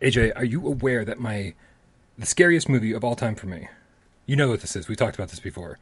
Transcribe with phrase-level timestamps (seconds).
[0.00, 1.54] AJ, are you aware that my
[2.18, 3.68] the scariest movie of all time for me?
[4.26, 4.88] You know what this is.
[4.88, 5.78] We talked about this before.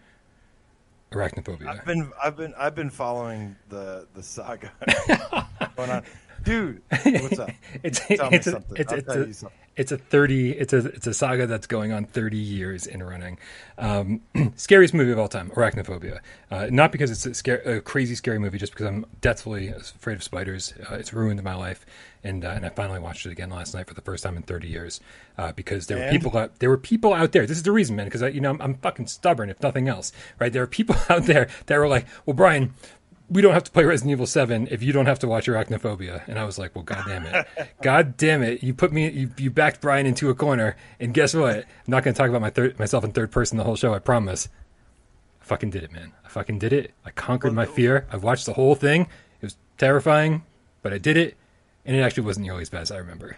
[1.12, 1.66] Arachnophobia.
[1.68, 4.70] I've been I've been I've been following the the saga
[5.76, 6.02] going on.
[6.44, 7.50] Dude, what's up?
[7.82, 8.76] it's Tell me it's a, something.
[8.76, 9.58] it's, I'll it's, tell a, you something.
[9.78, 13.38] It's a 30 it's a it's a saga that's going on 30 years in running.
[13.78, 14.20] Um,
[14.56, 16.18] scariest movie of all time arachnophobia.
[16.50, 20.14] Uh, not because it's a, scare, a crazy scary movie just because i'm deathfully afraid
[20.14, 20.74] of spiders.
[20.90, 21.86] Uh, it's ruined my life
[22.24, 24.42] and uh, and i finally watched it again last night for the first time in
[24.42, 25.00] 30 years
[25.38, 27.94] uh, because there were people out there were people out there this is the reason
[27.96, 30.52] man because you know I'm, I'm fucking stubborn if nothing else right?
[30.52, 32.74] There are people out there that were like well bryan
[33.30, 36.26] we don't have to play Resident Evil 7 if you don't have to watch Arachnophobia.
[36.26, 37.46] And I was like, well, god damn it.
[37.82, 38.62] God damn it.
[38.62, 40.76] You put me, you, you backed Bryan into a corner.
[40.98, 41.56] And guess what?
[41.56, 43.94] I'm not going to talk about my third, myself in third person the whole show,
[43.94, 44.48] I promise.
[45.42, 46.12] I fucking did it, man.
[46.24, 46.92] I fucking did it.
[47.04, 48.06] I conquered my fear.
[48.10, 49.02] I watched the whole thing.
[49.02, 50.44] It was terrifying,
[50.82, 51.36] but I did it.
[51.84, 53.36] And it actually wasn't nearly as bad as I remember.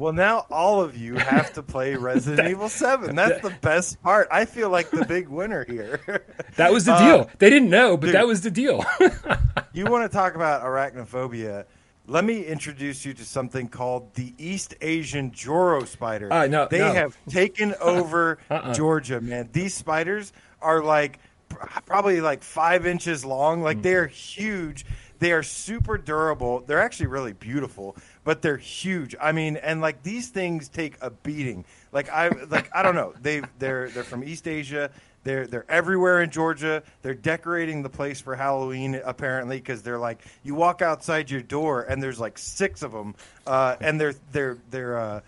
[0.00, 3.14] Well, now all of you have to play Resident Evil Seven.
[3.14, 4.28] That's the best part.
[4.32, 6.00] I feel like the big winner here.
[6.56, 7.30] That was the Uh, deal.
[7.38, 8.14] They didn't know, but dude.
[8.16, 8.84] that was the deal.
[9.72, 11.64] you want to talk about arachnophobia?
[12.06, 16.30] Let me introduce you to something called the East Asian Joro spider.
[16.32, 16.92] Uh, no, they no.
[16.92, 18.74] have taken over Uh-uh.
[18.74, 19.48] Georgia, man.
[19.52, 21.18] These spiders are like
[21.50, 23.60] pr- probably like five inches long.
[23.60, 23.64] Mm.
[23.64, 24.84] Like they're huge.
[25.20, 26.60] They are super durable.
[26.60, 29.14] They're actually really beautiful, but they're huge.
[29.20, 31.64] I mean, and like these things take a beating.
[31.92, 33.14] Like I like I don't know.
[33.20, 34.90] They they're they're from East Asia.
[35.24, 36.82] They're they're everywhere in Georgia.
[37.02, 41.82] They're decorating the place for Halloween apparently because they're like you walk outside your door
[41.82, 43.14] and there's like six of them,
[43.46, 45.20] uh, and their their their uh,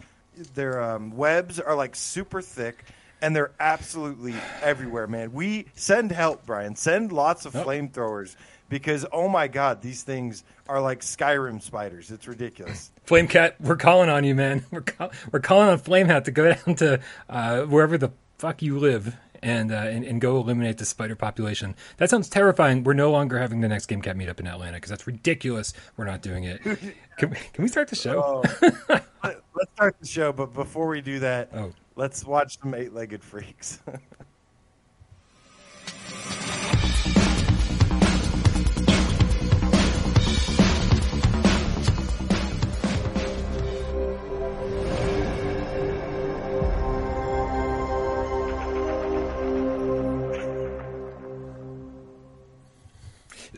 [0.55, 2.85] their um, webs are like super thick
[3.21, 5.33] and they're absolutely everywhere, man.
[5.33, 6.75] We send help, Brian.
[6.75, 7.67] Send lots of Yep.
[7.67, 8.35] flamethrowers
[8.73, 12.11] because oh my god, these things are like Skyrim spiders.
[12.11, 12.91] It's ridiculous.
[13.05, 14.65] Flame Cat, we're calling on you, man.
[14.71, 18.63] We're call- we're calling on Flame Hat to go down to uh, wherever the fuck
[18.63, 21.75] you live and, uh, and and go eliminate the spider population.
[21.99, 22.83] That sounds terrifying.
[22.85, 25.75] We're no longer having the next Game Cat meetup in Atlanta because that's ridiculous.
[25.97, 26.63] We're not doing it.
[26.63, 28.23] Can we, can we start the show?
[28.25, 31.73] Oh, let- let's start the show, but before we do that, Oh.
[31.97, 33.81] let's watch some eight-legged freaks.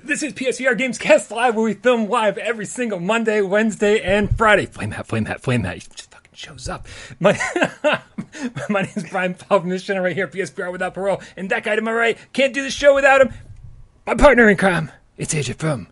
[0.02, 4.66] This is PSVR Gamescast Live, where we film live every single Monday, Wednesday, and Friday.
[4.66, 5.74] Flame Hat, Flame Hat, Flame Hat.
[5.74, 6.86] He just fucking shows up.
[7.20, 7.38] My
[8.68, 11.22] my name is Bryan Paul from this channel right here, PSVR Without Parole.
[11.36, 13.32] And that guy to my right can't do the show without him.
[14.06, 14.90] My partner in crime.
[15.16, 15.86] It's AJ from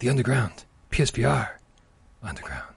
[0.00, 0.64] The Underground.
[0.90, 1.50] PSVR
[2.22, 2.74] Underground.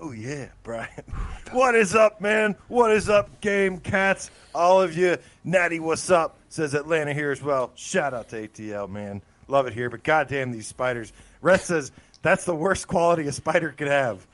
[0.00, 0.88] Oh yeah, Bryan.
[1.52, 2.56] What is up, man?
[2.68, 4.30] What is up, game cats?
[4.54, 6.36] All of you, Natty, what's up?
[6.50, 7.72] Says Atlanta here as well.
[7.74, 9.22] Shout out to ATL, man.
[9.48, 11.12] Love it here, but goddamn these spiders.
[11.40, 11.90] Rest says
[12.22, 14.26] that's the worst quality a spider could have.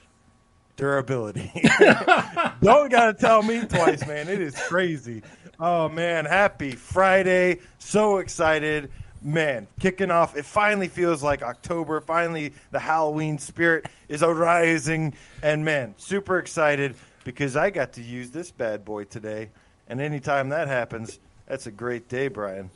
[0.76, 1.50] Durability.
[2.60, 4.28] Don't gotta tell me twice, man.
[4.28, 5.22] It is crazy.
[5.60, 7.60] Oh man, happy Friday.
[7.78, 8.90] So excited.
[9.22, 10.36] Man, kicking off.
[10.36, 12.00] It finally feels like October.
[12.00, 15.14] Finally, the Halloween spirit is arising.
[15.42, 19.50] And man, super excited because I got to use this bad boy today.
[19.88, 22.70] And anytime that happens, that's a great day, Bryan.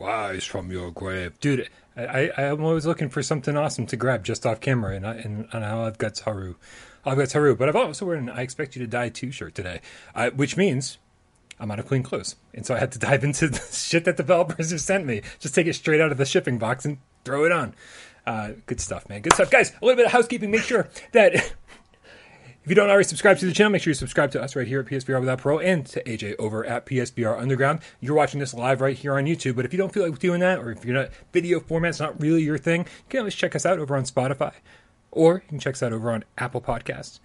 [0.00, 1.68] Rise from your grave, dude.
[1.96, 5.14] I, I I'm always looking for something awesome to grab just off camera, and I
[5.14, 6.54] and, and now I've got Haru,
[7.04, 9.80] I've got Haru, but I've also an "I Expect You to Die" two shirt today,
[10.14, 10.98] uh, which means
[11.58, 14.16] I'm out of clean clothes, and so I had to dive into the shit that
[14.16, 15.22] developers have sent me.
[15.40, 17.74] Just take it straight out of the shipping box and throw it on.
[18.24, 19.22] Uh, good stuff, man.
[19.22, 19.72] Good stuff, guys.
[19.82, 20.50] A little bit of housekeeping.
[20.50, 21.54] Make sure that.
[22.68, 24.68] If you don't already subscribe to the channel, make sure you subscribe to us right
[24.68, 27.80] here at PSVR Without Pro and to AJ over at PSVR Underground.
[27.98, 30.40] You're watching this live right here on YouTube, but if you don't feel like doing
[30.40, 33.56] that, or if you're not video format's not really your thing, you can always check
[33.56, 34.52] us out over on Spotify,
[35.10, 37.20] or you can check us out over on Apple Podcasts.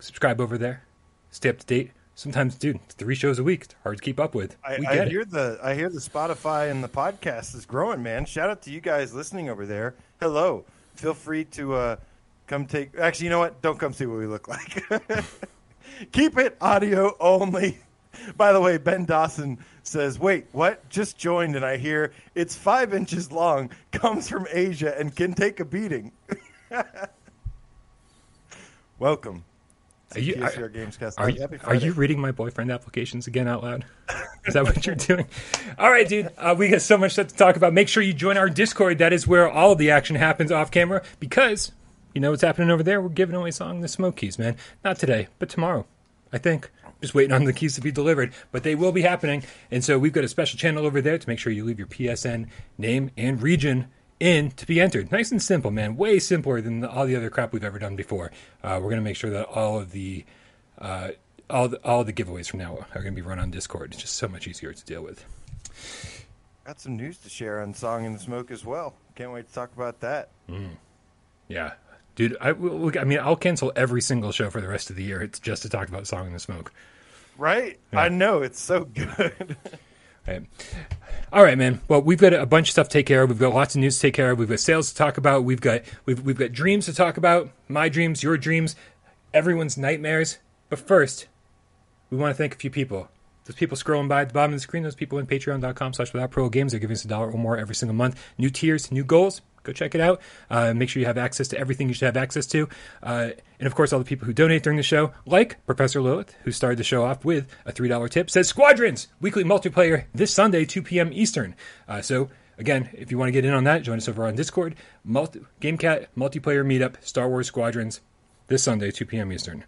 [0.00, 0.82] Subscribe over there,
[1.30, 1.92] stay up to date.
[2.16, 4.56] Sometimes, dude, three shows a week, it's hard to keep up with.
[4.64, 5.30] I, I hear it.
[5.30, 8.24] the I hear the Spotify and the podcast is growing, man.
[8.24, 9.94] Shout out to you guys listening over there.
[10.18, 10.64] Hello.
[10.96, 11.96] Feel free to uh,
[12.48, 12.98] come take.
[12.98, 13.62] Actually, you know what?
[13.62, 14.82] Don't come see what we look like.
[16.12, 17.78] Keep it audio only.
[18.36, 20.88] By the way, Ben Dawson says, "Wait, what?
[20.88, 25.60] Just joined, and I hear it's five inches long, comes from Asia, and can take
[25.60, 26.10] a beating."
[28.98, 29.44] Welcome.
[30.14, 31.14] Are you- are- Gamescast.
[31.18, 33.84] Are you, are you reading my boyfriend applications again out loud?
[34.46, 35.26] Is that what you're doing?
[35.78, 36.30] All right, dude.
[36.38, 37.74] Uh, we got so much stuff to talk about.
[37.74, 38.98] Make sure you join our Discord.
[38.98, 41.72] That is where all of the action happens off camera because
[42.14, 43.00] you know what's happening over there?
[43.00, 44.56] We're giving away Song the Smoke keys, man.
[44.84, 45.86] Not today, but tomorrow.
[46.32, 46.70] I think.
[47.00, 49.44] Just waiting on the keys to be delivered, but they will be happening.
[49.70, 51.86] And so we've got a special channel over there to make sure you leave your
[51.86, 53.86] PSN name and region
[54.18, 55.12] in to be entered.
[55.12, 55.96] Nice and simple, man.
[55.96, 58.32] Way simpler than the, all the other crap we've ever done before.
[58.64, 60.24] Uh, we're going to make sure that all of the
[60.78, 61.10] uh,
[61.48, 63.92] all the, all the giveaways from now are going to be run on Discord.
[63.92, 65.24] It's just so much easier to deal with.
[66.64, 68.94] Got some news to share on Song in the Smoke as well.
[69.14, 70.28] Can't wait to talk about that.
[71.48, 71.72] Yeah,
[72.18, 72.36] dude.
[72.40, 75.22] I, look, I mean, I'll cancel every single show for the rest of the year.
[75.22, 76.72] It's just to talk about Song in the Smoke.
[77.38, 77.78] Right?
[77.92, 78.00] Yeah.
[78.00, 79.56] I know it's so good.
[80.26, 80.42] Right.
[81.32, 81.80] All right, man.
[81.88, 83.30] Well, we've got a bunch of stuff to take care of.
[83.30, 84.38] We've got lots of news to take care of.
[84.38, 85.44] We've got sales to talk about.
[85.44, 87.48] We've got we've we've got dreams to talk about.
[87.66, 88.76] My dreams, your dreams,
[89.32, 90.36] everyone's nightmares.
[90.68, 91.28] But first,
[92.10, 93.08] we want to thank a few people.
[93.46, 96.12] Those people scrolling by at the bottom of the screen, those people in patreon.com slash
[96.12, 98.22] without pro games, they're giving us a dollar or more every single month.
[98.36, 99.40] New tiers, new goals.
[99.68, 100.22] Go check it out.
[100.48, 102.70] Uh, make sure you have access to everything you should have access to.
[103.02, 103.30] Uh,
[103.60, 106.52] and of course, all the people who donate during the show, like Professor Lilith, who
[106.52, 110.80] started the show off with a $3 tip, says Squadrons, weekly multiplayer this Sunday, 2
[110.80, 111.10] p.m.
[111.12, 111.54] Eastern.
[111.86, 114.34] Uh, so, again, if you want to get in on that, join us over on
[114.36, 114.74] Discord.
[115.04, 118.00] Multi- GameCat multiplayer meetup, Star Wars Squadrons,
[118.46, 119.30] this Sunday, 2 p.m.
[119.30, 119.64] Eastern.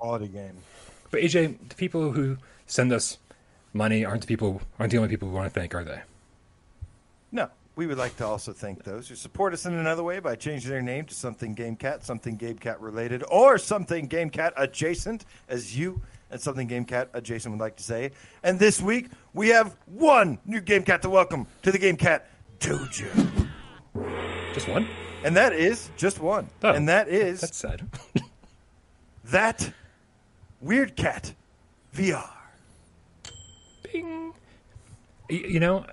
[0.00, 0.56] Quality game.
[1.12, 3.18] But AJ, the people who send us
[3.72, 6.00] money aren't the people aren't the only people we want to thank, are they?
[7.30, 10.34] No, we would like to also thank those who support us in another way by
[10.34, 16.02] changing their name to something GameCat, something GameCat related, or something GameCat adjacent, as you
[16.30, 18.10] and something GameCat adjacent would like to say.
[18.42, 22.22] And this week, we have one new GameCat to welcome to the GameCat
[22.60, 23.48] Dojo.
[24.52, 24.86] Just one?
[25.24, 26.48] And that is just one.
[26.62, 27.88] Oh, and that is That's sad.
[29.26, 29.72] that
[30.60, 31.32] Weird Cat
[31.94, 32.28] VR.
[33.82, 34.34] Bing.
[35.30, 35.86] You know,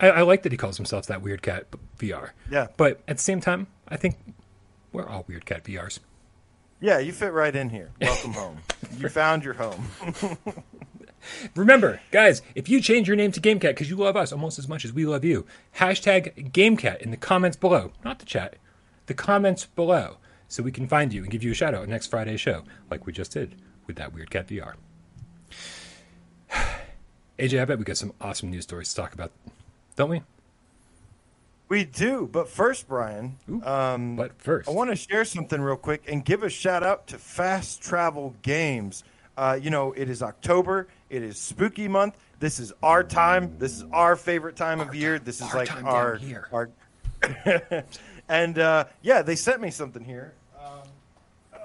[0.00, 1.66] I, I like that he calls himself that weird cat
[1.98, 2.30] VR.
[2.50, 2.68] Yeah.
[2.76, 4.16] But at the same time, I think
[4.92, 6.00] we're all weird cat VRs.
[6.80, 7.90] Yeah, you fit right in here.
[8.00, 8.58] Welcome home.
[8.98, 9.88] You found your home.
[11.56, 14.68] Remember, guys, if you change your name to GameCat because you love us almost as
[14.68, 15.46] much as we love you,
[15.76, 18.56] hashtag GameCat in the comments below, not the chat,
[19.06, 20.18] the comments below,
[20.48, 23.06] so we can find you and give you a shout out next Friday's show, like
[23.06, 23.56] we just did
[23.86, 24.74] with that Weird Cat VR.
[27.38, 29.32] AJ, I bet we got some awesome news stories to talk about,
[29.96, 30.22] don't we?
[31.68, 35.76] We do, but first, Bryan, Ooh, um, but first, I want to share something real
[35.76, 39.02] quick and give a shout out to Fast Travel Games.
[39.36, 40.86] Uh, you know, it is October.
[41.10, 42.16] It is spooky month.
[42.38, 43.56] This is our time.
[43.58, 45.18] This is our favorite time of year.
[45.18, 46.20] This is our like time our
[46.52, 46.70] our.
[48.28, 50.34] and uh, yeah, they sent me something here.
[50.56, 50.82] Um,
[51.52, 51.58] uh,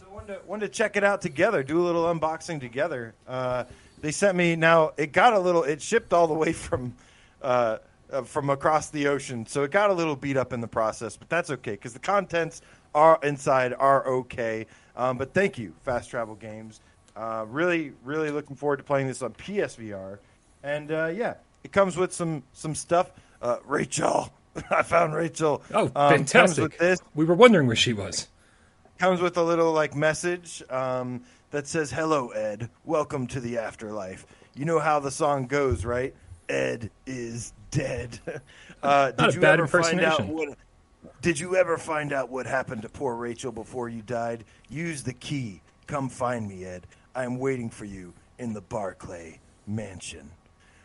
[0.00, 1.62] so I wanted to, wanted to check it out together.
[1.62, 3.14] Do a little unboxing together.
[3.28, 3.64] Uh,
[4.00, 4.92] they sent me now.
[4.96, 5.62] It got a little.
[5.62, 6.94] It shipped all the way from.
[7.42, 7.78] Uh,
[8.12, 11.16] uh, from across the ocean, so it got a little beat up in the process,
[11.16, 12.60] but that's okay because the contents
[12.92, 14.66] are inside are okay.
[14.96, 16.80] Um, but thank you, Fast Travel Games.
[17.14, 20.18] Uh, really, really looking forward to playing this on PSVR,
[20.64, 23.12] and uh, yeah, it comes with some some stuff.
[23.40, 24.32] Uh, Rachel,
[24.72, 25.62] I found Rachel.
[25.72, 26.62] oh, Um, fantastic!
[26.64, 28.26] with this We were wondering where she was.
[28.98, 31.22] comes with a little like message um,
[31.52, 32.70] that says, "Hello, Ed.
[32.84, 34.26] Welcome to the afterlife."
[34.56, 36.12] You know how the song goes, right?
[36.50, 38.18] Ed is dead.
[38.82, 40.56] Uh, did you ever find out what?
[41.20, 44.42] Did you ever find out what happened to poor Rachel before you died?
[44.70, 45.60] Use the key.
[45.86, 46.86] Come find me, Ed.
[47.14, 50.30] I am waiting for you in the Barclay Mansion.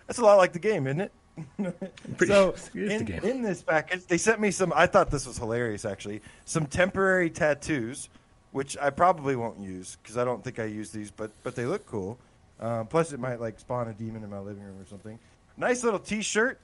[0.08, 1.12] That's a lot like the game, isn't it?
[2.18, 4.74] Pretty- so it is the in, in this package, they sent me some.
[4.75, 6.22] I thought this was hilarious, actually.
[6.44, 8.10] Some temporary tattoos,
[8.51, 11.66] which I probably won't use because I don't think I use these, but but they
[11.66, 12.20] look cool.
[12.60, 15.18] Uh, plus, it might like spawn a demon in my living room or something.
[15.58, 16.60] Nice little T-shirt,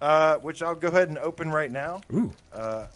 [0.00, 2.00] uh, which I'll go ahead and open right now.
[2.12, 2.86] Ooh, Uh,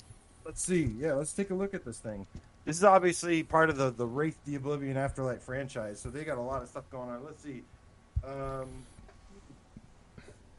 [0.45, 0.95] let's see.
[0.99, 2.26] Yeah, let's take a look at this thing.
[2.64, 6.38] This is obviously part of the the Wraith the Oblivion Afterlife franchise, so they got
[6.38, 7.25] a lot of stuff going on.
[7.25, 7.62] Let's see.
[8.25, 8.69] Um,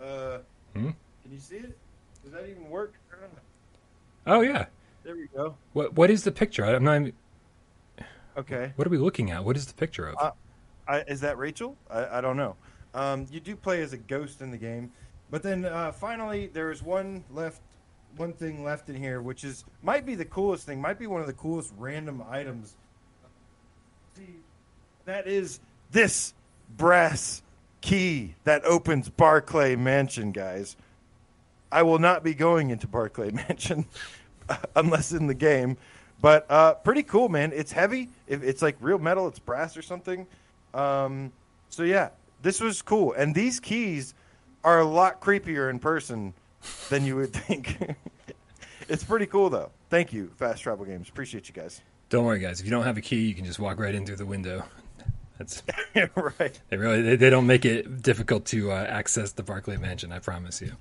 [0.01, 0.39] uh,
[0.73, 0.89] Hmm?
[1.23, 1.77] Can you see it?
[2.23, 2.93] Does that even work?
[4.27, 4.65] oh yeah.
[5.03, 5.55] There we go.
[5.73, 6.63] What what is the picture?
[6.65, 6.95] I'm not.
[7.01, 7.13] even-
[8.37, 8.71] Okay.
[8.77, 9.43] What are we looking at?
[9.43, 10.15] What is the picture of?
[10.17, 10.31] Uh,
[10.87, 11.75] I, is that Rachel?
[11.89, 12.55] I, I don't know.
[12.93, 14.91] Um, you do play as a ghost in the game,
[15.29, 17.61] but then uh, finally there is one left,
[18.17, 20.81] one thing left in here, which is might be the coolest thing.
[20.81, 22.75] Might be one of the coolest random items.
[24.17, 24.35] See,
[25.05, 25.59] that is
[25.91, 26.33] this
[26.77, 27.41] brass
[27.79, 30.75] key that opens Barclay Mansion, guys.
[31.71, 33.85] I will not be going into Barclay Mansion
[34.75, 35.77] unless in the game.
[36.21, 37.51] But uh, pretty cool, man.
[37.53, 38.09] It's heavy.
[38.27, 39.27] It, it's like real metal.
[39.27, 40.27] It's brass or something.
[40.73, 41.31] Um,
[41.69, 42.09] so yeah,
[42.41, 43.13] this was cool.
[43.13, 44.13] And these keys
[44.63, 46.33] are a lot creepier in person
[46.89, 47.95] than you would think.
[48.87, 49.71] it's pretty cool though.
[49.89, 51.09] Thank you, Fast Travel Games.
[51.09, 51.81] Appreciate you guys.
[52.09, 52.59] Don't worry, guys.
[52.59, 54.65] If you don't have a key, you can just walk right in through the window.
[55.37, 55.63] That's
[55.95, 56.59] right.
[56.69, 60.11] they really they, they don't make it difficult to uh, access the Barclay Mansion.
[60.11, 60.73] I promise you.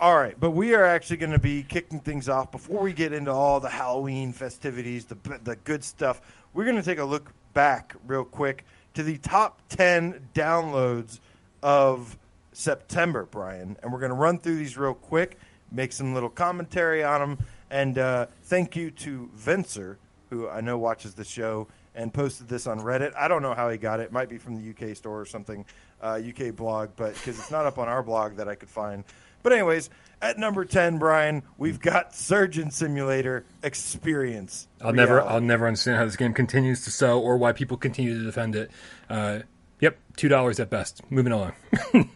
[0.00, 3.12] All right, but we are actually going to be kicking things off before we get
[3.12, 6.20] into all the Halloween festivities, the the good stuff.
[6.52, 11.18] We're going to take a look back real quick to the top 10 downloads
[11.62, 12.16] of
[12.52, 15.38] September, Bryan, and we're going to run through these real quick,
[15.72, 17.38] make some little commentary on them,
[17.70, 19.96] and uh, thank you to Vencer,
[20.30, 23.12] who I know watches the show and posted this on Reddit.
[23.16, 24.04] I don't know how he got it.
[24.04, 25.64] It might be from the UK store or something,
[26.00, 29.04] uh, UK blog, but because it's not up on our blog that I could find.
[29.44, 29.90] But anyways,
[30.22, 34.66] at number ten, Bryan, we've got Surgeon Simulator Experience.
[34.80, 38.18] I'll never I'll never understand how this game continues to sell or why people continue
[38.18, 38.70] to defend it.
[39.08, 39.40] Uh,
[39.80, 41.02] yep, two dollars at best.
[41.10, 41.52] Moving along.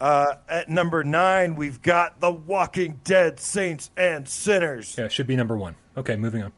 [0.00, 4.96] Uh, at number nine, we've got The Walking Dead Saints and Sinners.
[4.98, 5.76] yeah, should be number one.
[5.96, 6.52] Okay, moving on.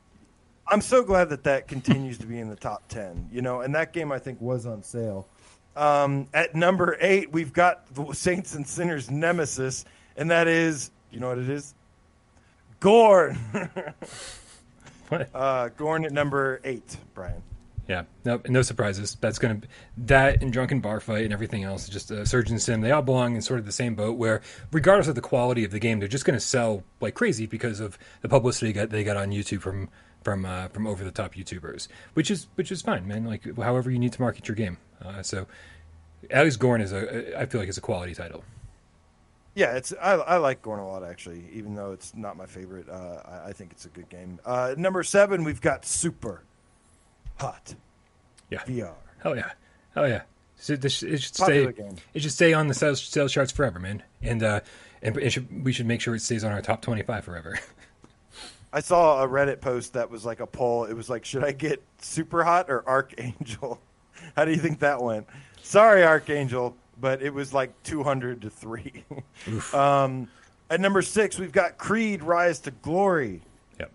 [0.67, 3.75] I'm so glad that that continues to be in the top 10, you know, and
[3.75, 5.29] that game I think was on sale.
[5.77, 9.85] Um, at number eight, we've got the Saints and Sinners Nemesis,
[10.17, 11.75] and that is, you know what it is?
[12.81, 13.39] Gorn.
[15.09, 15.29] What?
[15.35, 17.43] uh, Gorn at number eight, Bryan.
[17.89, 19.17] Yeah, no, no surprises.
[19.21, 19.69] That's gonna be,
[19.99, 21.89] that and drunken bar fight and everything else.
[21.89, 22.81] Just uh, Surgeon Sim.
[22.81, 24.17] They all belong in sort of the same boat.
[24.17, 24.41] Where
[24.73, 27.99] regardless of the quality of the game, they're just gonna sell like crazy because of
[28.23, 29.91] the publicity got, they got on YouTube from
[30.23, 33.27] from uh, from over the top YouTubers, which is which is fine, man.
[33.27, 34.79] Like however you need to market your game.
[35.05, 35.47] Uh, so,
[36.31, 38.45] Alex Gorn is a I feel like it's a quality title.
[39.55, 42.89] Yeah, it's I, I like Gorn a lot actually, even though it's not my favorite.
[42.89, 44.41] Uh, I, I think it's a good game.
[44.45, 46.43] Uh, number seven, we've got Super
[47.39, 47.75] Hot
[48.51, 48.95] Yeah, VR.
[49.23, 49.53] hell yeah,
[49.95, 50.23] hell yeah.
[50.57, 51.83] So this, it should Popular stay.
[51.83, 51.97] game.
[52.15, 54.03] It should stay on the sales, sales charts forever, man.
[54.23, 54.61] And uh,
[55.03, 57.59] and it should, we should make sure it stays on our top twenty-five forever.
[58.73, 60.85] I saw a Reddit post that was like a poll.
[60.85, 63.81] It was like, should I get Super Hot or Archangel?
[64.37, 65.29] How do you think that went?
[65.63, 69.05] Sorry, Archangel, but it was like 200 to 3.
[69.73, 70.29] um,
[70.71, 73.43] at number six, we've got Creed Rise to Glory.
[73.79, 73.93] Yep.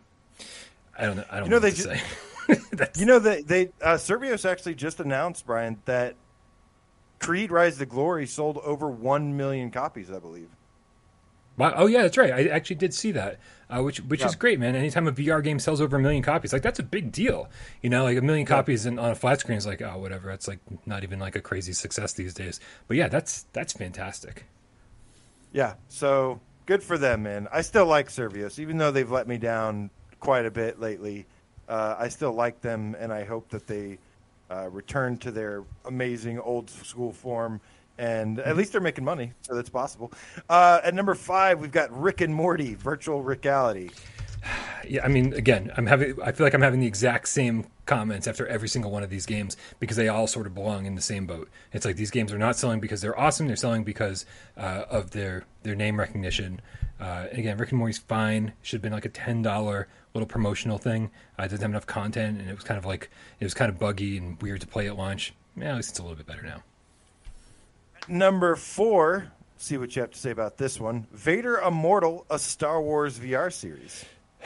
[0.97, 1.25] I don't know.
[1.31, 2.89] I don't You know, know, they what to ju- say.
[2.97, 6.15] You know, they, they uh, Survios actually just announced, Bryan, that
[7.19, 10.49] Creed Rise to Glory sold over 1 million copies, I believe.
[11.59, 11.73] Wow.
[11.75, 12.31] Oh yeah, that's right.
[12.31, 13.37] I actually did see that,
[13.69, 14.77] uh, which which is great, man.
[14.77, 17.49] Anytime a VR game sells over a million copies, like that's a big deal.
[17.81, 20.29] You know, like a million copies in, on a flat screen is like, oh, whatever.
[20.29, 22.61] That's like not even like a crazy success these days.
[22.87, 24.45] But yeah, that's that's fantastic.
[25.51, 27.49] Yeah, so good for them, man.
[27.51, 29.89] I still like Survios, even though they've let me down
[30.21, 31.25] quite a bit lately.
[31.67, 33.97] Uh, I still like them, and I hope that they
[34.49, 37.59] uh, return to their amazing old school form.
[37.99, 40.13] And at least they're making money, so that's possible.
[40.49, 43.89] Uh, at number five, we've got Rick and Morty Virtual Reality.
[44.87, 46.19] Yeah, I mean, again, I'm having.
[46.23, 49.25] I feel like I'm having the exact same comments after every single one of these
[49.25, 51.49] games because they all sort of belong in the same boat.
[51.73, 54.25] It's like these games are not selling because they're awesome; they're selling because
[54.57, 56.61] uh, of their their name recognition.
[56.99, 58.53] Uh, again, Rick and Morty's fine.
[58.63, 61.11] Should have been like a ten dollar little promotional thing.
[61.37, 63.69] Uh, it doesn't have enough content, and it was kind of like it was kind
[63.69, 65.33] of buggy and weird to play at launch.
[65.55, 66.63] Yeah, at least it's a little bit better now.
[68.07, 72.81] Number four, see what you have to say about this one Vader Immortal, a Star
[72.81, 74.05] Wars VR series.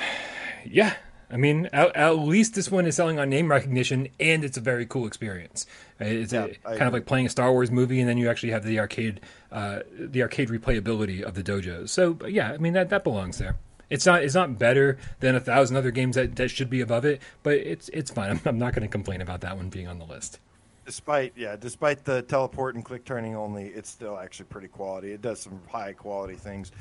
[0.65, 0.93] Yeah.
[1.29, 4.61] I mean, at, at least this one is selling on name recognition, and it's a
[4.61, 5.65] very cool experience.
[5.99, 8.29] Uh, It's Yeah, a, kind of like playing a Star Wars movie, and then you
[8.29, 9.19] actually have the arcade,
[9.51, 11.89] uh, the arcade replayability of the dojos.
[11.89, 13.57] So yeah, I mean that that belongs there.
[13.89, 17.03] It's not it's not better than a thousand other games that, that should be above
[17.03, 18.29] it, but it's it's fine.
[18.29, 20.39] I'm, I'm not going to complain about that one being on the list.
[20.85, 25.11] Despite yeah, despite the teleport and click turning only, it's still actually pretty quality.
[25.13, 26.71] It does some high quality things.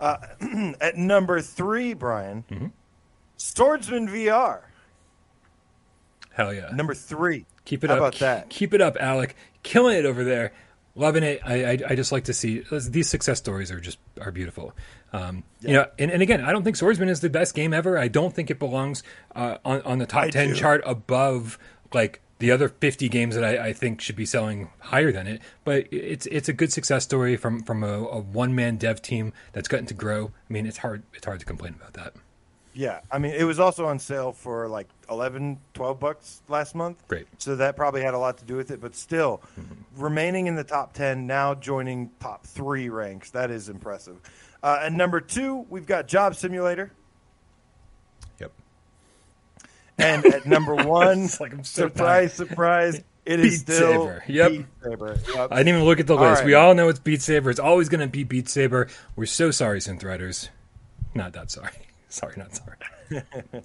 [0.00, 0.16] Uh,
[0.80, 2.66] at number three, Bryan, Mm-hmm.
[3.36, 4.62] Swordsman VR.
[6.32, 6.70] Hell yeah!
[6.72, 7.44] Number three.
[7.64, 7.98] Keep it How up.
[8.00, 8.48] about that?
[8.50, 9.36] Keep it up, Alec.
[9.62, 10.52] Killing it over there.
[10.94, 11.40] Loving it.
[11.44, 14.74] I, I, I just like to see these success stories are just are beautiful.
[15.12, 17.98] Um, You know, and, and again, I don't think Swordsman is the best game ever.
[17.98, 19.02] I don't think it belongs
[19.34, 20.54] uh, on on the top I ten do.
[20.54, 21.58] chart above
[21.94, 25.40] like the other fifty games that I, I think should be selling higher than it.
[25.64, 29.32] But it's it's a good success story from from a, a one man dev team
[29.52, 30.26] that's gotten to grow.
[30.26, 32.14] I mean, it's hard it's hard to complain about that.
[32.74, 37.06] Yeah, I mean, it was also on sale for like 11, 12 bucks last month.
[37.06, 37.26] Great.
[37.36, 39.42] So that probably had a lot to do with it, but still,
[39.94, 43.28] remaining in the top 10, now joining top three ranks.
[43.32, 44.18] That is impressive.
[44.62, 46.92] Uh, and number two, we've got Job Simulator.
[49.98, 54.24] And at number one, like so surprise, surprise, it is Beat still Saber.
[54.26, 54.50] Yep.
[54.50, 55.18] Beat Saber.
[55.34, 55.52] Yep.
[55.52, 56.40] I didn't even look at the All list.
[56.40, 56.46] right.
[56.46, 57.50] We all know it's Beat Saber.
[57.50, 58.88] It's always going to be Beat Saber.
[59.16, 60.48] We're so sorry, Synth Riders.
[61.14, 61.72] Not that sorry.
[62.08, 62.76] sorry, not sorry.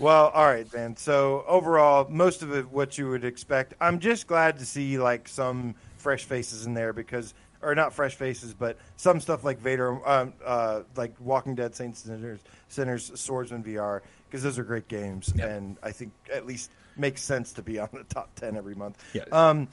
[0.00, 0.96] Well, all right, then.
[0.96, 3.74] So overall, most of it what you would expect.
[3.80, 8.16] I'm just glad to see like some fresh faces in there because, or not fresh
[8.16, 13.62] faces, but some stuff like Vader, um, uh, like Walking Dead, Saints, Sinners, Sinners, Swordsman
[13.62, 14.00] VR,
[14.30, 15.46] because those are great games, Yeah.
[15.46, 19.02] and I think at least makes sense to be on the top ten every month.
[19.12, 19.24] Yeah.
[19.32, 19.68] Um,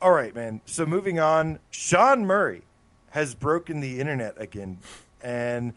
[0.00, 0.60] all right, man.
[0.64, 2.62] So moving on, Sean Murray
[3.10, 4.78] has broken the internet again,
[5.22, 5.74] and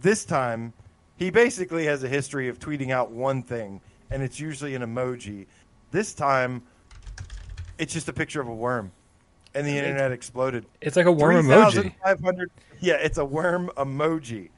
[0.00, 0.72] this time
[1.16, 5.46] he basically has a history of tweeting out one thing, and it's usually an emoji.
[5.90, 6.62] This time,
[7.78, 8.92] it's just a picture of a worm,
[9.54, 10.66] and the internet exploded.
[10.80, 11.72] It's like a worm emoji.
[11.72, 12.50] 3,500
[12.80, 14.50] Yeah, it's a worm emoji.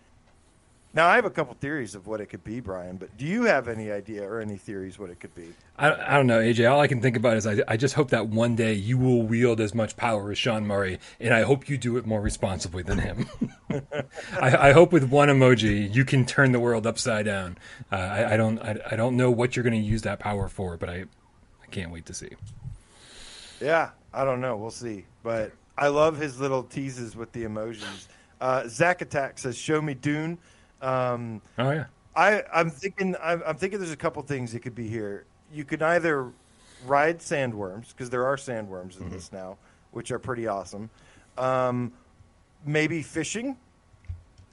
[0.99, 2.97] Now I have a couple theories of what it could be, Bryan.
[2.97, 5.51] But do you have any idea or any theories what it could be?
[5.79, 6.69] I, I don't know, AJ.
[6.69, 9.23] All I can think about is I, I just hope that one day you will
[9.23, 12.83] wield as much power as Sean Murray, and I hope you do it more responsibly
[12.83, 13.29] than him.
[14.41, 17.59] I, I hope with one emoji you can turn the world upside down.
[17.93, 20.49] Uh, I, I don't I, I don't know what you're going to use that power
[20.49, 21.05] for, but I
[21.63, 22.31] I can't wait to see.
[23.61, 24.57] Yeah, I don't know.
[24.57, 25.05] We'll see.
[25.23, 28.09] But I love his little teases with the emojis.
[28.41, 30.39] Uh, Zach Attack says, "Show me Dune."
[30.83, 33.17] Um, Oh yeah, I, I'm thinking.
[33.23, 33.79] I'm, I'm thinking.
[33.79, 35.25] There's a couple things it could be here.
[35.53, 36.31] You could either
[36.87, 39.05] ride sandworms because there are sandworms Mm-hmm.
[39.05, 39.57] in this now,
[39.93, 40.91] which are pretty awesome.
[41.37, 41.93] Um,
[42.65, 43.57] maybe fishing.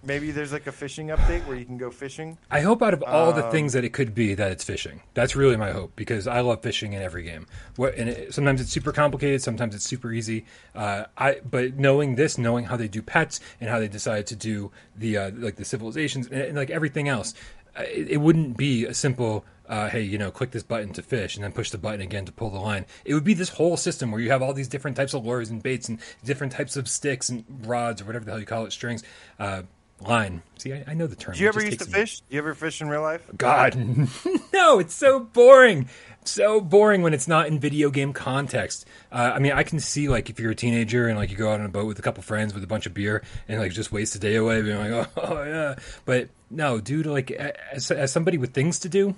[0.05, 2.37] Maybe there's like a fishing update where you can go fishing.
[2.51, 5.01] I hope out of all the Um, things that it could be that it's fishing.
[5.15, 7.47] That's really my hope because I love fishing in every game.
[7.75, 10.45] What and it, sometimes it's super complicated, sometimes it's super easy.
[10.75, 14.35] Uh, I but knowing this, knowing how they do pets and how they decide to
[14.35, 17.33] do the uh, like the civilizations and, and like everything else,
[17.75, 19.43] uh, it, it wouldn't be a simple.
[19.67, 22.23] Uh, hey, you know, click this button to fish, and then push the button again
[22.23, 22.85] to pull the line.
[23.03, 25.49] It would be this whole system where you have all these different types of lures
[25.49, 28.67] and baits and different types of sticks and rods or whatever the hell you call
[28.67, 29.01] it, strings,
[29.39, 29.63] uh,
[30.07, 30.41] line.
[30.57, 31.35] See, I, I know the term.
[31.35, 32.19] Do you ever used to fish?
[32.21, 33.29] Do you ever fish in real life?
[33.35, 33.75] God,
[34.53, 35.89] no, it's so boring.
[36.23, 38.87] So boring when it's not in video game context.
[39.11, 41.51] Uh, I mean, I can see like if you're a teenager and like you go
[41.51, 43.71] out on a boat with a couple friends with a bunch of beer and like
[43.71, 45.75] just waste the day away, being like, oh, oh yeah.
[46.05, 49.15] But no, dude, like as, as somebody with things to do,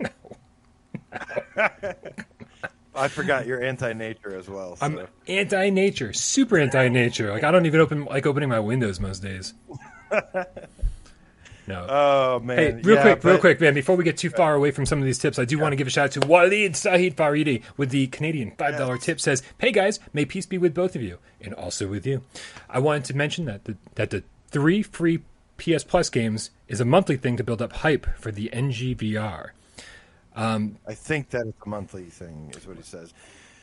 [2.94, 4.76] I forgot you're anti-nature as well.
[4.76, 4.86] So.
[4.86, 7.32] I'm anti-nature, super anti-nature.
[7.32, 9.54] Like I don't even open like opening my windows most days.
[11.66, 11.86] No.
[11.88, 12.56] oh man!
[12.58, 13.74] Hey, real Yeah, quick, real quick, man.
[13.74, 15.76] Before we get too far away from some of these tips, I do want to
[15.76, 19.04] give a shout out to Walid Sahid Faridi with the Canadian five dollar Yes.
[19.04, 19.20] tip.
[19.20, 22.22] Says, "Hey guys, may peace be with both of you, and also with you."
[22.68, 25.20] I wanted to mention that the, that the three free
[25.58, 29.50] PS Plus games is a monthly thing to build up hype for the NGVR.
[30.34, 33.12] Um, I think that it's a monthly thing, is what he says.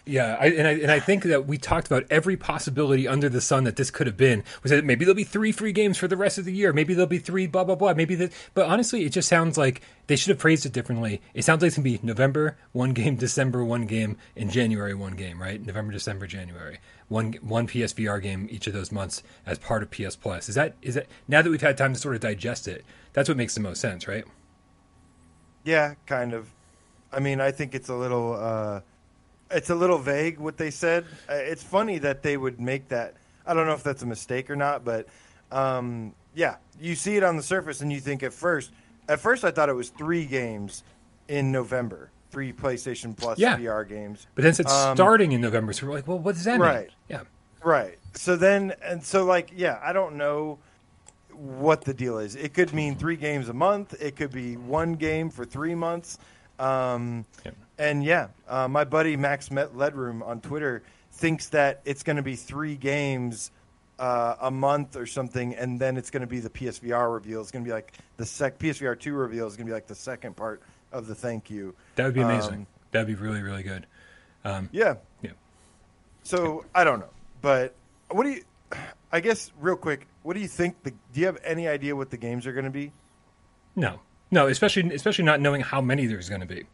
[0.07, 3.41] Yeah, I, and I and I think that we talked about every possibility under the
[3.41, 4.43] sun that this could have been.
[4.63, 6.71] We said maybe there'll be three free games for the rest of the year.
[6.73, 7.93] Maybe there'll be three blah blah blah.
[7.93, 8.31] Maybe that.
[8.53, 11.21] But honestly, it just sounds like they should have phrased it differently.
[11.33, 15.15] It sounds like it's gonna be November one game, December one game, and January one
[15.15, 15.41] game.
[15.41, 15.63] Right?
[15.63, 16.79] November, December, January.
[17.09, 20.49] One one PSVR game each of those months as part of PS Plus.
[20.49, 22.85] Is that is that now that we've had time to sort of digest it?
[23.13, 24.25] That's what makes the most sense, right?
[25.63, 26.49] Yeah, kind of.
[27.11, 28.81] I mean, I think it's a little, uh,
[29.51, 31.05] it's a little vague what they said.
[31.29, 33.13] Uh, It's funny that they would make that.
[33.45, 35.07] I don't know if that's a mistake or not, but
[35.51, 38.71] um, yeah, you see it on the surface and you think at first.
[39.09, 40.83] At first, I thought it was three games
[41.29, 43.57] in November, three PlayStation Plus Yeah.
[43.57, 44.27] VR games.
[44.35, 46.61] But then it's Um, starting in November, so we're like, well, what does that mean?
[46.61, 46.89] Right.
[47.07, 47.21] Yeah.
[47.63, 47.97] Right.
[48.13, 50.59] So then, and so like, yeah, I don't know
[51.33, 52.35] what the deal is.
[52.35, 53.95] It could mean three games a month.
[54.01, 56.17] It could be one game for three months.
[56.59, 57.25] Um.
[57.79, 62.23] And yeah, uh, my buddy Max Met Ledroom on Twitter thinks that it's going to
[62.23, 63.51] be three games
[63.99, 67.41] uh, a month or something, and then it's going to be the PSVR reveal.
[67.41, 69.87] It's going to be like the sec PSVR two reveal is going to be like
[69.87, 70.61] the second part
[70.91, 71.75] of the thank you.
[71.95, 72.53] That would be amazing.
[72.53, 73.85] Um, That'd be really, really good.
[74.45, 74.95] Yeah.
[75.21, 75.31] Yeah.
[76.23, 77.09] So I don't know,
[77.41, 77.73] but
[78.09, 78.43] what do you?
[79.11, 80.81] I guess real quick, what do you think?
[80.83, 82.91] The do you have any idea what the games are going to be?
[83.75, 83.99] No,
[84.31, 86.65] no, especially especially not knowing how many there's going to be.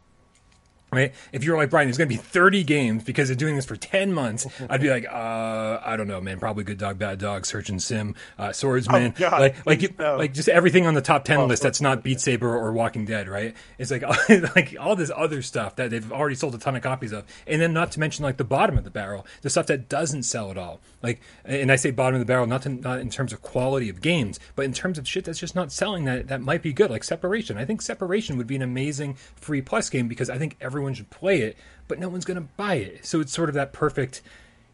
[0.94, 1.12] Right?
[1.32, 3.76] If you're like Bryan, there's going to be 30 games because they're doing this for
[3.76, 4.46] 10 months.
[4.70, 6.38] I'd be like, uh, I don't know, man.
[6.40, 10.16] Probably Good Dog, Bad Dog, Surgeon Sim, uh, Swordsman, Oh, God, like like you, no.
[10.16, 13.04] like just everything on the top 10 Oh, list that's not Beat Saber or Walking
[13.04, 13.28] Dead.
[13.28, 13.54] Right?
[13.78, 14.02] It's like
[14.56, 17.60] like all this other stuff that they've already sold a ton of copies of, and
[17.60, 20.50] then not to mention like the bottom of the barrel, the stuff that doesn't sell
[20.50, 20.80] at all.
[21.02, 23.88] Like, and I say bottom of the barrel not to, not in terms of quality
[23.88, 26.72] of games, but in terms of shit that's just not selling that that might be
[26.72, 27.56] good, like Separation.
[27.56, 31.08] I think Separation would be an amazing free plus game because I think everyone should
[31.08, 31.56] play it,
[31.88, 33.06] but no one's going to buy it.
[33.06, 34.20] So it's sort of that perfect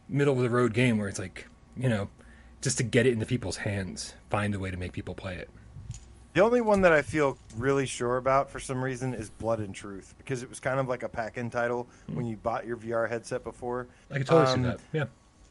[0.08, 1.46] middle of the road game where it's like,
[1.76, 2.08] you know,
[2.60, 5.48] just to get it into people's hands, find a way to make people play it.
[6.32, 9.74] The only one that I feel really sure about for some reason is Blood and
[9.74, 13.08] Truth because it was kind of like a pack-in title when you bought your VR
[13.08, 13.88] headset before.
[14.10, 14.80] I can totally Um, see that.
[14.92, 15.04] Yeah.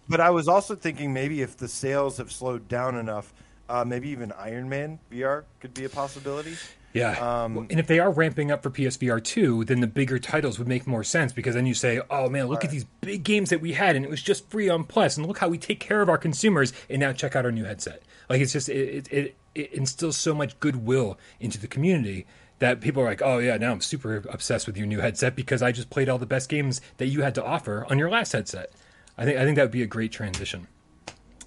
[0.07, 3.33] But I was also thinking maybe if the sales have slowed down enough,
[3.67, 6.55] uh, maybe even Iron Man VR could be a possibility.
[6.93, 7.43] Yeah.
[7.43, 10.67] Um, and if they are ramping up for PSVR 2, then the bigger titles would
[10.67, 13.62] make more sense because then you say, oh man, look at these big games that
[13.62, 16.02] we had and it was just free on Plus and look how we take care
[16.02, 18.02] of our consumers and now check out our new headset.
[18.28, 22.25] Like it's just, it, it, it, it instills so much goodwill into the community
[22.58, 25.62] that people are like, oh yeah, now I'm super obsessed with your new headset because
[25.62, 28.34] I just played all the best games that you had to offer on your last
[28.34, 28.71] headset.
[29.17, 30.67] I think, I think that would be a great transition.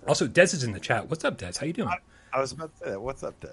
[0.07, 1.09] Also, Des is in the chat.
[1.09, 1.53] What's up, Des?
[1.59, 1.89] How you doing?
[2.35, 3.01] I was about to say that.
[3.03, 3.49] What's up, Des?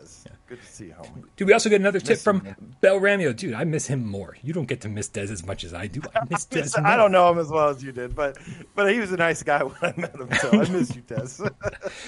[0.48, 1.24] Good to see you, homie.
[1.36, 2.76] Dude, we also get another tip Miss him, from man.
[2.82, 3.36] Bel Ramio.
[3.36, 4.38] Dude, I miss him more.
[4.42, 6.02] You don't get to miss Des as much as I do.
[6.16, 6.70] I miss Des.
[6.82, 8.38] I don't know him as well as you did, but
[8.76, 10.30] but he was a nice guy when I met him.
[10.40, 11.50] So I miss you, Des.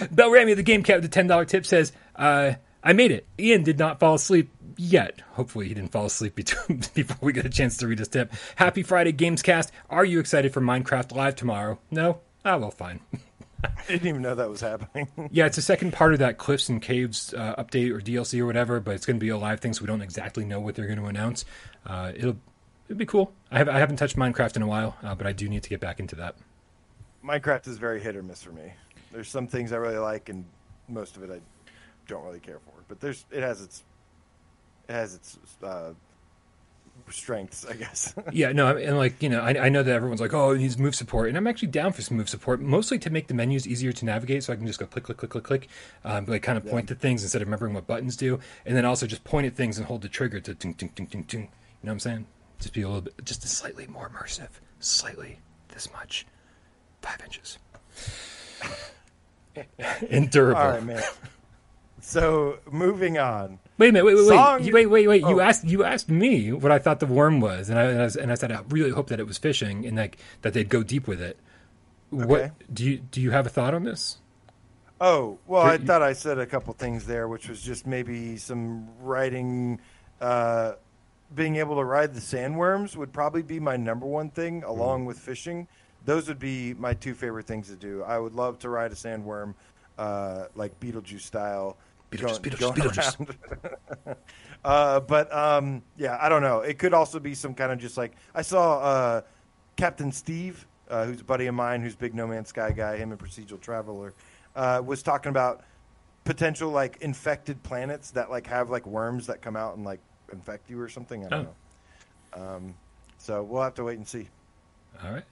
[0.12, 2.54] Bel Ramio, the game cat with the ten dollar tip, says, uh,
[2.84, 3.28] "I made it.
[3.38, 5.22] Ian did not fall asleep yet.
[5.34, 8.32] Hopefully, he didn't fall asleep between, before we get a chance to read his tip.
[8.56, 9.72] Happy Friday, Gamescast.
[9.90, 11.80] Are you excited for Minecraft Live tomorrow?
[11.92, 12.20] No.
[12.46, 13.00] Ah, well, fine.
[13.64, 15.08] I didn't even know that was happening.
[15.32, 18.46] yeah, it's the second part of that Cliffs and Caves uh, update or DLC or
[18.46, 20.76] whatever, but it's going to be a live thing, so we don't exactly know what
[20.76, 21.46] they're going to announce.
[21.86, 22.38] Uh, it'll
[22.88, 23.34] it'll be cool.
[23.52, 25.70] I have I haven't touched Minecraft in a while, uh, but I do need to
[25.70, 26.36] get back into that.
[27.24, 28.74] Minecraft is very hit or miss for me.
[29.12, 30.46] There's some things I really like, and
[30.88, 31.40] most of it I
[32.08, 32.74] don't really care for.
[32.88, 33.84] But there's it has its
[34.90, 35.92] it has its uh,
[37.12, 38.14] strengths, I guess.
[38.32, 40.78] Yeah, no, and like you know, I, I know that everyone's like, oh, it needs
[40.78, 43.68] move support, and I'm actually down for some move support, mostly to make the menus
[43.68, 45.68] easier to navigate, so I can just go click, click, click, click, click,
[46.06, 48.86] um, like kind of point to things instead of remembering what buttons do, and then
[48.86, 51.42] also just point at things and hold the trigger to ting, ting, ting, ting, ting.
[51.42, 51.50] You know
[51.84, 52.28] what I'm saying?
[52.60, 56.26] Just be a little bit, just slightly more immersive, slightly this much,
[57.02, 57.58] five inches,
[60.10, 60.62] and durable.
[60.62, 61.04] All right, man.
[62.02, 63.60] So moving on.
[63.78, 65.22] Wait a minute, wait, wait, Song- wait, wait, wait, wait.
[65.22, 65.40] You Oh.
[65.40, 68.16] asked, you asked me what I thought the worm was, and I, and I, was-
[68.16, 70.84] and I said I really hope that it was fishing and like that they'd go
[70.84, 71.38] deep with it.
[72.14, 72.26] Okay.
[72.26, 73.22] What do you do?
[73.22, 74.18] You have a thought on this?
[75.00, 78.38] Oh well, I You- thought I said a couple things there, which was just maybe
[78.38, 79.80] some writing.
[80.20, 80.74] Uh,
[81.34, 85.18] being able to ride the sandworms would probably be my number one thing, along with
[85.18, 85.68] fishing.
[86.06, 88.04] Those would be my two favorite things to do.
[88.04, 89.54] I would love to ride a sandworm,
[89.98, 91.78] uh, like Beetlejuice style.
[92.12, 92.76] Beetlejuice, Beetlejuice,
[93.18, 94.16] Beetlejuice.
[94.66, 96.60] uh, but um, yeah, I don't know.
[96.60, 99.22] It could also be some kind of just like I saw uh,
[99.78, 102.98] Captain Steve, uh, who's a buddy of mine, who's a big No Man's Sky guy,
[102.98, 104.14] him and Procedural Traveler,
[104.56, 105.64] uh, was talking about
[106.26, 110.00] potential like infected planets that like have like worms that come out and like
[110.32, 111.26] infect you or something.
[111.26, 111.50] I don't
[112.34, 112.40] Oh.
[112.40, 112.56] know.
[112.56, 112.76] Um,
[113.18, 114.28] so we'll have to wait and see.
[115.04, 115.24] All right,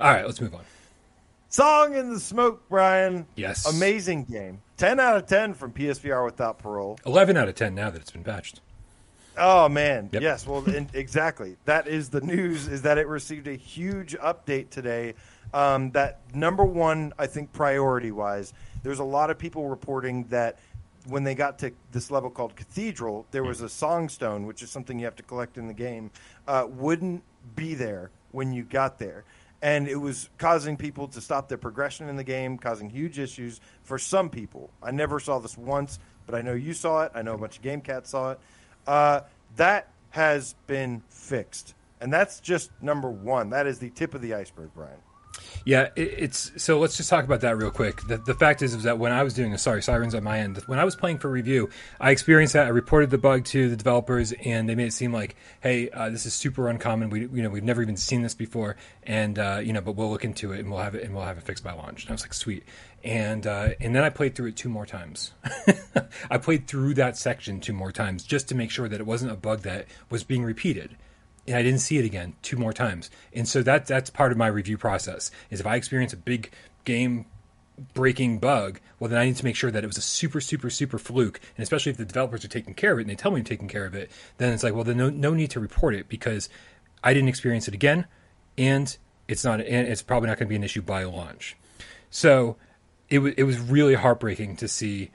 [0.00, 0.24] all right.
[0.24, 0.64] Let's move on.
[1.48, 3.26] Song in the Smoke, Bryan.
[3.36, 4.60] Yes, Amazing game.
[4.76, 6.98] 10 out of 10 from PSVR without parole.
[7.06, 8.60] Eleven out of ten now that it's been patched.
[9.38, 10.22] Oh man, Yep.
[10.22, 10.46] yes.
[10.46, 11.56] Well, and exactly.
[11.66, 12.68] That is the news.
[12.68, 15.14] Is that it received a huge update today.
[15.54, 20.58] Um, that number one, I think, priority wise, there's a lot of people reporting that
[21.06, 24.98] when they got to this level called Cathedral, there was a songstone, which is something
[24.98, 26.10] you have to collect in the game,
[26.48, 27.22] uh, wouldn't
[27.54, 29.22] be there when you got there.
[29.66, 33.60] And it was causing people to stop their progression in the game, causing huge issues
[33.82, 34.70] for some people.
[34.80, 37.10] I never saw this once, but I know you saw it.
[37.16, 38.40] I know a bunch of game cats saw it.
[38.86, 39.22] Uh,
[39.56, 41.74] that has been fixed.
[42.00, 43.50] And that's just number one.
[43.50, 45.00] That is the tip of the iceberg, Bryan.
[45.64, 46.78] Yeah, it, it's so.
[46.78, 48.00] Let's just talk about that real quick.
[48.02, 50.38] The, the fact is, is that when I was doing the sorry sirens on my
[50.38, 52.66] end, when I was playing for review, I experienced that.
[52.66, 56.10] I reported the bug to the developers, and they made it seem like, "Hey, uh,
[56.10, 57.10] this is super uncommon.
[57.10, 60.10] We, you know, we've never even seen this before, and uh, you know, but we'll
[60.10, 62.10] look into it and we'll have it and we'll have it fixed by launch." And
[62.10, 62.64] I was like, "Sweet."
[63.04, 65.32] And uh, and then I played through it two more times.
[66.30, 69.32] I played through that section two more times just to make sure that it wasn't
[69.32, 70.96] a bug that was being repeated
[71.46, 73.10] and I didn't see it again two more times.
[73.32, 75.30] And so that that's part of my review process.
[75.50, 76.50] Is if I experience a big
[76.84, 77.26] game
[77.94, 80.70] breaking bug, well then I need to make sure that it was a super super
[80.70, 81.40] super fluke.
[81.56, 83.44] And especially if the developers are taking care of it and they tell me they're
[83.44, 86.08] taking care of it, then it's like well then no no need to report it
[86.08, 86.48] because
[87.04, 88.06] I didn't experience it again,
[88.58, 88.96] and
[89.28, 91.56] it's not and it's probably not going to be an issue by launch.
[92.10, 92.56] So
[93.08, 95.10] it was it was really heartbreaking to see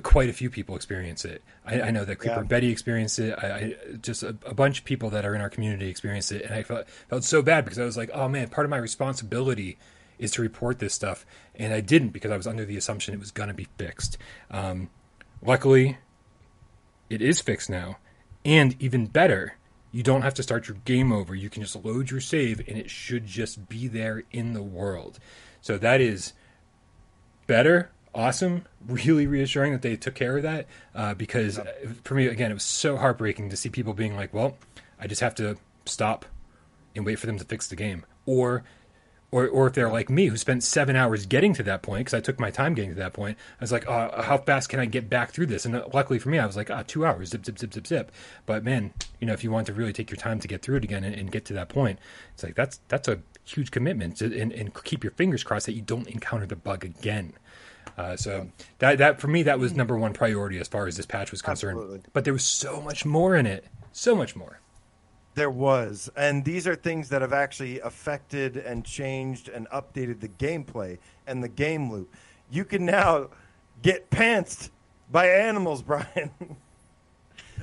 [0.00, 1.42] quite a few people experience it.
[1.66, 2.42] I, I know that Creeper Yeah.
[2.44, 3.38] Betty experienced it.
[3.38, 6.42] I, I just a, a bunch of people that are in our community experienced it,
[6.42, 8.78] and I felt felt so bad because I was like, oh man, part of my
[8.78, 9.78] responsibility
[10.18, 13.20] is to report this stuff, and I didn't because I was under the assumption it
[13.20, 14.16] was going to be fixed.
[14.50, 14.88] Um,
[15.42, 15.98] luckily,
[17.10, 17.98] it is fixed now,
[18.44, 19.56] and even better,
[19.90, 21.34] you don't have to start your game over.
[21.34, 25.18] You can just load your save, and it should just be there in the world.
[25.60, 26.32] So that is
[27.46, 30.66] better, awesome, really reassuring that they took care of that.
[30.94, 31.72] Uh, because uh,
[32.04, 34.56] for me, again, it was so heartbreaking to see people being like, "Well,
[35.00, 36.24] I just have to stop
[36.94, 38.64] and wait for them to fix the game," or
[39.32, 42.14] or, or if they're like me who spent seven hours getting to that point because
[42.14, 44.78] I took my time getting to that point, I was like, oh, how fast can
[44.78, 45.64] I get back through this?
[45.64, 47.72] And uh, luckily for me, I was like, ah, oh, two hours, zip, zip, zip,
[47.72, 48.12] zip, zip.
[48.44, 50.76] But man, you know, if you want to really take your time to get through
[50.76, 51.98] it again and, and get to that point,
[52.34, 55.72] it's like that's that's a huge commitment to, and, and keep your fingers crossed that
[55.72, 57.32] you don't encounter the bug again.
[57.98, 61.06] Uh, so that that for me that was number one priority as far as this
[61.06, 61.78] patch was concerned.
[61.78, 62.00] Absolutely.
[62.12, 64.60] But there was so much more in it, so much more.
[65.34, 70.28] There was, and these are things that have actually affected and changed and updated the
[70.28, 72.14] gameplay and the game loop.
[72.50, 73.28] You can now
[73.80, 74.68] get pantsed
[75.10, 76.30] by animals, Bryan.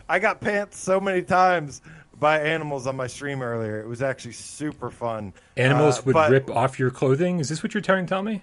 [0.07, 1.81] I got pantsed so many times
[2.19, 3.79] by animals on my stream earlier.
[3.81, 5.33] It was actually super fun.
[5.55, 7.39] Animals Uh, would but- rip off your clothing.
[7.39, 8.41] Is this what you're trying to tell me?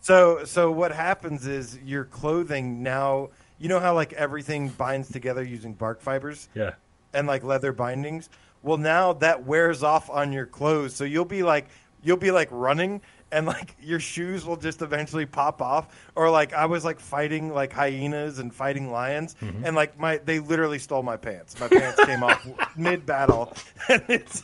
[0.00, 3.30] So so what happens is your clothing now.
[3.58, 6.48] You know how like everything binds together using bark fibers.
[6.54, 6.72] Yeah.
[7.14, 8.28] and like leather bindings.
[8.62, 11.68] Well, now that wears off on your clothes, so you'll be like
[12.02, 13.00] you'll be like running
[13.32, 17.52] and like your shoes will just eventually pop off or like I was like fighting
[17.52, 19.64] like hyenas and fighting lions mm-hmm.
[19.64, 21.58] and like my they literally stole my pants.
[21.58, 23.52] My pants came off mid battle
[23.88, 24.42] and it's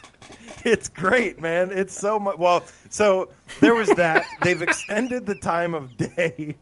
[0.64, 1.70] it's great, man.
[1.70, 3.28] It's so much well, so
[3.60, 4.24] there was that.
[4.42, 6.56] They've extended the time of day.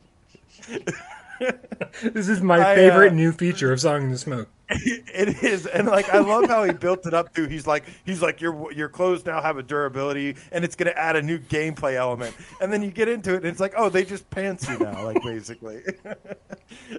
[2.02, 4.48] This is my I, favorite uh, new feature of Song in the Smoke.
[4.70, 8.22] It is, and like I love how he built it up Too, He's like, he's
[8.22, 11.38] like, your your clothes now have a durability, and it's going to add a new
[11.38, 12.34] gameplay element.
[12.60, 15.04] And then you get into it, and it's like, oh, they just pants you now,
[15.04, 15.82] like basically.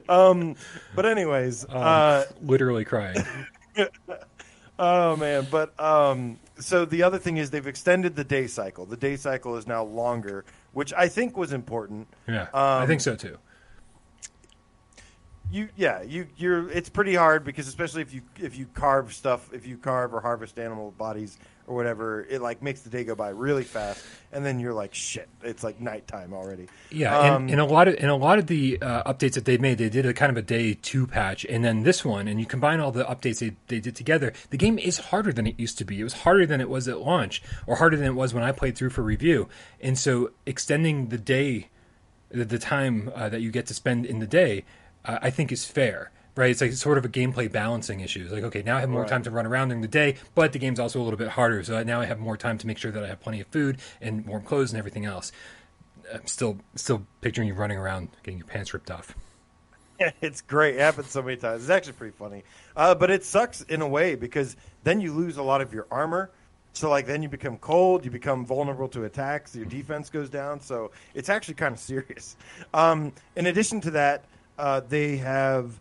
[0.10, 0.56] um,
[0.96, 3.16] but anyways, uh, Literally crying.
[4.80, 8.86] oh man, but um, so the other thing is they've extended the day cycle.
[8.86, 12.08] The day cycle is now longer, which I think was important.
[12.28, 13.38] Yeah, I Um, think so too.
[15.52, 19.52] You yeah you you're it's pretty hard because especially if you if you carve stuff
[19.54, 21.38] if you carve or harvest animal bodies
[21.68, 24.94] or whatever it like makes the day go by really fast and then you're like
[24.94, 28.40] shit it's like nighttime already Yeah, um, and, and a lot of and a lot
[28.40, 31.08] of the uh, updates that they made, they did a kind of a day two
[31.08, 34.34] patch, and then this one, and you combine all the updates they, they did together.
[34.50, 36.00] The game is harder than it used to be.
[36.00, 38.52] It was harder than it was at launch, or harder than it was when I
[38.52, 39.48] played through for review.
[39.80, 41.70] And so, extending the day,
[42.30, 44.64] the, time uh, that you get to spend in the day,
[45.06, 46.12] uh, I think is fair.
[46.34, 48.22] Right, it's like sort of a gameplay balancing issue.
[48.24, 49.10] It's like, okay, now I have more Right.
[49.10, 51.62] time to run around during the day, but the game's also a little bit harder.
[51.62, 53.80] So now I have more time to make sure that I have plenty of food
[54.00, 55.34] and warm clothes and everything else.
[56.14, 59.14] I'm still still picturing you running around getting your pants ripped off.
[60.22, 60.76] it's great.
[60.76, 61.64] It happens so many times.
[61.64, 62.44] It's actually pretty funny.
[62.78, 65.86] Uh, but it sucks in a way because then you lose a lot of your
[65.92, 66.32] armor.
[66.74, 70.62] So like then you become cold, you become vulnerable to attacks, your defense goes down.
[70.62, 72.38] So it's actually kind of serious.
[72.74, 74.24] Um, in addition to that,
[74.58, 75.80] uh, they have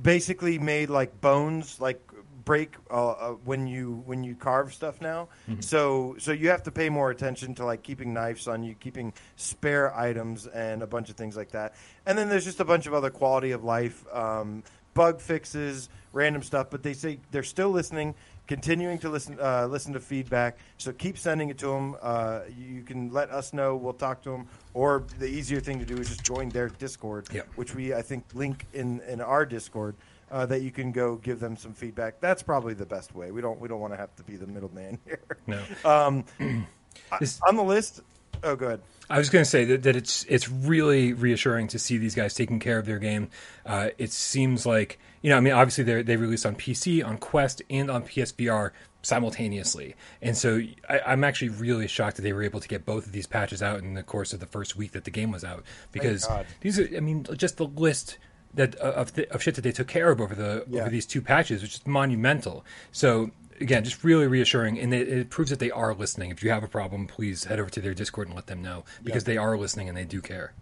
[0.00, 2.00] basically made like bones like
[2.44, 5.28] break uh, uh, when you when you carve stuff now.
[5.60, 9.12] So so you have to pay more attention to like keeping knives on you, keeping
[9.36, 11.74] spare items, and a bunch of things like that.
[12.06, 14.62] And then there's just a bunch of other quality of life um,
[14.92, 16.68] bug fixes, random stuff.
[16.70, 18.14] But they say they're still listening.
[18.46, 20.58] Continuing to listen, uh, listen to feedback.
[20.76, 21.96] So keep sending it to them.
[22.02, 23.74] Uh, you can let us know.
[23.74, 24.46] We'll talk to them.
[24.74, 27.48] Or the easier thing to do is just join their Discord, Yep.
[27.56, 29.96] which we I think link in in our Discord
[30.30, 32.20] uh, that you can go give them some feedback.
[32.20, 33.30] That's probably the best way.
[33.30, 35.20] We don't we don't want to have to be the middleman here.
[35.46, 36.24] No, Um,
[37.12, 38.02] I- on the list.
[38.42, 38.80] Oh, good.
[39.10, 42.34] I was going to say that, that it's it's really reassuring to see these guys
[42.34, 43.28] taking care of their game.
[43.66, 47.18] Uh, it seems like you know, I mean, obviously they they released on PC, on
[47.18, 48.70] Quest, and on PSVR
[49.02, 53.06] simultaneously, and so I, I'm actually really shocked that they were able to get both
[53.06, 55.44] of these patches out in the course of the first week that the game was
[55.44, 55.62] out.
[55.92, 56.26] Because
[56.60, 58.18] these are, I mean, just the list
[58.54, 60.82] that uh, of the, of shit that they took care of over the Yeah.
[60.82, 62.64] over these two patches, which is monumental.
[62.92, 66.30] So again, just really reassuring, and it, it proves that they are listening.
[66.30, 68.84] If you have a problem, please head over to their Discord and let them know
[69.02, 70.52] because they are listening and they do care.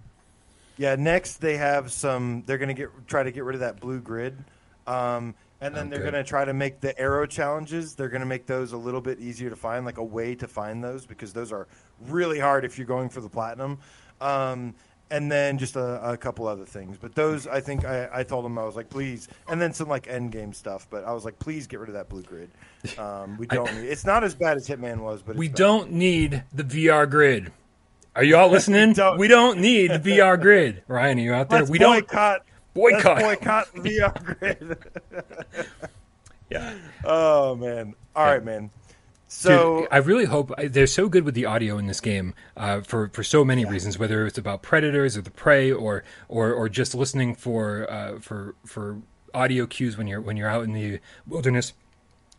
[0.77, 0.97] Yeah.
[0.97, 2.43] Next, they have some.
[2.47, 4.37] They're going to get try to get rid of that blue grid,
[4.87, 7.95] um, and then Oh, they're going to try to make the arrow challenges.
[7.95, 10.49] They're going to make those a little bit easier to find, like a way to
[10.49, 11.69] find those because those are
[12.09, 13.79] really hard if you're going for the platinum.
[14.21, 14.75] Um,
[15.13, 18.45] and then just a, a couple other things, but those I think I, I told
[18.45, 20.87] them I was like, please, and then some like end game stuff.
[20.91, 22.51] But I was like, please get rid of that blue grid.
[22.99, 23.73] Um, we don't.
[23.77, 25.57] need, it's not as bad as Hitman was, but We bad.
[25.57, 27.53] don't need the VR grid.
[28.17, 28.93] Are you all listening?
[28.95, 29.19] don't.
[29.19, 30.83] we don't need the VR grid.
[30.89, 31.61] Ryan, are you out there?
[31.61, 32.01] Let's we don't.
[32.09, 32.41] boycott.
[32.75, 33.21] Boycott.
[33.21, 34.79] Boycott the VR grid.
[36.51, 36.75] Yeah.
[37.03, 37.95] Oh man!
[38.15, 38.69] All right, man.
[39.35, 42.83] So Dude, I really hope they're so good with the audio in this game uh,
[42.83, 43.99] for for so many reasons.
[43.99, 48.55] Whether it's about predators or the prey, or or or just listening for uh, for
[48.67, 48.99] for
[49.35, 51.73] audio cues when you're when you're out in the wilderness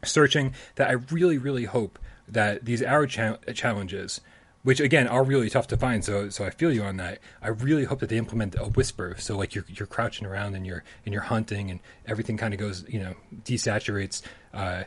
[0.06, 0.54] searching.
[0.76, 4.22] That I really really hope that these arrow cha- challenges,
[4.62, 7.20] which again are really tough to find, so so I feel you on that.
[7.42, 10.66] I really hope that they implement a whisper, so like you're you're crouching around and
[10.66, 14.22] you're and you're hunting and everything kind of goes you know desaturates.
[14.54, 14.84] Uh,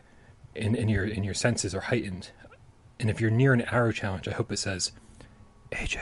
[0.59, 2.31] and, and your and your senses are heightened.
[2.99, 4.93] And if you're near an arrow challenge, I hope it says,
[5.73, 6.01] AJ,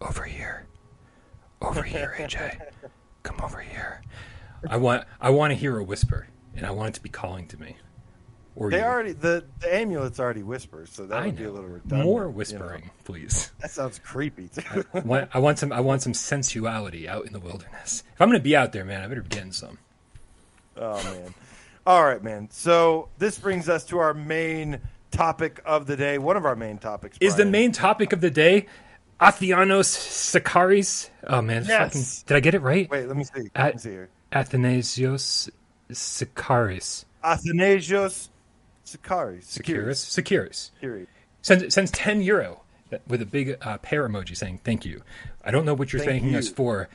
[0.00, 0.66] over here,
[1.62, 2.60] over here, AJ,
[3.22, 4.02] come over here.
[4.68, 7.46] I want I want to hear a whisper, and I want it to be calling
[7.48, 7.76] to me.
[8.56, 8.84] Or they you.
[8.84, 11.40] already the, the amulet's already whispers, so that I would know.
[11.40, 12.04] be a little redundant.
[12.04, 12.92] More whispering, you know?
[13.04, 13.52] please.
[13.60, 14.48] That sounds creepy.
[14.48, 14.84] Too.
[14.92, 18.02] I, want, I want some I want some sensuality out in the wilderness.
[18.12, 19.78] If I'm going to be out there, man, I better be getting some.
[20.76, 21.34] Oh man.
[21.86, 22.48] All right, man.
[22.50, 26.18] So this brings us to our main topic of the day.
[26.18, 28.66] One of our main topics is the main topic of the day.
[29.20, 31.10] Athianos Sakaris.
[31.26, 31.92] Oh man, yes.
[31.92, 32.88] fucking, did I get it right?
[32.88, 33.50] Wait, let me see.
[33.54, 34.08] At, let me see here.
[34.32, 35.50] Athanasios
[35.90, 37.04] Sakaris.
[37.22, 38.28] Athanasios
[38.86, 39.44] Sakaris.
[39.44, 40.70] Sakaris.
[40.80, 41.06] Sakaris.
[41.42, 42.62] Sends sends ten euro
[43.06, 45.02] with a big uh, pear emoji saying thank you.
[45.44, 46.38] I don't know what you're thank thanking you.
[46.38, 46.88] us for,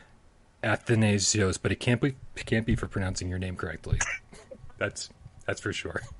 [0.63, 3.99] Athanasios, but it can't be it can't be for pronouncing your name correctly.
[4.77, 5.09] That's
[5.45, 6.01] that's for sure.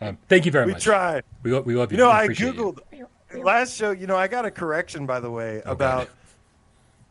[0.00, 0.84] Um, thank you very we much.
[0.84, 1.22] We try.
[1.44, 1.98] We, we love you.
[1.98, 3.06] You know, we I googled you.
[3.44, 3.92] last show.
[3.92, 6.16] You know, I got a correction by the way oh, about God.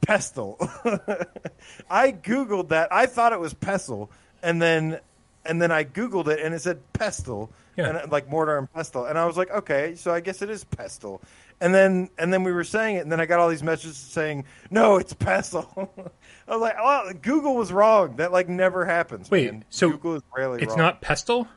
[0.02, 0.58] pestle.
[1.90, 2.92] I googled that.
[2.92, 4.12] I thought it was pestle,
[4.44, 5.00] and then
[5.46, 8.02] and then I googled it, and it said pestle, yeah.
[8.02, 10.64] and like mortar and pestle, and I was like, okay, so I guess it is
[10.64, 11.22] pestle.
[11.60, 13.98] And then and then we were saying it, and then I got all these messages
[13.98, 15.94] saying, no, it's pestle.
[16.52, 18.18] I was like, oh, Google was wrong.
[18.18, 19.32] That like never happens.
[19.32, 19.64] Wait, man.
[19.70, 20.80] so Google is rarely it's wrong.
[20.80, 21.48] not pestle?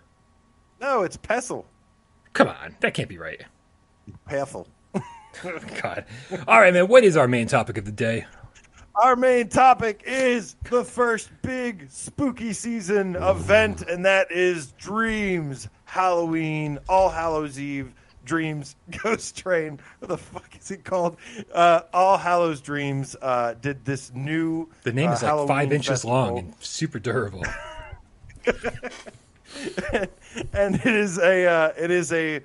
[0.81, 1.67] No, it's pestle.
[2.33, 3.43] Come on, that can't be right.
[4.25, 4.69] Pestle.
[5.83, 6.05] God.
[6.47, 6.87] All right, man.
[6.87, 8.25] What is our main topic of the day?
[8.95, 16.79] Our main topic is the first big spooky season event, and that is Dreams Halloween,
[16.89, 17.93] All Hallows Eve.
[18.25, 19.79] Dreams Ghost Train.
[19.99, 21.17] What the fuck is it called?
[21.53, 24.69] Uh, All Hallows Dreams uh, did this new.
[24.83, 26.17] The name uh, is like Halloween five inches festival.
[26.17, 27.45] long and super durable.
[30.53, 32.41] and it is a uh, it is a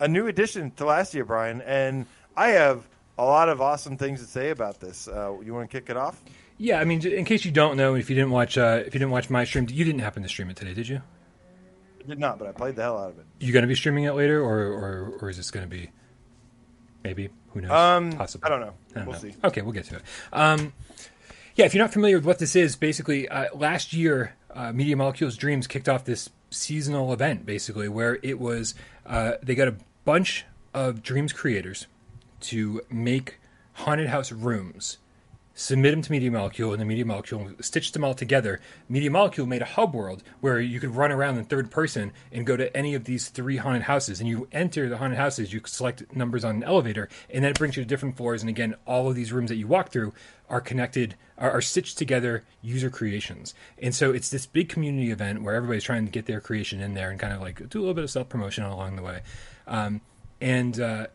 [0.00, 1.60] a new addition to last year, Brian.
[1.62, 2.06] And
[2.36, 2.86] I have
[3.18, 5.06] a lot of awesome things to say about this.
[5.08, 6.20] Uh, you want to kick it off?
[6.58, 8.98] Yeah, I mean, in case you don't know, if you didn't watch, uh, if you
[8.98, 11.00] didn't watch my stream, you didn't happen to stream it today, did you?
[12.04, 13.26] I did not, but I played the hell out of it.
[13.40, 15.90] You going to be streaming it later, or or, or is this going to be
[17.04, 17.70] maybe who knows?
[17.70, 18.46] Um, Possibly.
[18.46, 18.72] I don't know.
[18.92, 19.20] I don't we'll know.
[19.30, 19.34] see.
[19.44, 20.02] Okay, we'll get to it.
[20.32, 20.72] Um,
[21.56, 24.96] yeah, if you're not familiar with what this is, basically, uh, last year, uh, Media
[24.96, 28.74] Molecules Dreams kicked off this seasonal event, basically, where it was
[29.06, 31.86] uh, they got a bunch of Dreams creators
[32.40, 33.38] to make
[33.74, 34.98] haunted house rooms,
[35.60, 38.60] submit them to Media Molecule, and the Media Molecule stitched them all together.
[38.88, 42.46] Media Molecule made a hub world where you could run around in third person and
[42.46, 44.20] go to any of these three haunted houses.
[44.20, 47.58] And you enter the haunted houses, you select numbers on an elevator, and then it
[47.58, 48.42] brings you to different floors.
[48.42, 50.14] And again, all of these rooms that you walk through
[50.48, 53.54] are connected, are, are stitched together user creations.
[53.78, 56.94] And so it's this big community event where everybody's trying to get their creation in
[56.94, 59.20] there and kind of like do a little bit of self promotion along the way.
[59.66, 60.00] Um,
[60.40, 61.08] and uh,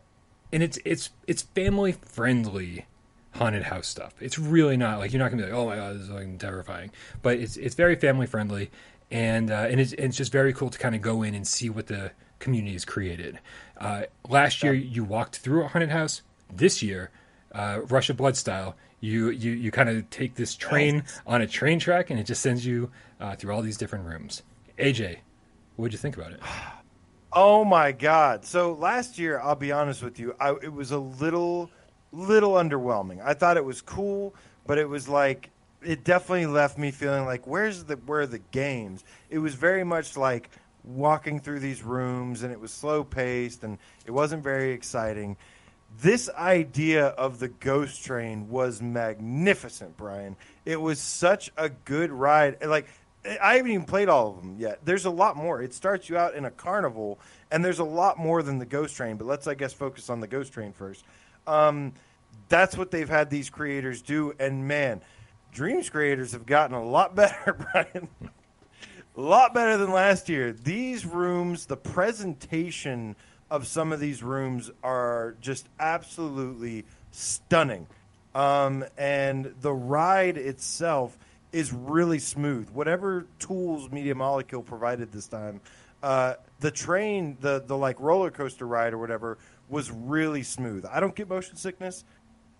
[0.52, 2.86] and it's it's it's family friendly
[3.36, 4.14] haunted house stuff.
[4.20, 6.38] It's really not like you're not gonna be like, oh my god, this is like
[6.38, 6.90] terrifying.
[7.22, 8.70] But it's it's very family friendly,
[9.10, 11.70] and uh, and it's it's just very cool to kind of go in and see
[11.70, 13.38] what the community has created.
[13.78, 16.22] Uh, last year you walked through a haunted house.
[16.52, 17.10] This year,
[17.52, 21.46] uh, Rush of Blood style, you you you kind of take this train on a
[21.46, 24.42] train track, and it just sends you uh, through all these different rooms.
[24.78, 25.18] AJ,
[25.76, 26.40] what did you think about it?
[27.32, 28.46] Oh my god!
[28.46, 31.70] So last year, I'll be honest with you, I, it was a little,
[32.12, 33.24] little underwhelming.
[33.24, 34.34] I thought it was cool,
[34.66, 35.50] but it was like
[35.82, 39.04] it definitely left me feeling like where's the where are the games?
[39.30, 40.50] It was very much like
[40.84, 45.36] walking through these rooms, and it was slow paced, and it wasn't very exciting.
[46.00, 50.36] This idea of the ghost train was magnificent, Brian.
[50.64, 52.64] It was such a good ride.
[52.64, 52.86] Like
[53.40, 54.80] I haven't even played all of them yet.
[54.84, 55.62] There's a lot more.
[55.62, 57.18] It starts you out in a carnival,
[57.50, 59.16] and there's a lot more than the Ghost Train.
[59.16, 61.04] But let's, I guess, focus on the Ghost Train first.
[61.46, 61.92] Um,
[62.48, 65.02] that's what they've had these creators do, and man,
[65.52, 68.08] Dreams creators have gotten a lot better, Brian.
[69.16, 70.52] a lot better than last year.
[70.52, 73.16] These rooms, the presentation
[73.50, 77.86] of some of these rooms are just absolutely stunning,
[78.34, 81.16] um, and the ride itself
[81.52, 82.68] is really smooth.
[82.68, 85.62] Whatever tools Media Molecule provided this time,
[86.02, 89.38] uh, the train, the the like roller coaster ride or whatever,
[89.68, 90.84] was really smooth.
[90.90, 92.04] I don't get motion sickness,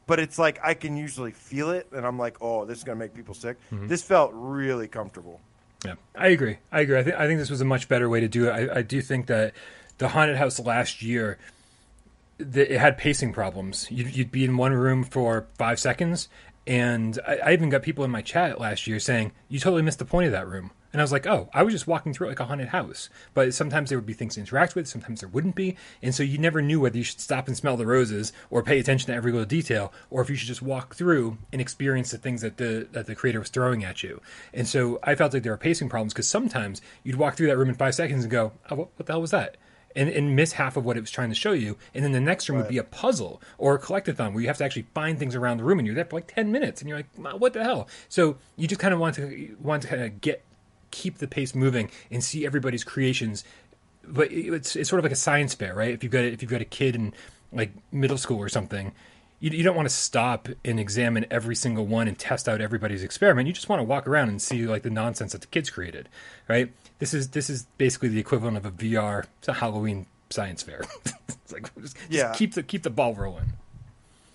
[0.06, 2.98] but it's like I can usually feel it, and I'm like, oh, this is gonna
[2.98, 3.56] make people sick.
[3.72, 3.88] Mm-hmm.
[3.88, 5.40] This felt really comfortable.
[5.84, 6.58] Yeah, I agree.
[6.72, 6.98] I agree.
[6.98, 8.50] I think I think this was a much better way to do it.
[8.50, 9.54] I, I do think that
[9.98, 11.38] the haunted house last year,
[12.38, 13.86] the, it had pacing problems.
[13.90, 16.28] You'd, you'd be in one room for five seconds,
[16.66, 19.98] and I, I even got people in my chat last year saying you totally missed
[19.98, 20.70] the point of that room.
[20.96, 23.10] And I was like, oh, I was just walking through like a haunted house.
[23.34, 25.76] But sometimes there would be things to interact with, sometimes there wouldn't be.
[26.00, 28.78] And so you never knew whether you should stop and smell the roses or pay
[28.78, 32.16] attention to every little detail, or if you should just walk through and experience the
[32.16, 34.22] things that the that the creator was throwing at you.
[34.54, 37.58] And so I felt like there were pacing problems because sometimes you'd walk through that
[37.58, 39.58] room in five seconds and go, oh, what, what the hell was that?
[39.94, 41.76] And, and miss half of what it was trying to show you.
[41.92, 44.56] And then the next room would be a puzzle or a collectathon where you have
[44.58, 46.88] to actually find things around the room and you're there for like 10 minutes and
[46.88, 47.86] you're like, what the hell?
[48.08, 50.42] So you just kind of want to want to kind of get
[50.90, 53.44] keep the pace moving and see everybody's creations.
[54.08, 55.90] But it's it's sort of like a science fair, right?
[55.92, 57.12] If you've got if you've got a kid in
[57.52, 58.92] like middle school or something,
[59.40, 63.02] you, you don't want to stop and examine every single one and test out everybody's
[63.02, 63.46] experiment.
[63.48, 66.08] You just want to walk around and see like the nonsense that the kids created,
[66.48, 66.72] right?
[66.98, 70.82] This is this is basically the equivalent of a VR to Halloween science fair.
[71.28, 72.32] it's like just, just Yeah.
[72.34, 73.52] keep the keep the ball rolling.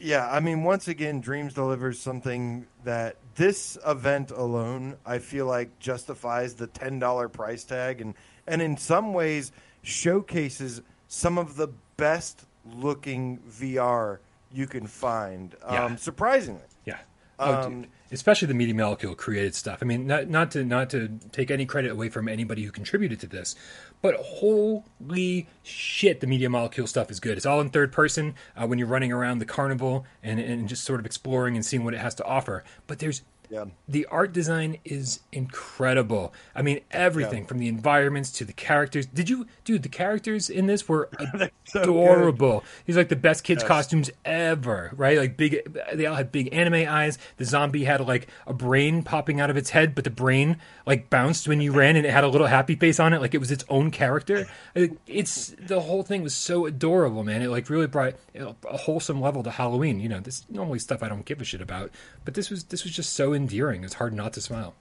[0.01, 5.77] Yeah, I mean, once again, Dreams delivers something that this event alone, I feel like,
[5.79, 8.15] justifies the ten dollar price tag, and
[8.47, 9.51] and in some ways
[9.83, 14.17] showcases some of the best looking VR
[14.51, 15.55] you can find.
[15.63, 15.85] Yeah.
[15.85, 16.97] Um, surprisingly, Yeah.
[17.39, 17.91] Oh, Um, dude.
[18.11, 19.79] Especially the Media Molecule created stuff.
[19.81, 23.19] I mean, not not to not to take any credit away from anybody who contributed
[23.21, 23.55] to this,
[24.01, 27.37] but holy shit, the Media Molecule stuff is good.
[27.37, 30.83] It's all in third person uh, when you're running around the carnival and and just
[30.83, 32.63] sort of exploring and seeing what it has to offer.
[32.87, 33.21] But there's
[33.51, 36.33] yeah, the art design is incredible.
[36.55, 37.47] I mean, everything Yeah.
[37.47, 39.05] from the environments to the characters.
[39.05, 39.83] Did you, dude?
[39.83, 41.09] The characters in this were
[41.65, 42.63] so adorable.
[42.85, 43.67] These are like the best kids' Yes.
[43.67, 45.17] costumes ever, right?
[45.17, 45.77] Like big.
[45.93, 47.17] They all had big anime eyes.
[47.37, 51.09] The zombie had like a brain popping out of its head, but the brain like
[51.09, 53.39] bounced when you ran, and it had a little happy face on it, like it
[53.39, 54.47] was its own character.
[55.07, 57.41] It's the whole thing was so adorable, man.
[57.41, 59.99] It like really brought a wholesome level to Halloween.
[59.99, 61.91] You know, this normally stuff I don't give a shit about,
[62.23, 63.83] but this was this was just so endearing.
[63.83, 64.73] It's hard not to smile.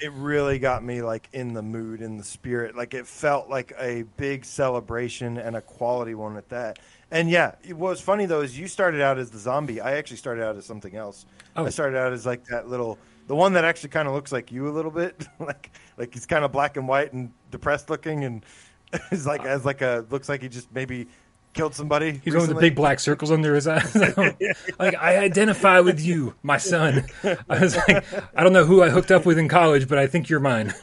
[0.00, 2.76] it really got me like in the mood, in the spirit.
[2.76, 6.78] Like it felt like a big celebration and a quality one at that.
[7.10, 9.80] And yeah, what was funny though is you started out as the zombie.
[9.80, 11.26] I actually started out as something else.
[11.56, 11.64] Oh.
[11.64, 14.52] I started out as like that little, the one that actually kind of looks like
[14.52, 18.24] you a little bit, like like he's kind of black and white and depressed looking,
[18.24, 18.44] and
[19.10, 21.08] is like uh, as like a looks like he just maybe
[21.52, 22.20] killed somebody.
[22.24, 23.94] He's one with the big black circles under his eyes.
[24.78, 27.06] like I identify with you, my son.
[27.48, 30.06] I was like, I don't know who I hooked up with in college, but I
[30.06, 30.74] think you're mine.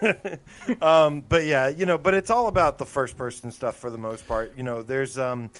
[0.80, 4.26] but yeah, you know, but it's all about the first person stuff for the most
[4.26, 4.52] part.
[4.56, 5.50] You know, there's um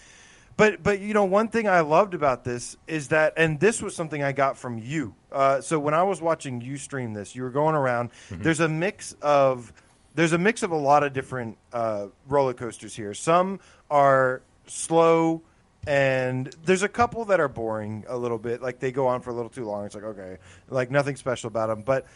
[0.57, 3.95] but but you know, one thing I loved about this is that and this was
[3.95, 5.15] something I got from you.
[5.33, 8.69] Uh so when I was watching you stream this, you were going around, there's a
[8.69, 9.73] mix of
[10.15, 13.15] there's a mix of a lot of different uh roller coasters here.
[13.15, 13.61] Some
[13.91, 15.43] are slow
[15.87, 19.31] and there's a couple that are boring a little bit like they go on for
[19.31, 22.07] a little too long it's like okay like nothing special about them but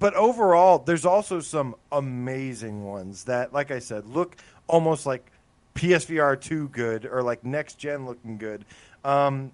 [0.00, 4.34] but overall, there's also some amazing ones that, like I said, look
[4.66, 5.30] almost like
[5.74, 8.64] PSVR 2 good or like next gen looking good.
[9.04, 9.52] Um,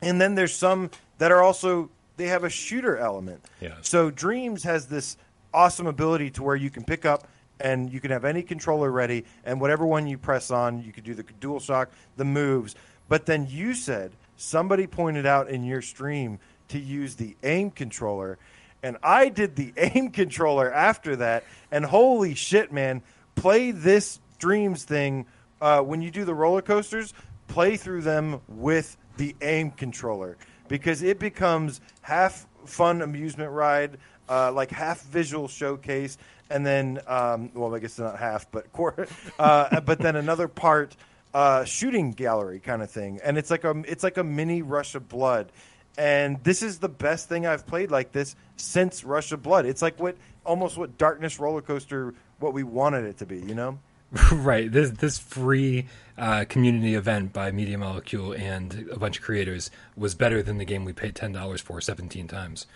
[0.00, 3.44] and then there's some that are also, they have a shooter element.
[3.60, 3.74] Yeah.
[3.82, 5.18] So Dreams has this
[5.52, 7.28] awesome ability to where you can pick up
[7.60, 11.04] and you can have any controller ready, and whatever one you press on, you could
[11.04, 12.74] do the dual shock, the moves.
[13.08, 16.38] But then you said, somebody pointed out in your stream
[16.68, 18.38] to use the aim controller
[18.82, 21.44] and I did the aim controller after that.
[21.70, 23.02] And holy shit, man!
[23.34, 25.26] Play this Dreams thing
[25.60, 27.12] uh, when you do the roller coasters.
[27.48, 30.36] Play through them with the aim controller
[30.68, 33.98] because it becomes half fun amusement ride,
[34.28, 36.18] uh, like half visual showcase,
[36.50, 39.06] and then um, well, I guess not half, but quar-
[39.38, 40.96] uh, but then another part
[41.34, 44.94] uh, shooting gallery kind of thing, and it's like a it's like a mini Rush
[44.94, 45.52] of Blood
[45.98, 49.66] and this is the best thing I've played like this since Rush of Blood.
[49.66, 53.54] It's like what almost what Darkness Roller Coaster what we wanted it to be, you
[53.54, 53.80] know?
[54.32, 54.70] right.
[54.70, 55.86] This this free
[56.16, 60.64] uh, community event by Media Molecule and a bunch of creators was better than the
[60.64, 62.66] game we paid ten dollars for seventeen times.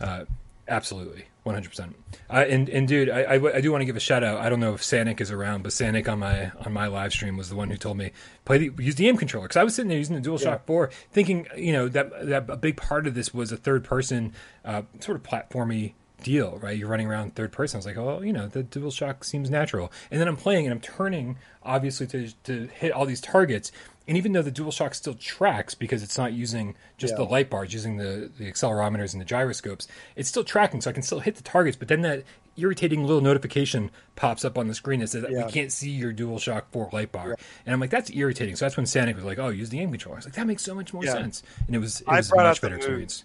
[0.00, 0.24] Uh,
[0.68, 1.96] absolutely, one hundred percent.
[2.28, 4.40] And and dude, I, I, I do want to give a shout out.
[4.40, 7.36] I don't know if Sanic is around, but Sanic on my on my live stream
[7.36, 8.12] was the one who told me
[8.44, 10.58] play the, use the aim controller because I was sitting there using the DualShock Yeah.
[10.66, 14.32] Four, thinking you know that that a big part of this was a third person
[14.64, 16.76] uh, sort of platformy deal, right?
[16.76, 17.76] You're running around third person.
[17.76, 19.92] I was like, oh, you know, the dual shock seems natural.
[20.10, 23.70] And then I'm playing and I'm turning, obviously, to, to hit all these targets.
[24.08, 27.18] And even though the dual shock still tracks because it's not using just Yeah.
[27.18, 29.86] the light bars, using the, the accelerometers and the gyroscopes,
[30.16, 30.80] it's still tracking.
[30.80, 31.76] So I can still hit the targets.
[31.76, 32.24] But then that
[32.56, 35.44] irritating little notification pops up on the screen that says Yeah.
[35.46, 37.36] we can't see your dual shock 4 light bar.
[37.66, 38.56] And I'm like, that's irritating.
[38.56, 40.16] So that's when Sanic was like, oh, use the aim controller.
[40.16, 41.12] I was like, that makes so much more Yeah.
[41.12, 41.42] sense.
[41.66, 43.24] And it was, it was a much better experience.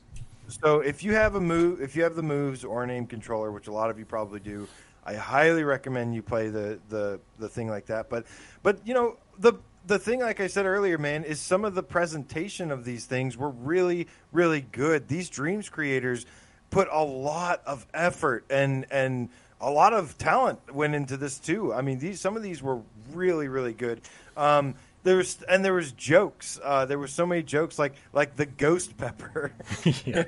[0.50, 3.52] So if you have a move, if you have the moves or an aim controller,
[3.52, 4.68] which a lot of you probably do,
[5.06, 8.10] I highly recommend you play the the the thing like that.
[8.10, 8.26] But
[8.62, 9.54] but you know the
[9.86, 13.38] the thing, like I said earlier, man, is some of the presentation of these things
[13.38, 15.08] were really really good.
[15.08, 16.26] These dreams creators
[16.70, 19.30] put a lot of effort and and
[19.62, 21.74] a lot of talent went into this too.
[21.74, 22.82] I mean, these some of these were
[23.14, 24.02] really really good.
[24.36, 26.60] Um, there was and there was jokes.
[26.64, 29.54] Uh, there were so many jokes, like like the ghost pepper.
[30.06, 30.26] yeah.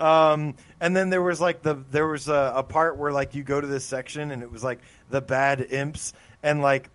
[0.00, 3.42] Um, and then there was like the there was a, a part where like you
[3.42, 4.80] go to this section and it was like
[5.10, 6.90] the bad imps and like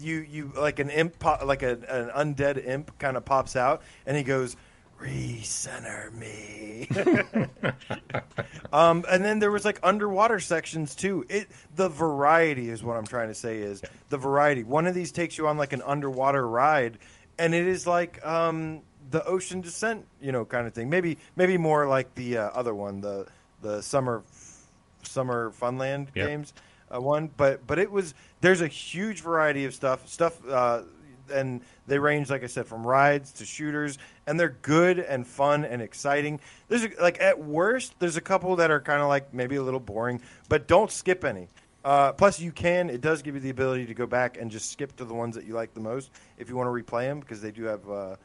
[0.00, 1.72] you you like an imp pop, like a,
[2.14, 4.56] an undead imp kind of pops out and he goes
[5.00, 6.88] recenter me.
[8.72, 11.24] Um, and then there was like underwater sections too.
[11.28, 14.64] It the variety is what i'm trying to say is the variety.
[14.64, 16.98] One of these takes you on like an underwater ride
[17.38, 18.80] and it is like um,
[19.10, 20.90] the ocean descent you know kind of thing.
[20.90, 23.26] Maybe maybe more like the uh, other one the
[23.62, 24.24] the summer
[25.04, 26.26] summer funland Yeah.
[26.26, 26.52] games
[26.94, 30.82] uh, one but but it was there's a huge variety of stuff stuff uh,
[31.32, 35.64] and they range like i said from rides to shooters and they're good and fun
[35.64, 36.38] and exciting
[36.68, 39.62] there's a, like at worst there's a couple that are kind of like maybe a
[39.62, 41.48] little boring but don't skip any
[41.84, 44.70] uh, plus you can it does give you the ability to go back and just
[44.70, 47.20] skip to the ones that you like the most if you want to replay them
[47.20, 48.16] because they do have uh,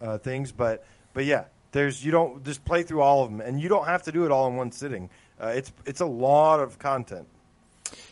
[0.00, 0.52] uh, things.
[0.52, 0.84] But
[1.14, 4.02] but yeah, there's you don't just play through all of them, and you don't have
[4.04, 5.10] to do it all in one sitting.
[5.40, 7.26] Uh, it's it's a lot of content.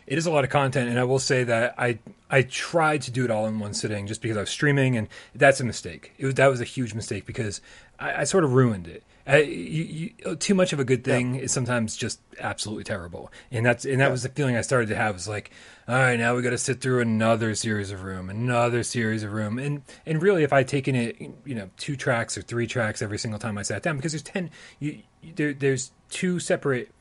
[0.07, 1.99] It is a lot of content, and I will say that I
[2.31, 5.09] I tried to do it all in one sitting just because I was streaming, and
[5.35, 6.13] that's a mistake.
[6.19, 7.61] It was that was a huge mistake because
[7.99, 9.03] I, I sort of ruined it.
[9.29, 13.67] I, you, you, too much of a good thing is sometimes just absolutely terrible, and
[13.67, 14.11] that's and that Yeah.
[14.13, 15.15] was the feeling I started to have.
[15.15, 15.51] Was like,
[15.89, 19.33] all right, now we got to sit through another series of room, another series of
[19.33, 23.03] room, and and really, if I'd taken it, you know, two tracks or three tracks
[23.03, 26.93] every single time I sat down, because there's ten, you, you- there, there's two separate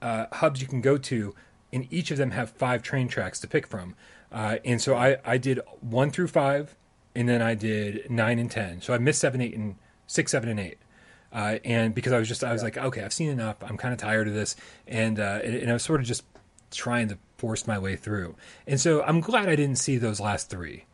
[0.00, 1.34] uh, hubs you can go to,
[1.72, 3.94] and each of them have five train tracks to pick from.
[4.30, 6.76] Uh, and so I, I did one through five,
[7.14, 8.80] and then I did nine and ten.
[8.80, 10.78] So I missed seven, eight, and six, seven, and eight.
[11.32, 13.56] Uh, and because I was just, I was like, okay, I've seen enough.
[13.62, 14.54] I'm kind of tired of this,
[14.86, 16.24] and uh, and, and I was sort of just
[16.70, 18.36] trying to force my way through.
[18.66, 20.84] And so I'm glad I didn't see those last three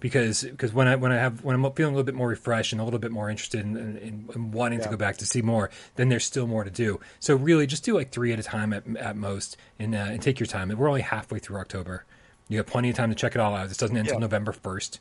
[0.00, 2.72] because because when I when I have when I'm feeling a little bit more refreshed
[2.72, 5.42] and a little bit more interested in, in, in wanting to go back to see
[5.42, 7.00] more, then there's still more to do.
[7.20, 10.22] So really, just do like three at a time at, at most, and uh, and
[10.22, 10.68] take your time.
[10.68, 12.04] We're only halfway through October.
[12.48, 13.68] You have plenty of time to check it all out.
[13.68, 15.00] This doesn't end until November first.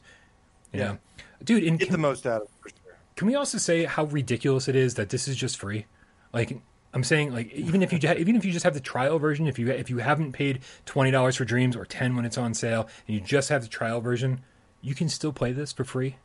[0.74, 0.84] Yeah.
[0.84, 0.98] know?
[1.44, 1.64] dude.
[1.64, 2.98] And Get can, the most out of it sure.
[3.16, 5.86] can we also say how ridiculous it is that this is just free?
[6.34, 6.60] Like
[6.94, 9.60] I'm saying, like even if you even if you just have the trial version, if
[9.60, 12.90] you if you haven't paid twenty dollars for Dreams or ten when it's on sale,
[13.08, 14.42] and you just have the trial version,
[14.88, 16.16] you can still play this for free.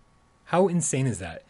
[0.45, 1.43] How insane is that?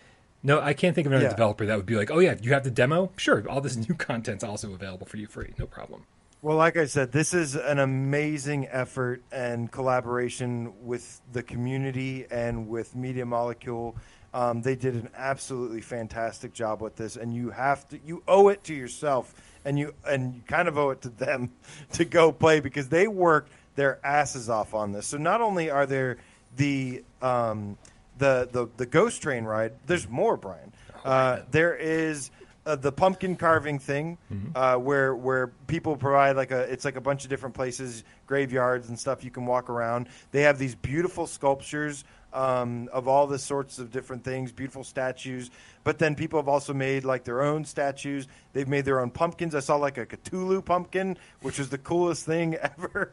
[0.42, 1.30] No, I can't think of another Yeah.
[1.30, 3.12] developer that would be like, "Oh yeah, you have the demo.
[3.16, 6.04] Sure, all this new content's also available for you free, no problem."
[6.40, 12.66] Well, like I said, this is an amazing effort and collaboration with the community and
[12.68, 13.94] with Media Molecule.
[14.34, 18.48] Um, they did an absolutely fantastic job with this, and you have to you owe
[18.48, 19.34] it to yourself,
[19.66, 21.52] and you and you kind of owe it to them
[21.92, 25.06] to go play because they worked their asses off on this.
[25.06, 26.16] So not only are there
[26.56, 27.76] the um,
[28.18, 30.72] the the the ghost train ride, there's more, Brian.
[31.04, 32.30] Uh, there is
[32.64, 34.18] uh, the pumpkin carving thing,
[34.54, 38.88] uh, where where people provide like a it's like a bunch of different places, graveyards
[38.88, 40.08] and stuff you can walk around.
[40.30, 45.50] They have these beautiful sculptures um, of all the sorts of different things, beautiful statues.
[45.84, 48.28] But then people have also made like their own statues.
[48.52, 49.54] They've made their own pumpkins.
[49.54, 53.12] I saw like a Cthulhu pumpkin, which was the coolest thing ever.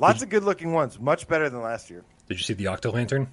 [0.00, 2.02] Lots of good looking ones, much better than last year.
[2.26, 3.28] Did you see the Octo Lantern?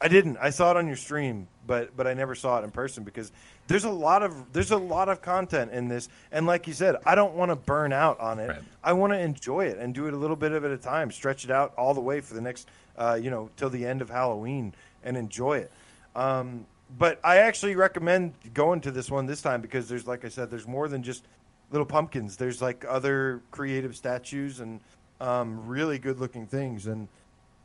[0.00, 0.38] I didn't.
[0.38, 3.32] I saw it on your stream, but but I never saw it in person because
[3.66, 6.96] there's a lot of there's a lot of content in this, and like you said,
[7.06, 8.48] I don't want to burn out on it.
[8.48, 8.62] Right.
[8.84, 11.10] I want to enjoy it and do it a little bit of at a time,
[11.10, 14.02] stretch it out all the way for the next, uh, you know, till the end
[14.02, 15.72] of Halloween and enjoy it.
[16.14, 16.66] Um,
[16.98, 20.50] but I actually recommend going to this one this time because there's, like I said,
[20.50, 21.24] there's more than just
[21.70, 22.36] little pumpkins.
[22.36, 24.80] There's like other creative statues and
[25.20, 27.08] um, really good looking things, and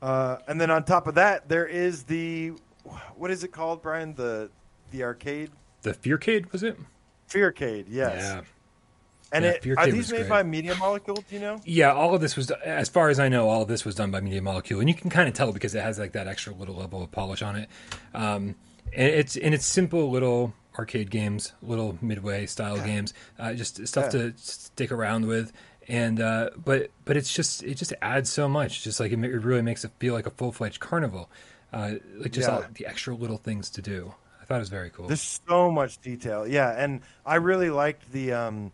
[0.01, 2.53] uh, and then on top of that, there is the
[3.15, 4.13] what is it called, Brian?
[4.15, 4.49] The
[4.91, 5.51] the arcade.
[5.83, 6.77] The Fearcade was it?
[7.29, 8.15] Fearcade, yes.
[8.21, 8.41] Yeah.
[9.33, 10.29] And Yeah, it, are these made great.
[10.29, 11.15] by Media Molecule?
[11.27, 11.61] Do you know?
[11.63, 14.11] Yeah, all of this was, as far as I know, all of this was done
[14.11, 16.53] by Media Molecule, and you can kind of tell because it has like that extra
[16.53, 17.69] little level of polish on it.
[18.13, 18.55] Um,
[18.93, 24.13] and it's and it's simple little arcade games, little midway style games, uh, just stuff
[24.13, 24.21] Yeah.
[24.21, 25.53] to stick around with.
[25.91, 28.81] And uh, but but it's just it just adds so much.
[28.83, 31.29] Just like it, it really makes it feel like a full fledged carnival.
[31.73, 32.55] Uh, like just Yeah.
[32.55, 34.13] all the extra little things to do.
[34.41, 35.07] I thought it was very cool.
[35.07, 36.47] There's so much detail.
[36.47, 38.31] Yeah, and I really liked the.
[38.33, 38.71] Um,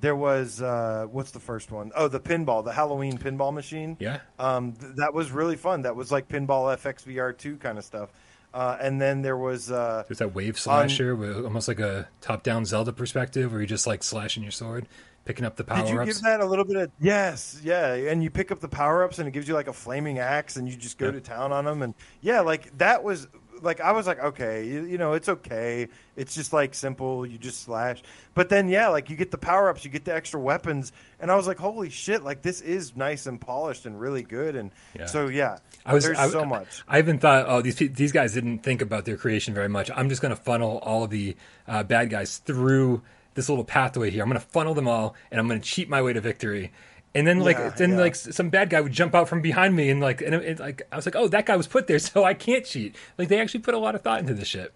[0.00, 1.90] there was uh, what's the first one?
[1.96, 3.96] Oh, the pinball, the Halloween pinball machine.
[3.98, 5.82] yeah, Um, th- that was really fun.
[5.82, 8.10] That was like pinball FXVR two kind of stuff.
[8.54, 12.42] Uh, and then there was uh, there's that wave slasher, with almost like a top
[12.42, 14.86] down Zelda perspective, where you're just like slashing your sword,
[15.28, 15.84] picking up the power ups.
[15.86, 18.60] Did you power give that a little bit of yes, yeah, and you pick up
[18.60, 21.06] the power ups and it gives you like a flaming axe and you just go
[21.06, 21.12] Yeah.
[21.12, 23.28] to town on them and yeah, like that was
[23.60, 25.88] like I was like okay, you, you know, it's okay.
[26.16, 28.02] It's just like simple, you just slash.
[28.34, 31.30] But then yeah, like you get the power ups, you get the extra weapons and
[31.30, 34.70] I was like holy shit, like this is nice and polished and really good and
[34.96, 35.06] Yeah.
[35.06, 36.82] so yeah, I was there's I, so much.
[36.88, 39.90] I even thought, oh, these these guys didn't think about their creation very much.
[39.94, 43.02] I'm just going to funnel all of the uh, bad guys through
[43.38, 44.20] this little pathway here.
[44.22, 46.72] I'm going to funnel them all, and I'm going to cheat my way to victory.
[47.14, 48.00] And then like Yeah, then yeah.
[48.00, 50.60] like some bad guy would jump out from behind me, and like and it, it,
[50.60, 52.96] like I was like, oh, that guy was put there, so I can't cheat.
[53.16, 54.74] Like they actually put a lot of thought into this shit.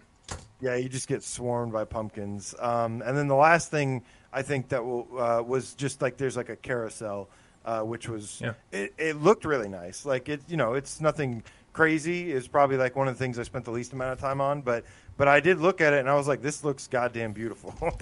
[0.61, 2.55] Yeah, you just get swarmed by pumpkins.
[2.61, 6.37] Um, and then the last thing I think that will, uh, was just like there's
[6.37, 7.29] like a carousel,
[7.65, 8.55] uh, which was Yeah.
[8.71, 10.07] it, it looked really nice.
[10.07, 11.43] Like it, you know, it's nothing
[11.73, 12.33] crazy.
[12.33, 14.63] It's probably like one of the things I spent the least amount of time on,
[14.63, 14.85] but
[15.17, 17.75] but I did look at it and I was like, this looks goddamn beautiful.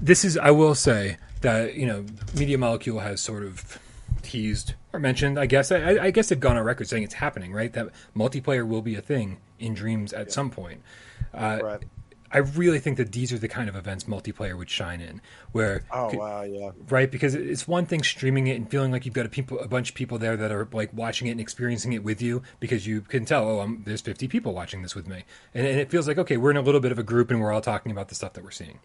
[0.00, 2.04] this is I will say that you know
[2.36, 3.78] Media Molecule has sort of
[4.22, 5.38] teased or mentioned.
[5.38, 7.72] I guess I, I guess they've gone on record saying it's happening, right?
[7.72, 10.82] That multiplayer will be a thing in Dreams at some point.
[11.32, 11.82] Uh, right.
[12.36, 15.22] I really think that these are the kind of events multiplayer would shine in,
[15.52, 16.72] where Oh wow, yeah.
[16.90, 17.10] right?
[17.10, 19.88] Because it's one thing streaming it and feeling like you've got a people a bunch
[19.88, 23.00] of people there that are like watching it and experiencing it with you because you
[23.00, 25.24] can tell oh I'm, there's 50 people watching this with me.
[25.54, 27.40] And, and it feels like okay we're in a little bit of a group and
[27.40, 28.80] we're all talking about the stuff that we're seeing.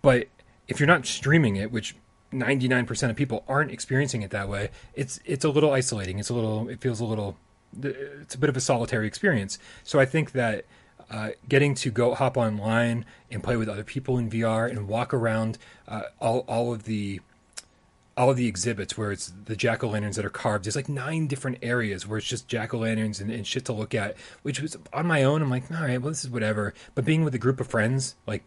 [0.00, 0.28] But
[0.68, 1.96] if you're not streaming it which
[2.32, 6.20] 99% of people aren't experiencing it that way it's it's a little isolating.
[6.20, 7.36] It's a little it feels a little
[7.82, 9.58] it's a bit of a solitary experience.
[9.82, 10.66] So i think that
[11.10, 15.12] uh, getting to go hop online and play with other people in VR and walk
[15.14, 17.20] around uh, all all of the
[18.18, 20.64] all of the exhibits where it's the jack o' lanterns that are carved.
[20.64, 23.74] There's like nine different areas where it's just jack o' lanterns and, and shit to
[23.74, 24.16] look at.
[24.40, 25.42] Which was on my own.
[25.42, 26.72] I'm like, all right, well, this is whatever.
[26.94, 28.42] But being with a group of friends, like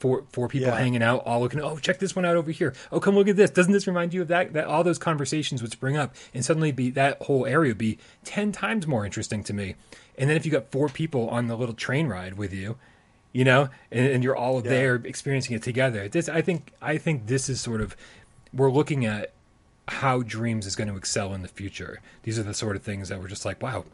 [0.00, 0.76] four four people Yeah.
[0.76, 2.74] hanging out, all looking, oh, check this one out over here.
[2.90, 3.50] Oh, come look at this.
[3.50, 4.54] Doesn't this remind you of that?
[4.54, 7.98] That all those conversations would spring up, and suddenly be that whole area would be
[8.24, 9.76] ten times more interesting to me.
[10.18, 12.76] And then if you got four people on the little train ride with you,
[13.32, 16.08] you know, and, and you're all there experiencing it together.
[16.08, 17.96] This, I think, I think this is sort of
[18.52, 19.32] we're looking at
[19.88, 22.00] how Dreams is going to excel in the future.
[22.24, 23.84] These are the sort of things that we're just like, wow,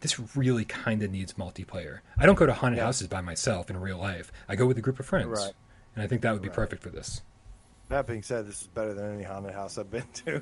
[0.00, 1.98] this really kind of needs multiplayer.
[2.16, 2.84] I don't go to haunted Yeah.
[2.86, 4.32] houses by myself in real life.
[4.48, 5.52] I go with a group of friends, Right.
[5.94, 7.20] and I think that would be perfect for this.
[7.90, 10.40] That being said, this is better than any haunted house I've been to.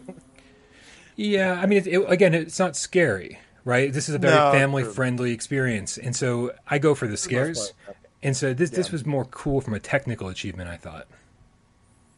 [1.16, 3.92] Yeah, I mean, it, it, again, it's not scary, right?
[3.92, 7.74] This is a very No, family-friendly experience, and so I go for the scares.
[8.22, 11.06] And so this this was more cool from a technical achievement, I thought.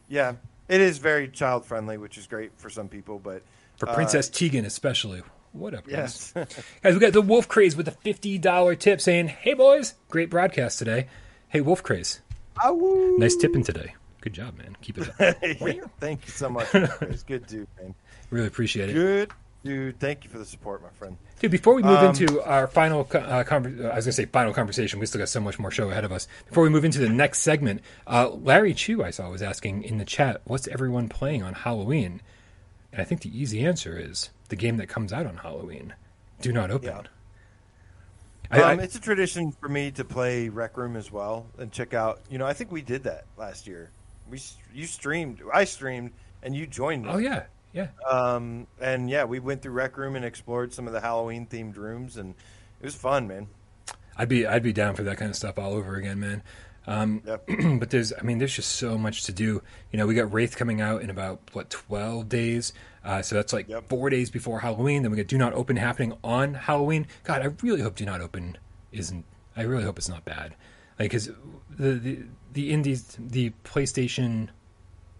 [0.07, 0.35] yeah,
[0.69, 3.41] it is very child friendly, which is great for some people, but
[3.77, 5.21] For uh, Princess Tegan, especially.
[5.51, 6.31] What up, guys?
[6.35, 6.61] yes.
[6.83, 10.77] Guys, we got the Wolf Craze with a $50 tip saying, Hey, boys, great broadcast
[10.77, 11.07] today.
[11.47, 12.21] Hey, Wolf Craze,
[12.63, 13.17] Awoo.
[13.17, 13.95] nice tipping today.
[14.21, 14.77] Good job, man.
[14.81, 15.37] Keep it up.
[15.41, 16.67] Yeah, Thank you so much.
[16.67, 17.23] Chris.
[17.23, 17.95] Good dude, man.
[18.29, 18.93] Really appreciate it.
[18.93, 19.31] Good
[19.63, 19.99] dude.
[19.99, 21.17] Thank you for the support, my friend.
[21.39, 24.11] Dude, before we move Um, into our final, uh, conver- uh, I was going to
[24.13, 24.99] say final conversation.
[24.99, 26.27] We still got so much more show ahead of us.
[26.47, 29.97] Before we move into the next segment, uh, Larry Chu, I saw, was asking in
[29.97, 32.21] the chat, what's everyone playing on Halloween?
[32.91, 35.93] And I think the easy answer is the game that comes out on Halloween.
[36.41, 36.89] Do not open.
[36.89, 37.01] Yeah.
[38.51, 41.71] I, um, I- it's a tradition for me to play Rec Room as well and
[41.71, 42.19] check out.
[42.29, 43.91] You know, I think we did that last year.
[44.29, 44.39] We
[44.73, 46.11] you streamed, I streamed,
[46.43, 47.11] and you joined me.
[47.11, 47.43] oh, yeah.
[47.73, 47.87] Yeah.
[48.09, 51.75] Um, and yeah, we went through Rec Room and explored some of the Halloween themed
[51.77, 52.33] rooms, and
[52.81, 53.47] it was fun, man.
[54.17, 56.43] I'd be I'd be down for that kind of stuff all over again, man.
[56.87, 57.49] Um, Yep.
[57.79, 59.61] but there's I mean there's just so much to do.
[59.91, 62.73] You know, we got Wraith coming out in about what 12 days.
[63.05, 63.87] Uh, so that's like Yep.
[63.87, 65.03] 4 days before Halloween.
[65.03, 67.07] Then we got Do Not Open happening on Halloween.
[67.23, 68.57] God, I really hope Do Not Open
[68.91, 69.23] isn't
[69.55, 70.55] I really hope it's not bad.
[70.99, 71.29] Like cuz
[71.69, 72.19] the, the
[72.53, 74.49] the indies the PlayStation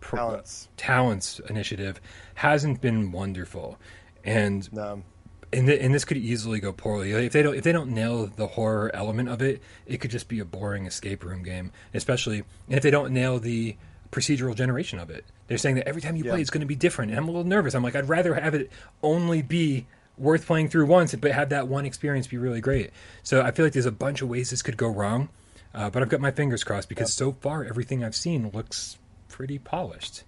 [0.02, 0.68] Talents.
[0.78, 2.00] talents initiative
[2.36, 3.78] hasn't been wonderful.
[4.24, 5.04] And Um,
[5.52, 8.28] and, th- and this could easily go poorly if they don't if they don't nail
[8.28, 9.62] the horror element of it.
[9.88, 13.40] It could just be a boring escape room game, especially and if they don't nail
[13.40, 13.76] the
[14.12, 15.26] procedural generation of it.
[15.48, 16.32] They're saying that every time you Yeah.
[16.32, 17.74] play, it's going to be different, and I'm a little nervous.
[17.74, 18.70] I'm like, I'd rather have it
[19.02, 19.86] only be
[20.18, 22.92] worth playing through once, but have that one experience be really great.
[23.24, 25.30] So I feel like there's a bunch of ways this could go wrong,
[25.74, 28.98] uh, but I've got my fingers crossed because so far everything I've seen looks
[29.40, 30.26] pretty polished.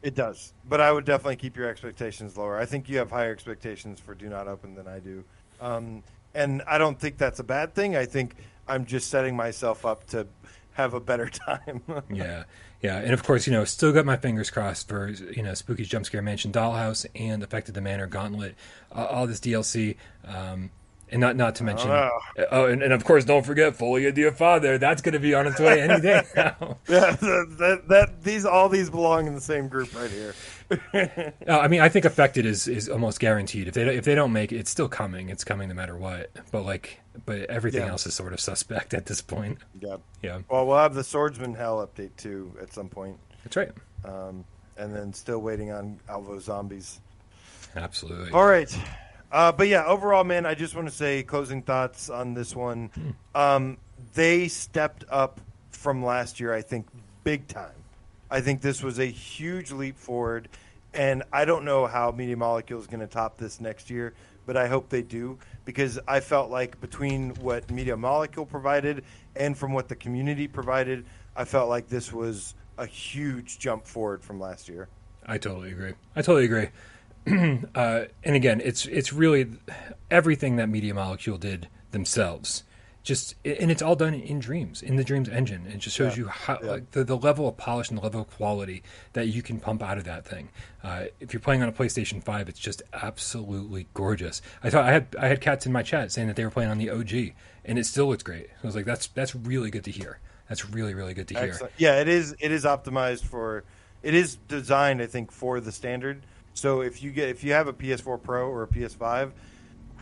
[0.00, 2.58] It does, but I would definitely keep your expectations lower.
[2.58, 5.24] I think you have higher expectations for Do Not Open than I do,
[5.60, 6.02] um,
[6.34, 7.96] and I don't think that's a bad thing.
[7.96, 8.34] I think
[8.66, 10.26] I'm just setting myself up to
[10.72, 11.82] have a better time.
[12.10, 12.44] yeah,
[12.80, 15.88] yeah, and of course, you know, still got my fingers crossed for you know Spooky's
[15.88, 18.54] Jump Scare Mansion Dollhouse and Affected the Manor Gauntlet,
[18.90, 20.70] uh, all this DLC, um,
[21.10, 22.10] and not not to mention, know.
[22.50, 24.78] oh, and, and of course, don't forget Follia Dear Father.
[24.78, 26.78] That's going to be on its way any day now.
[26.88, 30.34] yeah, that, that, that these all these belong in the same group right here.
[30.92, 33.68] Uh, I mean, I think Affected is is almost guaranteed.
[33.68, 35.28] If they don't, if they don't make it, it's still coming.
[35.28, 36.28] It's coming no matter what.
[36.50, 37.90] But like, but everything Yeah.
[37.90, 39.58] else is sort of suspect at this point.
[39.80, 39.98] Yeah.
[40.22, 43.70] Yeah, Well, we'll have the Swordsman Hell update too at some point, that's right.
[44.04, 44.44] um,
[44.76, 46.98] and then still waiting on Alvo Zombies.
[47.76, 48.32] Absolutely.
[48.32, 48.76] All right.
[49.30, 52.90] Uh, but yeah, overall, man, I just want to say closing thoughts on this one.
[53.34, 53.78] Um,
[54.14, 56.86] they stepped up from last year, I think,
[57.24, 57.74] big time.
[58.30, 60.48] I think this was a huge leap forward,
[60.94, 64.14] and I don't know how Media Molecule is going to top this next year,
[64.46, 69.04] but I hope they do because I felt like between what Media Molecule provided
[69.34, 71.04] and from what the community provided,
[71.36, 74.88] I felt like this was a huge jump forward from last year.
[75.26, 75.94] I totally agree.
[76.14, 76.68] I totally agree.
[77.74, 79.48] uh, and again, it's it's really
[80.10, 82.62] everything that Media Molecule did themselves.
[83.02, 85.66] Just and it's all done in Dreams, in the Dreams engine.
[85.66, 86.24] It just shows Yeah.
[86.24, 86.70] you how Yeah.
[86.72, 89.80] like, the the level of polish and the level of quality that you can pump
[89.82, 90.48] out of that thing.
[90.82, 94.42] Uh, if you're playing on a PlayStation Five, it's just absolutely gorgeous.
[94.62, 96.70] I thought I had I had cats in my chat saying that they were playing
[96.70, 97.32] on the OG,
[97.64, 98.48] and it still looks great.
[98.62, 100.18] I was like, that's that's really good to hear.
[100.48, 101.44] That's really really good to hear.
[101.50, 101.72] Excellent.
[101.78, 102.34] Yeah, it is.
[102.40, 103.62] It is optimized for.
[104.02, 106.22] It is designed, I think, for the standard.
[106.56, 109.32] So if you get if you have a PS4 Pro or a PS5,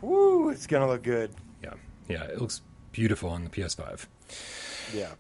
[0.01, 1.33] whoo, it's gonna look good.
[1.63, 1.75] Yeah,
[2.09, 2.61] yeah, it looks
[2.93, 4.07] beautiful on the PS5.
[4.95, 5.11] Yeah,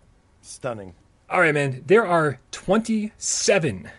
[0.43, 0.95] stunning.
[1.28, 1.82] All right, man.
[1.87, 3.91] There are 27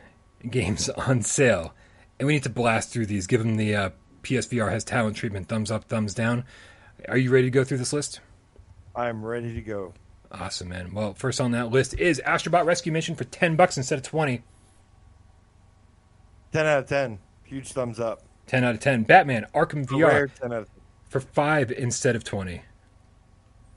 [0.49, 1.73] games on sale,
[2.19, 3.27] and we need to blast through these.
[3.27, 3.89] Give them the uh,
[4.23, 5.49] PSVR has talent treatment.
[5.49, 6.45] Thumbs up, thumbs down.
[7.09, 8.21] Are you ready to go through this list?
[8.95, 9.93] I'm ready to go.
[10.31, 10.93] Awesome, man.
[10.93, 14.41] Well, first on that list is Astrobot Rescue Mission for 10 bucks instead of 20.
[16.55, 17.19] Ten out of ten.
[17.45, 18.21] Huge thumbs up.
[18.47, 19.03] 10 out of 10.
[19.03, 20.81] Batman Arkham VR ten out of 10.
[21.09, 22.61] for 5 instead of 20.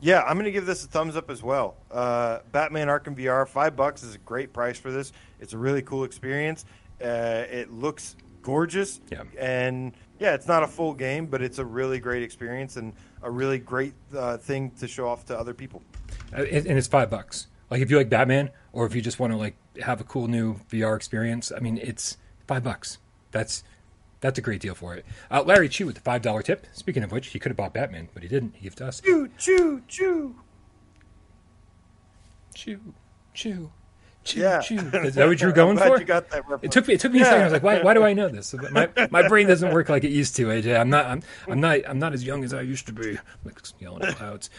[0.00, 1.76] Yeah, I'm gonna give this a thumbs up as well.
[1.90, 5.12] Uh, Batman Arkham VR, five bucks is a great price for this.
[5.40, 6.64] It's a really cool experience.
[7.02, 9.00] Uh, it looks gorgeous.
[9.10, 9.24] Yeah.
[9.38, 12.92] And yeah, it's not a full game, but it's a really great experience and
[13.22, 15.82] a really great uh, thing to show off to other people.
[16.32, 17.48] Uh, and and it's 5 bucks.
[17.68, 20.28] Like if you like Batman or if you just want to like have a cool
[20.28, 22.98] new VR experience, I mean, it's 5 bucks.
[23.30, 23.62] That's
[24.20, 25.04] that's a great deal for it.
[25.30, 26.66] Uh, Larry Chu with the $5 tip.
[26.72, 28.56] Speaking of which, he could have bought Batman, but he didn't.
[28.56, 29.00] He gave to us.
[29.00, 30.34] Choo, choo, choo.
[32.54, 32.80] Chew,
[33.34, 33.70] chew,
[34.24, 34.58] chew, Yeah.
[34.60, 34.76] chew.
[34.92, 35.98] Is that what you were I'm going glad for?
[36.00, 36.64] You got that reference.
[36.64, 36.94] It took me.
[36.94, 37.40] It took me a second.
[37.42, 37.80] I was like, why?
[37.82, 38.52] Why do I know this?
[38.72, 40.46] My my brain doesn't work like it used to.
[40.46, 41.06] AJ, I'm not.
[41.06, 41.78] I'm, I'm not.
[41.86, 43.16] I'm not as young as I used to be.
[43.44, 44.50] Like yelling at clouds.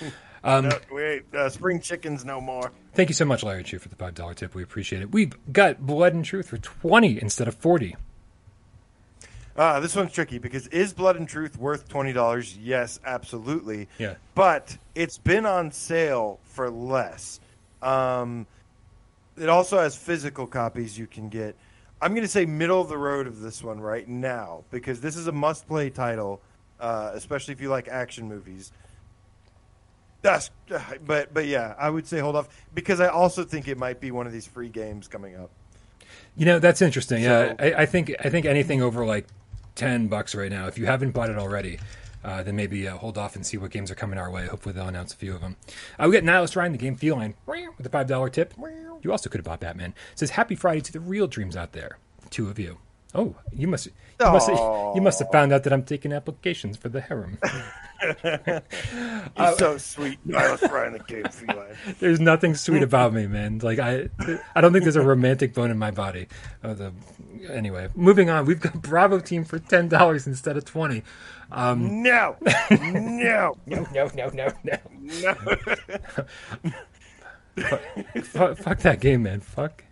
[0.41, 2.71] Um, No, wait, uh, spring chickens no more.
[2.93, 4.55] thank you so much, Larry Chu, for the five dollar tip.
[4.55, 5.11] We appreciate it.
[5.11, 7.97] We've got Blood and Truth for twenty instead of forty.
[9.59, 12.57] Uh, this one's tricky because is Blood and Truth worth twenty dollars?
[12.57, 13.89] Yes, absolutely.
[13.97, 14.15] Yeah.
[14.33, 17.41] But it's been on sale for less.
[17.81, 18.47] Um,
[19.37, 21.57] it also has physical copies you can get.
[22.01, 25.17] I'm going to say middle of the road of this one right now because this
[25.17, 26.39] is a must-play title,
[26.79, 28.71] uh, especially if you like action movies.
[30.21, 30.51] That's,
[31.05, 34.11] but but yeah, I would say hold off because I also think it might be
[34.11, 35.49] one of these free games coming up.
[36.37, 37.23] You know, that's interesting.
[37.23, 39.27] Yeah, I, I think I think anything over like
[39.79, 40.67] ten bucks right now.
[40.67, 41.79] If you haven't bought it already,
[42.23, 44.45] uh, then maybe uh, hold off and see what games are coming our way.
[44.45, 45.55] Hopefully, they'll announce a few of them.
[45.97, 47.33] Uh, we got Nihilus Ryan, the game Feline,
[47.77, 48.53] with a five dollar tip.
[49.01, 49.93] You also could have bought Batman.
[50.11, 51.97] It says Happy Friday to the real dreams out there.
[52.29, 52.77] Two of you.
[53.15, 56.89] Oh, you must you must you must have found out that I'm taking applications for
[56.89, 57.39] the harem.
[58.23, 60.19] You're so sweet.
[60.35, 61.75] I was trying the game feline.
[61.99, 63.59] There's nothing sweet about me, man.
[63.59, 64.09] Like I,
[64.55, 66.27] I don't think there's a romantic bone in my body.
[66.63, 66.93] Uh, the,
[67.49, 68.45] anyway, moving on.
[68.45, 71.03] We've got Bravo Team for ten dollars instead of twenty.
[71.51, 72.35] Um, No,
[72.71, 74.77] no, no, no, no, no, no.
[75.13, 75.33] no.
[78.23, 79.39] fuck, fuck that game, man.
[79.41, 79.83] Fuck,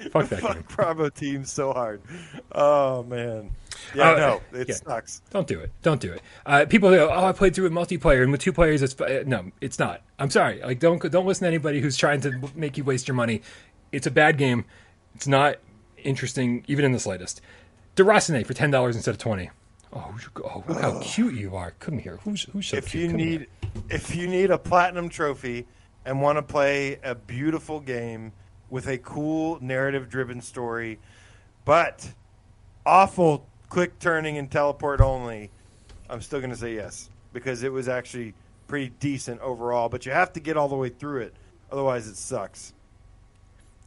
[0.12, 0.52] fuck that game.
[0.54, 2.00] Fuck Bravo team so hard.
[2.52, 3.50] Oh man.
[3.94, 4.74] Yeah, Uh, no, it yeah.
[4.74, 5.22] sucks.
[5.30, 5.70] Don't do it.
[5.82, 6.22] Don't do it.
[6.44, 9.22] Uh, people go, "Oh, I played through with multiplayer and with two players." It's uh,
[9.26, 10.02] no, it's not.
[10.18, 10.60] I'm sorry.
[10.62, 13.42] Like, don't don't listen to anybody who's trying to make you waste your money.
[13.92, 14.64] It's a bad game.
[15.14, 15.56] It's not
[15.98, 17.40] interesting, even in the slightest.
[17.96, 19.50] Déraciné for ten dollars instead of twenty.
[19.92, 21.72] Oh, oh, look how cute you are.
[21.80, 22.18] Come here.
[22.24, 23.02] Who's who's so If cute?
[23.04, 23.38] you Come here.
[23.40, 23.46] need,
[23.88, 25.66] if you need a platinum trophy
[26.04, 28.32] and want to play a beautiful game
[28.70, 30.98] with a cool narrative-driven story,
[31.64, 32.12] but
[32.86, 35.50] awful quick turning and teleport only,
[36.08, 38.34] I'm still going to say yes because it was actually
[38.66, 39.88] pretty decent overall.
[39.88, 41.34] But you have to get all the way through it,
[41.70, 42.72] otherwise it sucks.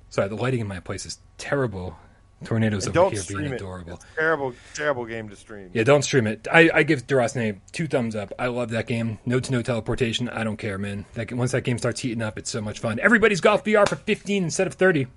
[0.10, 1.98] Sorry, the lighting in my place is terrible.
[2.44, 3.56] Tornadoes And over don't here stream being it.
[3.56, 3.94] adorable.
[3.94, 5.70] It's terrible, terrible game to stream.
[5.74, 6.48] Yeah, don't stream it.
[6.52, 8.32] I, I give Déraciné two thumbs up.
[8.38, 9.20] I love that game.
[9.26, 10.30] No to no teleportation.
[10.30, 11.06] I don't care, man.
[11.14, 13.00] That, once that game starts heating up, it's so much fun.
[13.00, 15.08] Everybody's Golf VR for 15 instead of 30.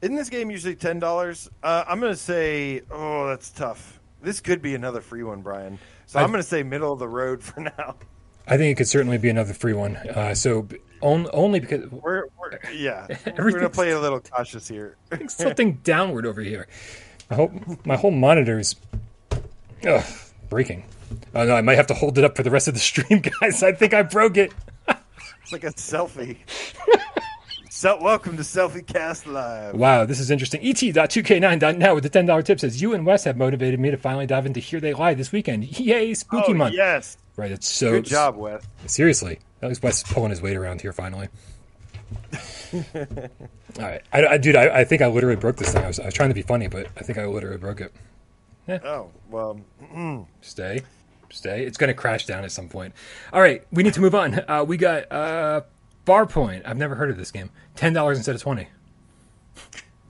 [0.00, 1.50] Isn't this game usually ten dollars?
[1.62, 3.98] Uh, I'm going to say, oh, that's tough.
[4.22, 5.78] This could be another free one, Brian.
[6.06, 7.96] So I- I'm going to say middle of the road for now.
[8.46, 9.96] I think it could certainly be another free one.
[9.96, 10.68] Uh, so
[11.00, 14.96] on, only because We're, we're yeah, we're Everything's- play a little cautious here.
[15.28, 16.66] something downward over here.
[17.30, 17.52] I hope
[17.84, 18.74] my whole monitor is
[19.86, 20.04] ugh,
[20.48, 20.84] breaking.
[21.34, 23.22] Oh no, I might have to hold it up for the rest of the stream,
[23.40, 23.62] guys.
[23.62, 24.52] I think I broke it.
[25.42, 26.36] It's like a selfie.
[27.70, 29.74] so, welcome to Selfie Cast Live.
[29.74, 30.60] Wow, this is interesting.
[30.62, 34.26] E Et.2k9.now with the $10 tip says, You and Wes have motivated me to finally
[34.26, 35.64] dive into Here They Lie this weekend.
[35.78, 36.74] Yay, spooky oh, month.
[36.74, 37.16] yes.
[37.36, 37.92] Right, it's so.
[37.92, 38.62] Good job, Wes.
[38.86, 39.38] Seriously.
[39.62, 41.28] At least Wes is pulling his weight around here finally.
[42.74, 42.80] All
[43.78, 44.02] right.
[44.12, 45.84] I, I, dude, I, I think I literally broke this thing.
[45.84, 47.92] I was, I was trying to be funny, but I think I literally broke it.
[48.84, 49.60] Oh, well,
[50.42, 50.82] Stay.
[51.30, 51.64] Stay.
[51.64, 52.94] It's going to crash down at some point.
[53.32, 53.66] All right.
[53.72, 54.40] We need to move on.
[54.48, 55.62] Uh, we got uh,
[56.06, 56.62] Farpoint.
[56.66, 57.50] I've never heard of this game.
[57.76, 58.68] $10 instead of 20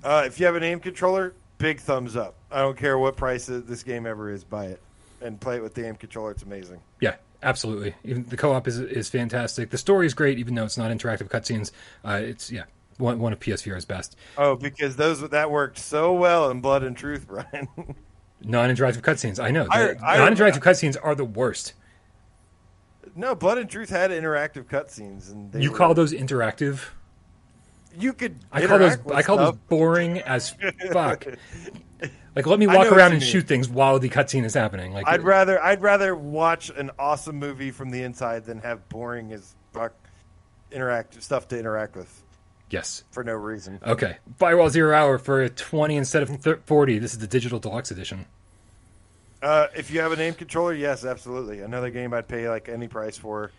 [0.05, 2.35] uh, if you have an aim controller, big thumbs up.
[2.51, 4.81] I don't care what price this game ever is, buy it.
[5.21, 6.31] And play it with the aim controller.
[6.31, 6.81] It's amazing.
[7.01, 7.95] Yeah, absolutely.
[8.05, 9.71] Even the co-op is is fantastic.
[9.71, 11.71] The story is great, even though it's not interactive cutscenes.
[12.05, 12.65] Uh, it's yeah,
[12.99, 14.17] one one of PSVR's best.
[14.37, 17.69] Oh, because those that worked so well in Blood and Truth, Brian.
[18.43, 19.43] Non-interactive cutscenes.
[19.43, 19.67] I know.
[19.71, 21.75] I- I- non-interactive cutscenes are the worst.
[23.17, 26.81] no, Blood and Truth had interactive cutscenes, and they You were- call those interactive?
[27.99, 28.39] You could.
[28.53, 29.55] I call those I call stuff.
[29.55, 30.55] those boring as
[30.93, 31.27] fuck.
[32.35, 33.31] Like let me walk around and mean.
[33.31, 34.93] shoot things while the cutscene is happening.
[34.93, 39.33] Like I'd rather I'd rather watch an awesome movie from the inside than have boring
[39.33, 39.93] as fuck
[40.71, 42.23] interactive stuff to interact with
[42.71, 43.05] yes.
[43.11, 43.81] for no reason.
[43.85, 44.19] Okay.
[44.37, 46.99] Firewall Zero Hour for twenty instead of thir- forty.
[46.99, 48.27] This is the digital deluxe edition.
[49.41, 51.61] Uh, if you have an aim controller, yes, absolutely.
[51.61, 53.53] Another game I'd pay like any price for.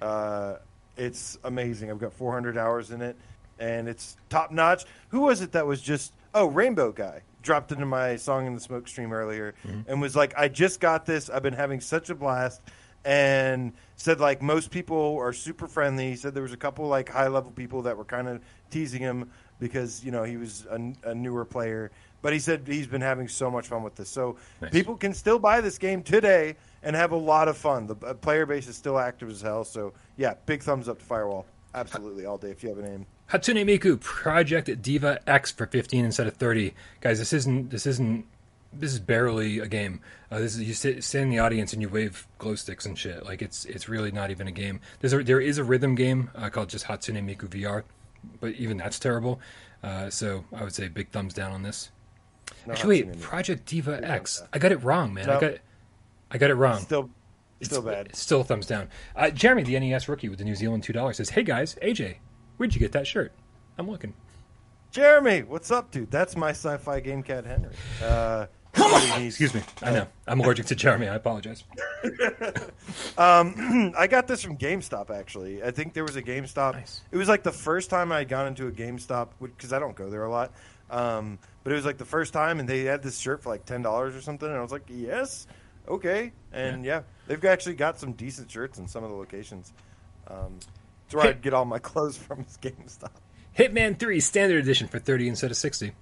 [0.00, 0.56] Uh,
[0.96, 1.90] it's amazing.
[1.90, 3.16] I've got 400 hours in it,
[3.58, 4.84] and it's top notch.
[5.08, 8.60] Who was it that was just oh Rainbow Guy dropped into my song in the
[8.60, 9.54] smoke stream earlier
[9.86, 11.30] and was like, I just got this.
[11.30, 12.60] I've been having such a blast.
[13.04, 16.10] And said like most people are super friendly.
[16.10, 19.00] He said there was a couple like high level people that were kind of teasing
[19.00, 19.30] him
[19.60, 21.92] because you know he was a, a newer player.
[22.20, 24.08] But he said he's been having so much fun with this.
[24.08, 24.72] So Nice.
[24.72, 27.86] people can still buy this game today and have a lot of fun.
[27.86, 29.62] The uh, player base is still active as hell.
[29.62, 31.46] So yeah, big thumbs up to Firewall.
[31.76, 33.06] Absolutely all day if you have a name.
[33.32, 36.74] Hatsune Miku Project Diva X for 15 instead of 30.
[37.00, 38.24] Guys, this isn't this isn't
[38.72, 40.00] this is barely a game.
[40.30, 42.98] Uh, this is you sit, sit in the audience and you wave glow sticks and
[42.98, 43.24] shit.
[43.24, 44.80] Like it's it's really not even a game.
[45.00, 47.82] There's a, there is a rhythm game uh, called just Hatsune Miku VR,
[48.40, 49.40] but even that's terrible.
[49.82, 51.90] Uh, so I would say big thumbs down on this.
[52.66, 53.20] No, Actually, Miku.
[53.20, 54.42] Project Diva thumbs X.
[54.52, 55.28] I got it wrong, man.
[55.28, 55.52] I got
[56.30, 56.80] I got it wrong.
[56.80, 57.10] Still,
[57.60, 58.06] It's- still bad.
[58.08, 58.88] it's Still thumbs down.
[59.16, 62.16] Uh, Jeremy, the NES rookie with the New Zealand two dollars, says, "Hey guys, AJ,
[62.56, 63.32] where'd you get that shirt?
[63.78, 64.14] I'm looking."
[64.92, 66.10] Jeremy, what's up, dude?
[66.10, 67.74] That's my sci-fi game cat Henry.
[68.02, 68.46] Uh,
[69.18, 69.62] Excuse me.
[69.82, 70.06] I know.
[70.26, 71.08] I'm allergic to Jeremy.
[71.08, 71.64] I apologize.
[73.18, 75.62] I got this from GameStop actually.
[75.62, 76.74] I think there was a GameStop.
[76.74, 77.00] Nice.
[77.10, 79.96] It was like the first time I had gone into a GameStop because I don't
[79.96, 80.52] go there a lot.
[80.90, 83.64] Um, but it was like the first time, and they had this shirt for like
[83.64, 85.46] ten dollars or something, and I was like, yes,
[85.88, 89.72] okay, and yeah, they've actually got some decent shirts in some of the locations.
[90.28, 90.58] Um,
[91.06, 93.10] that's where Hey- I'd get all my clothes from is GameStop.
[93.56, 95.92] Hitman 3 Standard Edition for 30 instead of 60.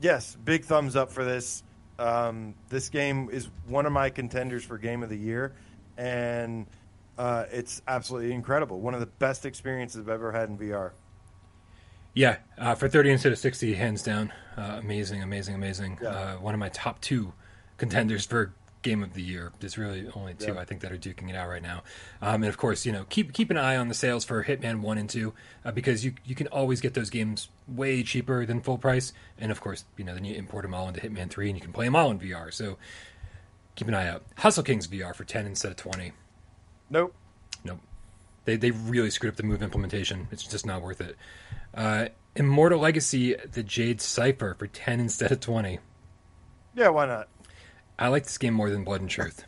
[0.00, 1.62] Yes, big thumbs up for this.
[1.98, 5.52] Um, this game is one of my contenders for game of the year,
[5.96, 6.66] and
[7.18, 8.80] uh, it's absolutely incredible.
[8.80, 10.92] One of the best experiences I've ever had in VR.
[12.14, 14.32] Yeah, uh, for 30 instead of 60, hands down.
[14.56, 15.98] Uh, amazing, amazing, amazing.
[16.02, 16.08] Yeah.
[16.08, 17.32] Uh, one of my top two
[17.76, 19.52] contenders for game of the year.
[19.60, 20.60] There's really only two Yeah.
[20.60, 21.82] I think that are duking it out right now.
[22.22, 24.80] Um, and of course, you know, keep keep an eye on the sales for Hitman
[24.80, 28.60] One and Two uh, because you you can always get those games way cheaper than
[28.60, 29.12] full price.
[29.38, 31.62] And of course, you know, then you import them all into Hitman Three and you
[31.62, 32.52] can play them all in VR.
[32.52, 32.78] So
[33.74, 34.22] keep an eye out.
[34.36, 36.12] Hustle Kings VR for ten instead of twenty.
[36.90, 37.14] Nope.
[37.64, 37.80] Nope.
[38.44, 40.28] They they really screwed up the move implementation.
[40.30, 41.16] It's just not worth it.
[41.74, 45.80] Uh, Immortal Legacy, the Jade Cipher for ten instead of twenty.
[46.74, 47.28] Yeah, why not?
[47.98, 49.44] I like this game more than Blood and Truth.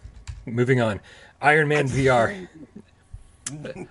[0.47, 1.01] Moving on,
[1.41, 2.49] Iron Man VR.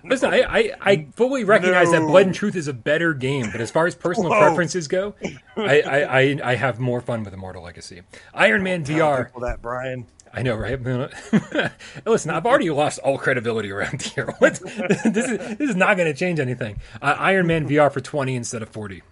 [0.04, 3.60] Listen, I, I, I fully recognize that Blood and Truth is a better game, but
[3.60, 4.38] as far as personal Whoa.
[4.38, 5.14] preferences go,
[5.56, 8.02] I, I, I, I have more fun with Immortal Legacy.
[8.32, 9.30] Iron Man VR.
[9.40, 10.06] that Brian.
[10.32, 10.78] I know, right?
[12.06, 14.26] Listen, I've already lost all credibility around here.
[14.38, 14.60] What?
[14.60, 16.80] this is this is not going to change anything.
[17.02, 19.02] Uh, Iron Man VR for twenty instead of forty.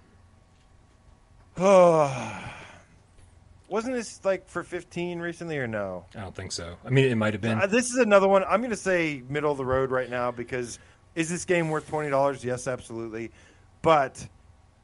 [3.69, 6.07] Wasn't this like for 15 recently or no?
[6.16, 6.77] I don't think so.
[6.85, 7.59] I mean, it might have been.
[7.61, 8.43] Uh, this is another one.
[8.45, 10.79] I'm going to say middle of the road right now because
[11.14, 12.45] is this game worth twenty dollars?
[12.45, 13.31] Yes, absolutely.
[13.83, 14.27] But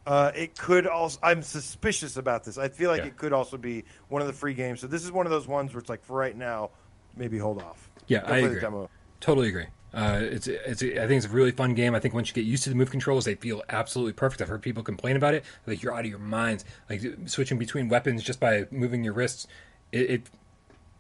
[0.07, 1.18] uh, it could also.
[1.22, 2.59] I'm suspicious about this.
[2.59, 3.07] I feel like Yeah.
[3.07, 4.80] it could also be one of the free games.
[4.80, 6.70] So this is one of those ones where it's like for right now,
[7.16, 7.91] maybe hold off.
[8.07, 8.61] Yeah, Go I agree.
[8.61, 8.91] demo.
[9.20, 9.66] Totally agree.
[9.95, 11.95] Uh, it's it's I think it's a really fun game.
[11.95, 14.42] I think once you get used to the move controls, they feel absolutely perfect.
[14.42, 17.88] I've heard people complain about it, like you're out of your minds, like switching between
[17.88, 19.47] weapons just by moving your wrists.
[19.92, 20.30] It, it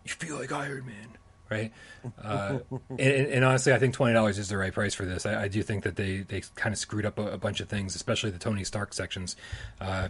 [0.04, 1.08] you feel like Iron Man,
[1.50, 1.72] right?
[2.22, 2.58] Uh,
[2.90, 5.26] and, and, honestly, I think twenty dollars is the right price for this.
[5.26, 7.68] I, I do think that they they kind of screwed up a, a bunch of
[7.68, 9.34] things, especially the Tony Stark sections.
[9.80, 10.08] Uh,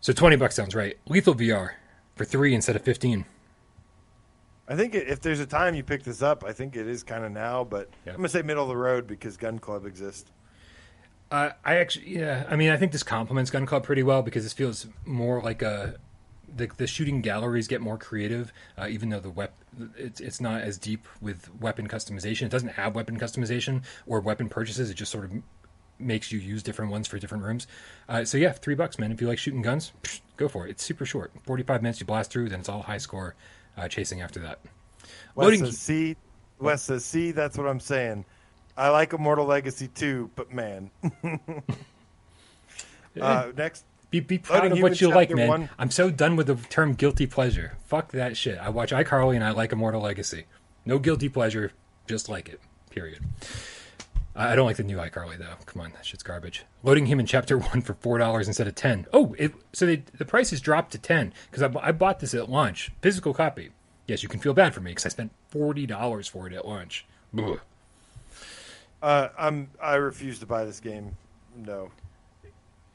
[0.00, 0.96] so twenty bucks sounds right.
[1.08, 1.72] Lethal VR
[2.14, 3.24] for three instead of fifteen.
[4.68, 7.24] I think if there's a time you pick this up, I think it is kind
[7.24, 7.64] of now.
[7.64, 8.12] But Yeah.
[8.12, 10.30] I'm going to say middle of the road because Gun Club exists.
[11.30, 12.46] Uh, I actually, yeah.
[12.48, 15.62] I mean, I think this complements Gun Club pretty well because this feels more like
[15.62, 15.96] a
[16.54, 19.54] the, the shooting galleries get more creative, uh, even though the wep
[19.96, 22.42] it's it's not as deep with weapon customization.
[22.42, 24.90] It doesn't have weapon customization or weapon purchases.
[24.90, 25.32] It just sort of
[25.98, 27.66] makes you use different ones for different rooms.
[28.08, 29.10] Uh, so yeah, three bucks, man.
[29.10, 30.70] If you like shooting guns, psh, go for it.
[30.72, 31.98] It's super short, forty five minutes.
[32.00, 33.34] You blast through, then it's all high score
[33.76, 34.58] uh, chasing after that.
[35.34, 35.64] Wes Loading.
[35.64, 36.16] says, see,
[36.58, 38.24] Wes says, see, that's what I'm saying.
[38.76, 40.90] I like Immortal Legacy too, but man.
[43.20, 45.48] uh, next, Be, be proud Loading of what you like, man.
[45.48, 45.68] One.
[45.78, 47.76] I'm so done with the term guilty pleasure.
[47.86, 48.58] Fuck that shit.
[48.58, 50.46] I watch iCarly and I like Immortal Legacy.
[50.84, 51.72] No guilty pleasure,
[52.06, 52.60] just like it.
[52.90, 53.20] Period.
[54.34, 55.54] I don't like the new iCarly though.
[55.66, 56.64] Come on, that shit's garbage.
[56.82, 59.06] Loading him in Chapter One for four dollars instead of ten.
[59.12, 62.34] Oh, it, so they, the price has dropped to ten because I, I bought this
[62.34, 63.70] at launch, physical copy.
[64.06, 66.66] Yes, you can feel bad for me because I spent forty dollars for it at
[66.66, 67.04] launch.
[67.38, 67.60] Ugh.
[69.02, 71.16] uh, I'm I refuse to buy this game.
[71.54, 71.90] No.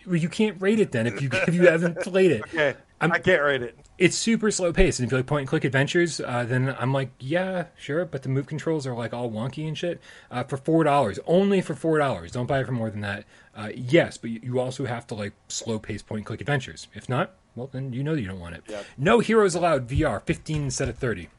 [0.05, 2.41] Well, you can't rate it then if you if you haven't played it.
[2.43, 3.77] Okay, I'm- I can't rate it.
[3.99, 4.99] it's super slow paced.
[4.99, 8.05] And if you like point and click adventures, uh, then I'm like, yeah, sure.
[8.05, 9.99] But the move controls are like all wonky and shit.
[10.31, 12.31] Uh, for four dollars, only for four dollars.
[12.31, 13.25] Don't buy it for more than that.
[13.55, 16.87] Uh, yes, but you- you also have to like slow paced point and click adventures.
[16.93, 18.63] If not, well, then you know you don't want it.
[18.67, 18.81] Yeah.
[18.97, 19.87] No heroes allowed.
[19.87, 21.29] VR fifteen instead of thirty.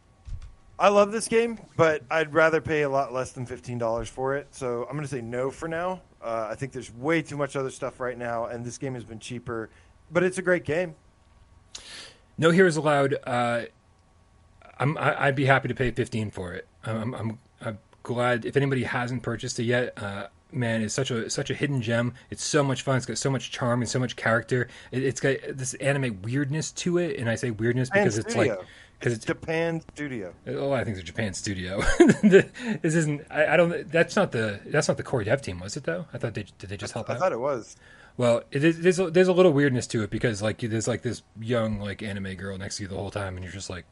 [0.80, 4.36] I love this game, but I'd rather pay a lot less than fifteen dollars for
[4.36, 4.46] it.
[4.52, 6.02] So I'm going to say no for now.
[6.22, 9.02] Uh, I think there's way too much other stuff right now, and this game has
[9.04, 9.70] been cheaper.
[10.10, 10.94] But it's a great game.
[12.36, 13.16] No heroes allowed.
[13.26, 13.62] Uh,
[14.78, 16.66] I'm, I, I'd be happy to pay 15 for it.
[16.84, 19.92] I'm, I'm, I'm glad if anybody hasn't purchased it yet.
[19.96, 22.14] Uh, man, it's such a such a hidden gem.
[22.30, 22.96] It's so much fun.
[22.96, 24.68] It's got so much charm and so much character.
[24.92, 28.32] It, it's got this anime weirdness to it, and I say weirdness Japan because it's
[28.32, 28.56] Studio.
[28.56, 28.66] like
[28.98, 30.34] because it's it's Japan Studio.
[30.48, 31.82] Oh, I think it's a Japan studio.
[32.22, 33.22] this isn't.
[33.30, 33.90] I, I don't.
[33.90, 34.60] That's not the.
[34.66, 35.84] That's not the core dev team, was it?
[35.84, 36.68] Though I thought they did.
[36.68, 37.12] They just help out?
[37.12, 37.20] I out.
[37.20, 37.76] thought it was.
[38.18, 41.02] Well, it is, there's a, there's a little weirdness to it because like there's like
[41.02, 43.84] this young like anime girl next to you the whole time, and you're just like,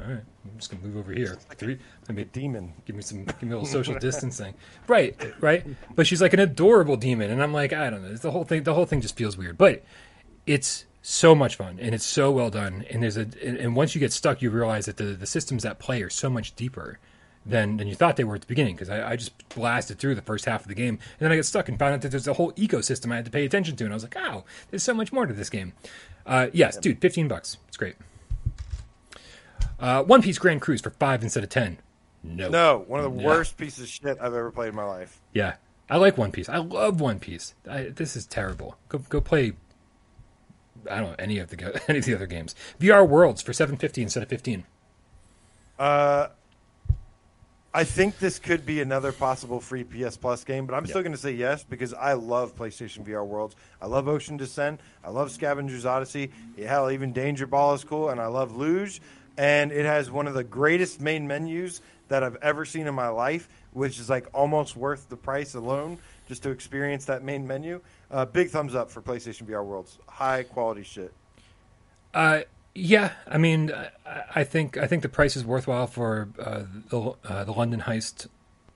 [0.00, 1.36] all right, I'm just gonna move over here.
[1.56, 1.78] Three,
[2.08, 2.72] I A mean, demon.
[2.86, 4.54] give me some, give me a little social distancing,
[4.88, 5.14] right?
[5.40, 5.64] Right.
[5.94, 8.10] But she's like an adorable demon, and I'm like, I don't know.
[8.10, 8.62] It's the whole thing.
[8.64, 9.84] The whole thing just feels weird, but
[10.46, 12.86] it's so much fun and it's so well done.
[12.88, 15.66] And there's a and, and once you get stuck, you realize that the the systems
[15.66, 16.98] at play are so much deeper
[17.46, 18.74] than than you thought they were at the beginning.
[18.74, 21.36] Because I, I just blasted through the first half of the game, and then I
[21.36, 23.76] got stuck and found out that there's a whole ecosystem I had to pay attention
[23.76, 25.72] to, and I was like, oh, there's so much more to this game.
[26.26, 27.58] Uh, yes, dude, fifteen bucks.
[27.68, 27.96] It's great.
[29.78, 31.78] Uh, One Piece Grand Cruise for five instead of ten.
[32.22, 32.48] No.
[32.48, 33.26] No, one of the No.
[33.28, 35.20] worst pieces of shit I've ever played in my life.
[35.34, 35.56] Yeah,
[35.90, 36.48] I like One Piece.
[36.48, 37.54] I love One Piece.
[37.68, 38.78] I, this is terrible.
[38.88, 39.52] Go go play.
[40.90, 42.54] I don't know any of the any of the other games.
[42.80, 44.64] VR Worlds for seven fifty instead of fifteen.
[45.78, 46.28] Uh,
[47.76, 51.10] I think this could be another possible free PS Plus game, but I'm still going
[51.10, 53.56] to say yes because I love PlayStation VR Worlds.
[53.82, 54.78] I love Ocean Descent.
[55.02, 56.30] I love Scavenger's Odyssey.
[56.56, 59.00] Hell, even Danger Ball is cool, and I love Luge.
[59.36, 63.08] and it has one of the greatest main menus that I've ever seen in my
[63.08, 65.98] life, which is like almost worth the price alone
[66.28, 67.80] just to experience that main menu.
[68.08, 69.98] Uh, big thumbs up for PlayStation VR Worlds.
[70.06, 71.12] High quality shit.
[72.14, 72.42] Uh,
[72.74, 73.72] yeah, I mean,
[74.34, 78.28] I, think I think the price is worthwhile for uh, the uh, the London Heist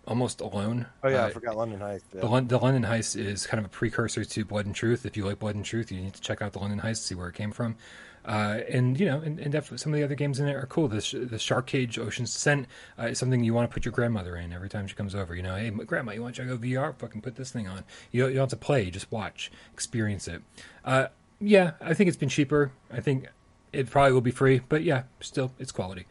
[0.06, 0.86] almost alone.
[1.02, 2.02] Oh yeah, Uh, I forgot London Heist.
[2.14, 2.20] Yeah.
[2.20, 5.04] The, the London Heist is kind of a precursor to Blood and Truth.
[5.04, 7.02] If you like Blood and Truth, you need to check out the London Heist, to
[7.02, 7.76] see where it came from.
[8.24, 10.66] Uh, and you know, and, and definitely some of the other games in there are
[10.66, 10.86] cool.
[10.86, 12.66] The sh- the Shark Cage Ocean's Descent
[12.98, 15.34] uh, is something you want to put your grandmother in every time she comes over.
[15.34, 16.94] You know, hey, grandma, you want to check out VR?
[16.96, 17.84] Fucking put this thing on.
[18.12, 20.42] You don't, you don't have to play, just watch, experience it.
[20.84, 21.06] Uh,
[21.40, 22.72] yeah, I think it's been cheaper.
[22.92, 23.28] I think
[23.72, 26.06] it probably will be free, but yeah, still, it's quality.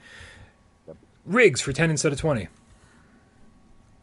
[1.25, 2.47] Rigs for ten instead of twenty.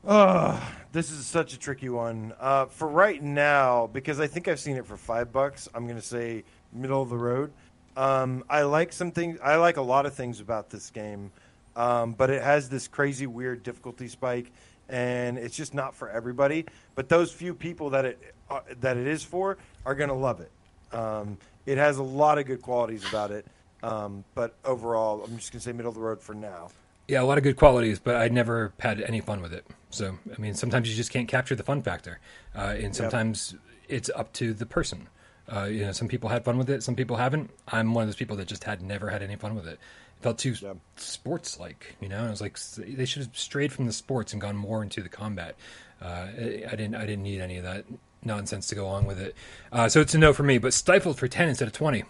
[0.07, 2.35] Oh, this is such a tricky one.
[2.39, 5.99] Uh, for right now, because I think I've seen it for five bucks, I'm going
[5.99, 7.53] to say middle of the road.
[7.97, 9.39] Um, I like some things.
[9.43, 11.31] I like a lot of things about this game,
[11.77, 14.53] um, but it has this crazy, weird difficulty spike,
[14.91, 16.67] and it's just not for everybody.
[16.97, 20.41] But those few people that it uh, that it is for are going to love
[20.41, 20.51] it.
[20.95, 23.47] Um, it has a lot of good qualities about it,
[23.83, 26.71] um, but overall, I'm just going to say middle of the road for now.
[27.09, 29.67] Yeah, a lot of good qualities, but I never had any fun with it.
[29.91, 32.19] So, I mean, sometimes you just can't capture the fun factor,
[32.57, 33.55] uh, and sometimes
[33.89, 35.09] it's up to the person.
[35.47, 37.51] Uh, you know, some people had fun with it, some people haven't.
[37.69, 39.73] I'm one of those people that just had never had any fun with it.
[39.75, 40.73] It felt too Yeah.
[40.97, 42.17] sports-like, you know.
[42.19, 45.03] And I was like, they should have strayed from the sports and gone more into
[45.03, 45.57] the combat.
[46.01, 47.85] Uh, I I didn't, I didn't need any of that
[48.25, 49.35] nonsense to go along with it.
[49.73, 50.59] Uh, so it's a no for me.
[50.59, 52.05] But stifled for ten instead of twenty.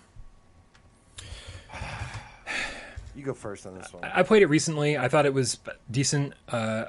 [3.16, 4.02] You go first on this one.
[4.04, 4.98] I played it recently.
[4.98, 5.58] I thought it was
[5.90, 6.34] decent.
[6.48, 6.86] Uh,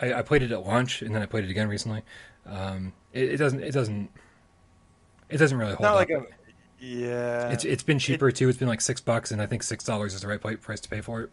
[0.00, 2.02] I, I played it at launch, and then I played it again recently.
[2.46, 3.62] Um, it, it doesn't.
[3.62, 4.10] It doesn't.
[5.28, 5.96] It doesn't really hold Not up.
[5.96, 6.26] like a
[6.78, 7.50] yeah.
[7.50, 8.48] it's it's been cheaper too.
[8.48, 10.88] It's been like six bucks, and I think six dollars is the right price to
[10.88, 11.30] pay for it.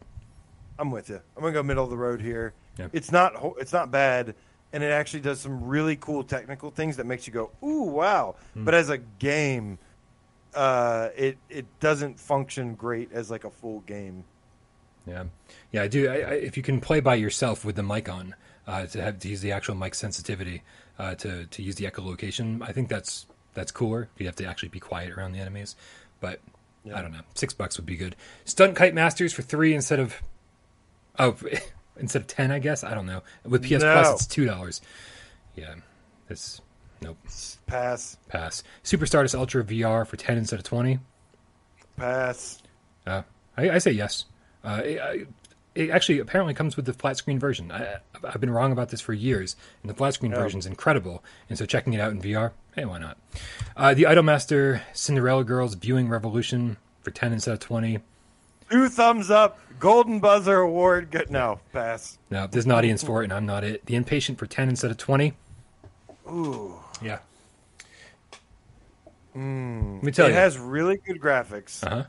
[0.79, 1.21] I'm with you.
[1.37, 2.53] I'm gonna go middle of the road here.
[2.77, 2.87] Yeah.
[2.91, 4.35] It's not it's not bad,
[4.73, 8.35] and it actually does some really cool technical things that makes you go, "Ooh, wow!"
[8.53, 8.65] Hmm.
[8.65, 9.77] But as a game,
[10.53, 14.25] uh, it it doesn't function great as like a full game.
[15.05, 15.25] Yeah,
[15.71, 15.83] yeah.
[15.83, 16.09] I do.
[16.09, 18.35] I, I, if you can play by yourself with the mic on,
[18.67, 20.63] uh, to have to use the actual mic sensitivity,
[20.99, 24.09] uh, to to use the echolocation, I think that's that's cooler.
[24.17, 25.75] You have to actually be quiet around the enemies,
[26.19, 26.39] but
[26.85, 26.97] Yeah.
[26.97, 27.21] I don't know.
[27.35, 28.15] Six bucks would be good.
[28.45, 30.21] Stunt Kite Masters for three instead of
[31.19, 31.35] oh
[31.97, 32.83] instead of ten, I guess.
[32.83, 33.21] I don't know.
[33.45, 33.93] With PS No.
[33.93, 34.81] Plus, it's two dollars.
[35.55, 35.75] Yeah,
[36.29, 36.61] it's
[37.01, 37.17] nope.
[37.67, 38.63] Pass, Pass.
[38.83, 40.99] Super Stardust Ultra VR for ten instead of twenty.
[41.97, 42.61] pass.
[43.05, 43.21] Uh,
[43.57, 44.25] I, I say yes.
[44.63, 45.25] Uh, it, I-
[45.75, 47.71] it actually apparently comes with the flat screen version.
[47.71, 50.37] I, I've been wrong about this for years, and the flat screen Yeah.
[50.37, 51.23] version is incredible.
[51.49, 53.17] And so checking it out in VR, hey, why not?
[53.75, 57.97] Uh, the Idolmaster Cinderella Girls Viewing Revolution for ten instead of twenty.
[58.69, 59.59] Two thumbs up.
[59.83, 61.11] Golden Buzzer Award.
[61.11, 61.29] Good.
[61.29, 62.17] No, pass.
[62.29, 63.85] Now there's an audience for it, and I'm not it.
[63.85, 65.33] The Impatient for ten instead of twenty.
[66.25, 66.75] Ooh.
[67.01, 67.19] Yeah.
[69.35, 70.35] Let me tell it you.
[70.35, 71.83] has really good graphics.
[71.83, 72.03] uh-huh.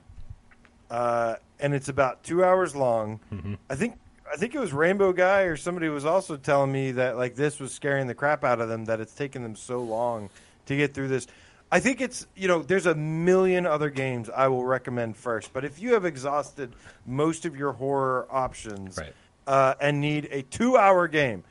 [0.89, 3.19] uh, and it's about two hours long.
[3.33, 3.55] Mm-hmm.
[3.69, 3.99] I think
[4.33, 7.59] I think it was Rainbow Guy or somebody was also telling me that like this
[7.59, 10.31] was scaring the crap out of them that it's taken them so long
[10.67, 11.27] to get through this.
[11.75, 15.65] I think it's you know there's a million other games I will recommend first, but
[15.65, 16.73] if you have exhausted
[17.05, 19.13] most of your horror options Right.
[19.49, 21.43] uh, and need a two-hour game,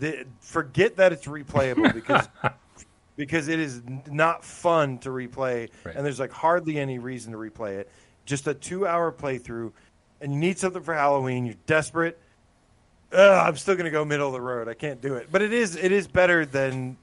[0.00, 2.28] th- forget that it's replayable because
[3.16, 5.96] because it is not fun to replay, Right.
[5.96, 7.90] and there's like hardly any reason to replay it.
[8.26, 9.72] Just a two-hour playthrough,
[10.20, 11.46] and you need something for Halloween.
[11.46, 12.18] You're desperate.
[13.12, 14.68] Ugh, I'm still gonna go middle of the road.
[14.68, 16.98] I can't do it, but it is it is better than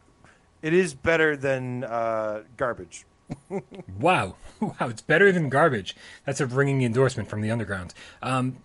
[0.62, 3.06] it is better than uh, garbage.
[4.00, 5.96] Wow, wow, it's better than garbage.
[6.26, 7.94] That's a ringing endorsement from the underground.
[8.22, 8.58] Um,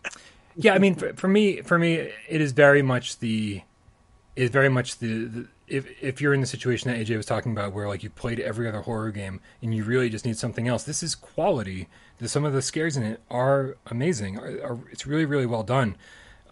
[0.57, 3.63] yeah, I mean, for, for me, for me, it is very much the,
[4.35, 7.53] is very much the, the if if you're in the situation that AJ was talking
[7.53, 10.69] about, where like you played every other horror game and you really just need something
[10.69, 10.85] else.
[10.85, 11.89] This is quality.
[12.19, 14.39] The, some of the scares in it are amazing.
[14.39, 15.97] Are, are, it's really really well done.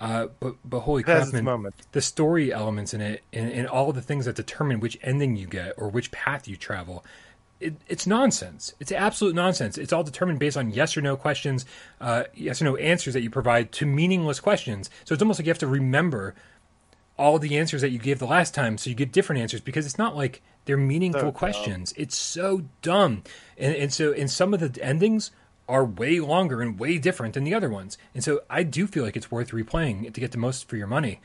[0.00, 1.44] Uh, but but holy crap, man!
[1.92, 5.46] The story elements in it and, and all the things that determine which ending you
[5.46, 7.04] get or which path you travel
[7.60, 8.74] it, it's nonsense.
[8.78, 9.78] It's absolute nonsense.
[9.78, 11.64] It's all determined based on yes or no questions,
[12.00, 14.90] uh, yes or no answers that you provide to meaningless questions.
[15.04, 16.34] So it's almost like you have to remember
[17.16, 19.86] all the answers that you gave the last time, so you get different answers because
[19.86, 21.94] it's not like they're meaningful So questions.
[21.96, 23.22] It's so dumb,
[23.56, 25.30] and and so in some of the endings
[25.68, 27.96] are way longer and way different than the other ones.
[28.14, 30.86] And so I do feel like it's worth replaying to get the most for your
[30.86, 31.20] money.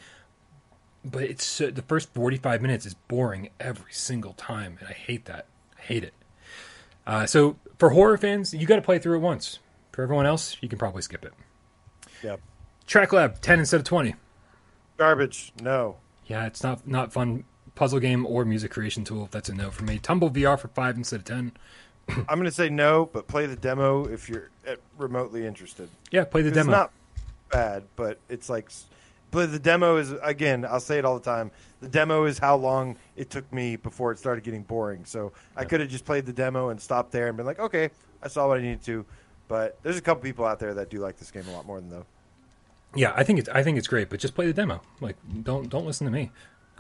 [1.03, 4.94] But it's so, the first forty five minutes is boring every single time, and I
[4.94, 5.48] hate that.
[5.78, 6.14] I hate it.
[7.07, 9.60] Uh, so for horror fans, you got to play through it once.
[9.91, 11.34] For everyone else, you can probably skip it.
[12.22, 12.41] Yep.
[12.86, 14.16] Track Lab, 10 instead of 20.
[14.98, 15.53] Garbage.
[15.61, 15.98] No.
[16.26, 17.45] Yeah, it's not not fun
[17.76, 19.30] puzzle game or music creation tool.
[19.32, 19.98] That's a no for me.
[19.98, 21.53] Tumble VR for 5 instead of 10.
[22.10, 25.90] I'm going to say no, but play the demo if you're uh, remotely interested.
[26.11, 26.72] Yeah, play the demo.
[26.72, 26.91] It's not
[27.52, 28.69] bad, but it's like,
[29.31, 30.65] but the demo is again.
[30.65, 31.52] I'll say it all the time.
[31.81, 35.06] The demo is how long it took me before it started getting boring.
[35.06, 37.90] So I could have just played the demo and stopped there and been like, okay,
[38.22, 39.06] I saw what I needed to.
[39.48, 41.80] But there's a couple people out there that do like this game a lot more
[41.80, 42.06] than though.
[42.95, 44.81] Yeah, I think it's I think it's great, but just play the demo.
[44.99, 46.31] Like don't don't listen to me.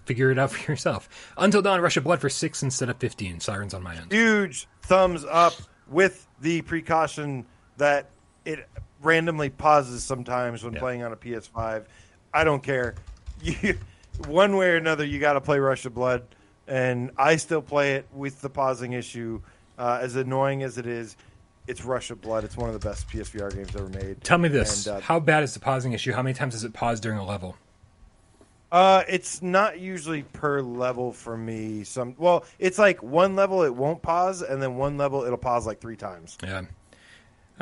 [0.09, 1.07] Figure it out for yourself.
[1.37, 3.39] Until Dawn, Rush of Blood for 6 instead of 15.
[3.41, 4.11] Sirens on my end.
[4.11, 5.53] Huge thumbs up
[5.87, 7.45] with the precaution
[7.77, 8.09] that
[8.43, 8.67] it
[9.03, 10.79] randomly pauses sometimes when Yeah.
[10.79, 11.85] playing on a PS5.
[12.33, 12.95] I don't care.
[13.41, 13.77] You,
[14.27, 16.23] one way or another, you got to play Rush of Blood,
[16.67, 19.39] and I still play it with the pausing issue.
[19.77, 21.15] Uh, as annoying as it is,
[21.67, 22.43] it's Rush of Blood.
[22.43, 24.21] It's one of the best PSVR games ever made.
[24.23, 24.87] Tell me this.
[24.87, 26.11] And, uh, How bad is the pausing issue?
[26.13, 27.55] How many times does it pause during a level?
[28.71, 31.83] Uh, it's not usually per level for me.
[31.83, 35.65] Some well, it's like one level it won't pause, and then one level it'll pause
[35.65, 36.37] like three times.
[36.43, 36.63] Yeah.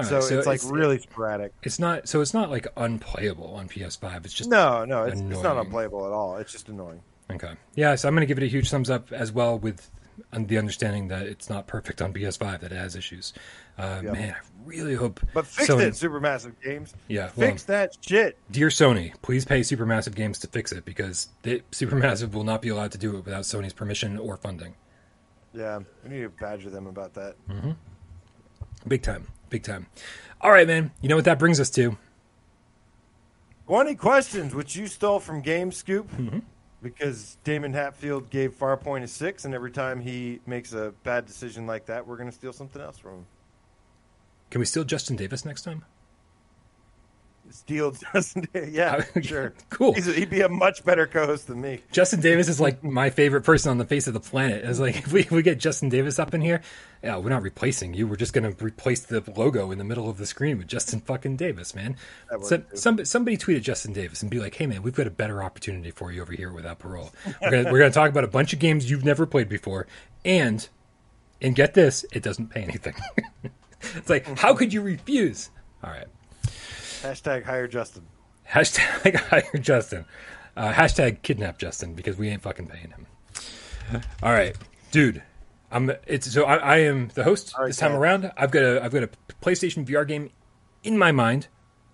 [0.03, 1.53] So, right, it's like really sporadic.
[1.63, 4.25] It's not so it's not like unplayable on PS5.
[4.25, 6.37] It's just No, no, it's, it's not unplayable at all.
[6.37, 7.01] It's just annoying.
[7.31, 7.53] Okay.
[7.75, 9.89] Yeah, so I'm going to give it a huge thumbs up as well with
[10.33, 13.33] um, the understanding that it's not perfect on PS5, that it has issues.
[13.77, 14.11] Uh, Yeah.
[14.11, 15.19] Man, I really hope.
[15.33, 16.93] But fix Sony- it, Supermassive Games.
[17.07, 18.37] Yeah, well, Fix that shit.
[18.51, 22.69] dear Sony, please pay Supermassive Games to fix it because they, Supermassive will not be
[22.69, 24.73] allowed to do it without Sony's permission or funding.
[25.53, 27.35] Yeah, we need to badger them about that.
[28.87, 29.27] Big time.
[29.49, 29.87] Big time.
[30.41, 30.91] All right, man.
[31.01, 31.97] You know what that brings us to?
[33.67, 36.39] 20 questions, which you stole from Game Scoop Mm-hmm.
[36.81, 41.65] Because Daemon Hatfield gave Farpoint a six, and every time he makes a bad decision
[41.65, 43.25] like that, we're going to steal something else from him.
[44.51, 45.83] Can we steal Justin Davis next time?
[47.49, 48.47] Steal Justin.
[48.53, 49.53] yeah, sure.
[49.69, 49.93] Cool.
[49.93, 51.81] He's he'd be a much better co-host than me.
[51.91, 54.63] Justin Davis is like my favorite person on the face of the planet.
[54.65, 56.61] It's like if we, if we get Justin Davis up in here,
[57.03, 58.07] yeah, we're not replacing you.
[58.07, 61.35] We're just gonna replace the logo in the middle of the screen with Justin fucking
[61.37, 61.95] Davis, man.
[62.41, 65.43] So, some, somebody tweeted Justin Davis and be like, "Hey, man, we've got a better
[65.43, 67.11] opportunity for you over here without parole.
[67.41, 69.87] We're gonna, we're gonna talk about a bunch of games you've never played before,
[70.25, 70.67] and
[71.41, 72.95] and get this, it doesn't pay anything.
[73.95, 75.49] it's like, how could you refuse?
[75.83, 76.07] All right."
[77.01, 78.03] Hashtag hire Justin.
[78.49, 80.05] Hashtag hire Justin.
[80.55, 83.05] Uh, hashtag kidnap Justin because we ain't fucking paying him.
[84.23, 84.55] All right,
[84.91, 85.21] dude.
[85.71, 85.91] I'm.
[86.05, 88.31] It's so I, I am the host right, this time around.
[88.37, 89.09] I've got a I've got a
[89.41, 90.29] PlayStation VR game
[90.83, 91.47] in my mind,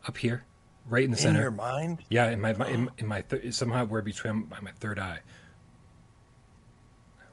[0.08, 0.44] up here,
[0.88, 1.42] right in the In center.
[1.42, 2.00] your mind?
[2.10, 5.20] Yeah, in my, my in, in my th- somehow we're between my, my third eye.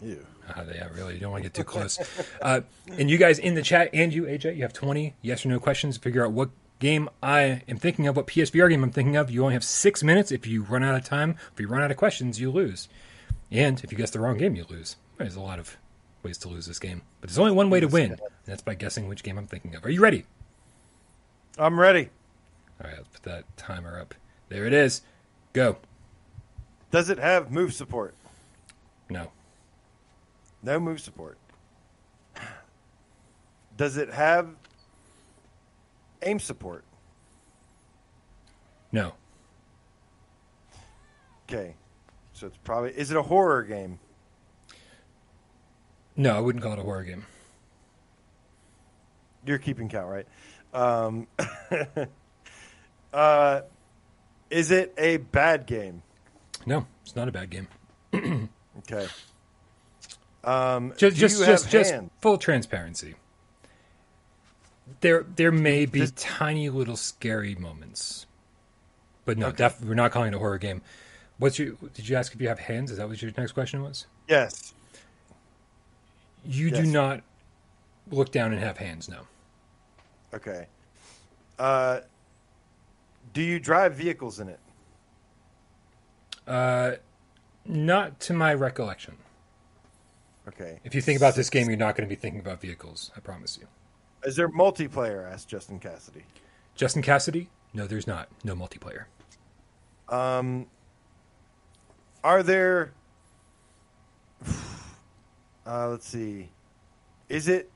[0.03, 0.27] Ew.
[0.49, 1.15] Uh, yeah, really.
[1.15, 1.99] You don't want to get too close.
[2.43, 2.63] uh,
[2.99, 5.61] and you guys in the chat, and you, AJ, you have 20 yes or no
[5.61, 6.51] questions figure out what
[6.81, 9.31] game I am thinking of, what PSVR game I'm thinking of.
[9.31, 10.33] You only have six minutes.
[10.33, 12.89] If you run out of time, if you run out of questions, you lose.
[13.53, 14.97] And if you guess the wrong game, you lose.
[15.19, 15.77] There's a lot of
[16.23, 17.03] ways to lose this game.
[17.21, 19.75] But there's only one way to win, and that's by guessing which game I'm thinking
[19.75, 19.85] of.
[19.85, 20.25] Are you ready?
[21.59, 22.11] I'm ready.
[22.83, 24.15] All right, let's put that timer up.
[24.49, 25.03] There it is.
[25.53, 25.77] Go.
[26.91, 28.15] Does it have move support?
[29.09, 29.31] No.
[30.63, 31.39] No move support.
[33.77, 34.49] Does it have
[36.23, 36.85] aim support?
[38.93, 39.15] No.
[41.49, 41.75] Okay.
[42.33, 43.99] So it's probably is it a horror game?
[46.17, 47.25] No, I wouldn't call it a horror game.
[49.47, 50.27] You're keeping count, right?
[50.75, 51.27] Um,
[53.13, 53.63] uh,
[54.51, 56.03] is it a bad game?
[56.67, 57.69] No, it's not a bad game.
[58.15, 59.07] Okay.
[60.43, 63.15] Um, just just just just full transparency.
[65.01, 68.27] There there may be Does- tiny little scary moments,
[69.25, 69.57] but no, Okay.
[69.59, 70.83] def- we're not calling it a horror game.
[71.39, 71.75] What's your?
[71.95, 72.91] Did you ask if you have hands?
[72.91, 74.07] Is that what your next question was?
[74.29, 74.75] Yes.
[76.45, 77.23] You do not
[78.11, 79.09] look down and have hands.
[79.09, 79.21] No.
[80.35, 80.67] Okay.
[81.59, 82.01] Uh,
[83.35, 84.59] do you drive vehicles in it?
[86.47, 86.93] Uh,
[87.67, 89.17] not to my recollection.
[90.49, 90.81] Okay.
[90.85, 93.11] If you think about this game, you're not going to be thinking about vehicles.
[93.17, 93.67] I promise you.
[94.25, 95.31] Is there multiplayer?
[95.31, 96.25] Asked Justin Cassidy.
[96.75, 97.49] Justin Cassidy?
[97.73, 98.29] No, there's not.
[98.45, 99.05] No multiplayer.
[100.09, 100.67] Um,
[102.23, 102.93] are there?
[105.67, 106.49] Uh, let's see.
[107.29, 107.71] Is it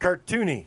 [0.00, 0.66] cartoony?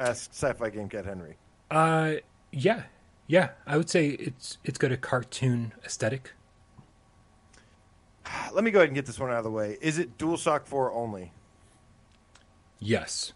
[0.00, 1.36] Asked Sci-Fi Game Cat Henry.
[1.70, 2.14] Uh,
[2.50, 2.84] yeah,
[3.28, 3.50] yeah.
[3.66, 6.32] I would say it's it's got a cartoon aesthetic.
[8.52, 9.76] Let me go ahead and get this one out of the way.
[9.80, 11.30] Is it DualShock 4 only?
[12.80, 13.32] Yes.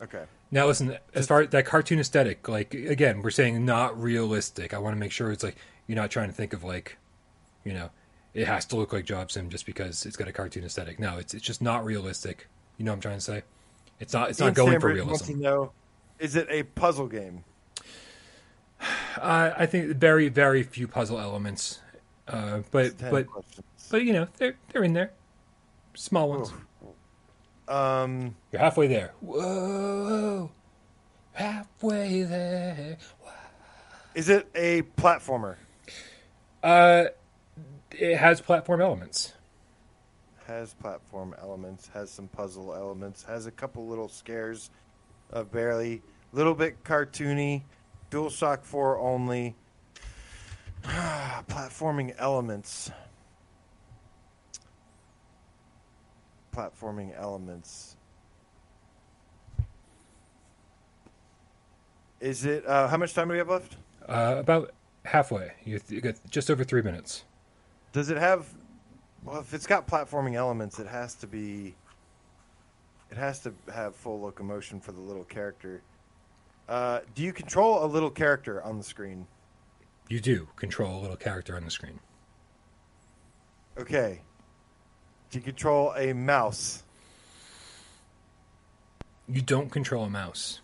[0.00, 0.24] Okay.
[0.50, 4.72] Now listen, as far as that cartoon aesthetic, like again, we're saying not realistic.
[4.72, 5.56] I want to make sure it's like
[5.86, 6.96] you're not trying to think of like,
[7.64, 7.90] you know,
[8.32, 10.98] it has to look like Job Sim just because it's got a cartoon aesthetic.
[10.98, 12.48] No, it's it's just not realistic.
[12.78, 13.42] You know what I'm trying to say?
[13.98, 15.42] It's not it's not going for Sandberg wants to realism.
[15.42, 15.72] know,
[16.18, 17.44] is it a puzzle game?
[19.18, 21.80] Uh, I think very very few puzzle elements,
[22.28, 23.66] uh, but but questions.
[23.90, 25.12] but you know they're they're in there,
[25.94, 26.52] small ones.
[27.70, 29.12] Um, You're halfway there.
[29.20, 30.50] Whoa,
[31.32, 32.98] halfway there.
[34.14, 35.54] is it a platformer?
[36.64, 37.04] Uh,
[37.92, 39.34] it has platform elements.
[40.48, 44.70] Has platform elements, has some puzzle elements, has a couple little scares
[45.30, 46.02] of barely,
[46.32, 47.62] little bit cartoony,
[48.10, 49.54] DualShock 4 only.
[50.82, 52.90] Platforming elements.
[56.54, 57.96] Platforming elements.
[62.20, 63.76] Is it, uh, how much time do we have left?
[64.06, 64.72] Uh, about
[65.04, 65.52] halfway.
[65.64, 67.24] You, you got just over three minutes.
[67.92, 68.46] Does it have?
[69.24, 71.74] Well, if it's got platforming elements, it has to be.
[73.10, 75.82] It has to have full locomotion for the little character.
[76.68, 79.26] Uh, do you control a little character on the screen?
[80.08, 81.98] You do control a little character on the screen.
[83.78, 84.20] Okay.
[85.30, 86.82] Do you control a mouse?
[89.28, 90.60] You don't control a mouse.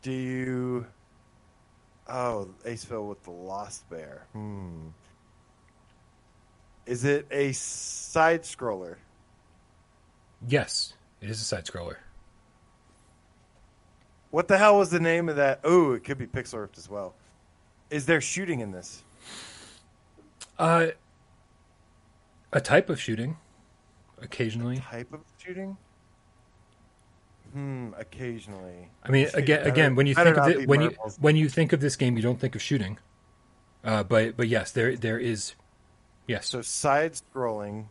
[0.00, 0.86] Do you?
[2.08, 4.26] Oh, Aceville with the Lost Bear.
[4.32, 4.88] Hmm.
[6.86, 8.96] Is it a side scroller?
[10.48, 11.96] Yes, it is a side scroller.
[14.30, 15.60] What the hell was the name of that?
[15.62, 17.14] Oh, it could be pixel ripped as well.
[17.90, 19.04] Is there shooting in this?
[20.58, 20.88] Uh,
[22.52, 23.36] a type of shooting,
[24.20, 24.76] occasionally.
[24.76, 25.76] A type of shooting?
[27.52, 28.88] Hmm, occasionally.
[29.02, 31.80] I mean, again, again, when you think of it, when you when you think of
[31.80, 32.98] this game, you don't think of shooting.
[33.84, 35.54] Uh, but but yes, there there is,
[36.26, 37.86] yes, So side scrolling.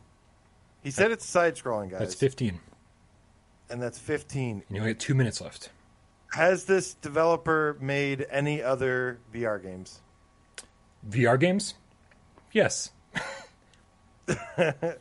[0.81, 1.99] He said it's side scrolling, guys.
[1.99, 2.59] that's fifteen,
[3.69, 4.63] And that's 15.
[4.67, 5.69] and you only got two minutes left.
[6.33, 9.99] Has this developer made any other VR games?
[11.07, 11.75] VR games?
[12.51, 12.89] Yes.
[14.57, 14.95] I,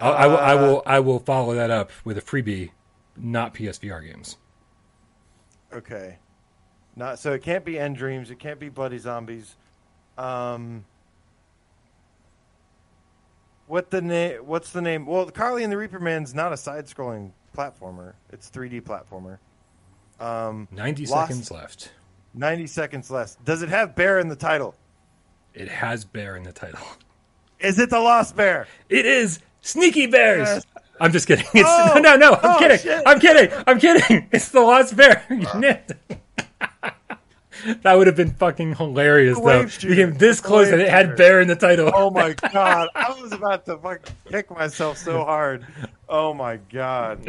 [0.00, 0.82] I, will, I will.
[0.86, 2.70] I will follow that up with a freebie,
[3.16, 4.36] not PSVR games.
[5.72, 6.18] Okay.
[6.96, 9.56] Not so it can't be End Dreams, it can't be Bloody Zombies.
[10.16, 10.84] Um
[13.66, 15.04] What the name what's the name?
[15.06, 18.14] Well, Carly and the Reaper Man's not a side-scrolling platformer.
[18.32, 19.38] It's 3D platformer.
[20.18, 21.92] Um Ninety Lost- seconds left.
[22.32, 23.42] 90 seconds left.
[23.46, 24.74] Does it have bear in the title?
[25.54, 26.80] It has bear in the title.
[27.60, 28.66] Is it the Lost Bear?
[28.88, 30.48] It is Sneaky Bears.
[30.48, 30.66] Yes.
[31.00, 31.46] I'm just kidding.
[31.54, 31.98] It's, Oh!
[32.02, 32.34] no, no.
[32.34, 32.78] I'm Oh, kidding.
[32.78, 33.02] shit.
[33.06, 33.58] I'm kidding.
[33.66, 34.28] I'm kidding.
[34.32, 35.24] It's the Lost Bear.
[35.30, 35.92] It.
[37.82, 39.62] that would have been fucking hilarious, though.
[39.80, 41.90] You came this The close and it had bear in the title.
[41.92, 42.88] Oh my god.
[42.94, 45.66] I was about to fucking kick myself so hard.
[46.08, 47.26] Oh my god.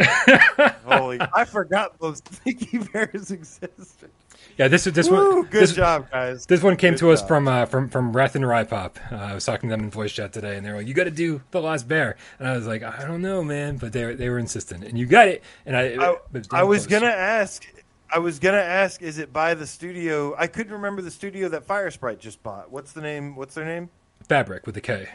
[0.86, 4.12] Holy I forgot those sneaky bears existed.
[4.57, 5.41] Yeah, this this Woo, one.
[5.43, 6.45] good this, job, guys.
[6.47, 8.97] This one came Good to us from uh, from from Wrath and Rye Pop.
[9.11, 10.95] Uh, I was talking to them in voice chat today, and they were like, "You
[10.95, 13.93] got to do the Last Bear," and I was like, "I don't know, man," but
[13.93, 15.43] they were they were insistent, and you got it.
[15.65, 16.15] And I I,
[16.51, 17.01] I was close.
[17.01, 17.65] gonna ask.
[18.11, 19.01] I was gonna ask.
[19.03, 20.34] Is it by the studio?
[20.38, 22.71] I couldn't remember the studio that Firesprite just bought.
[22.71, 23.35] What's the name?
[23.35, 23.89] What's their name?
[24.27, 25.09] Fabrik with a K.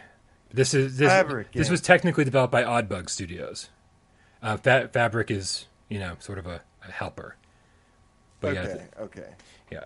[0.52, 1.70] This is this, Fabrik, This yeah.
[1.72, 3.70] was technically developed by Oddbug Studios.
[4.42, 7.36] Uh, Fa- Fabrik is you know sort of a, a helper.
[8.42, 8.86] But okay.
[8.98, 9.28] yeah, okay.
[9.70, 9.84] yeah.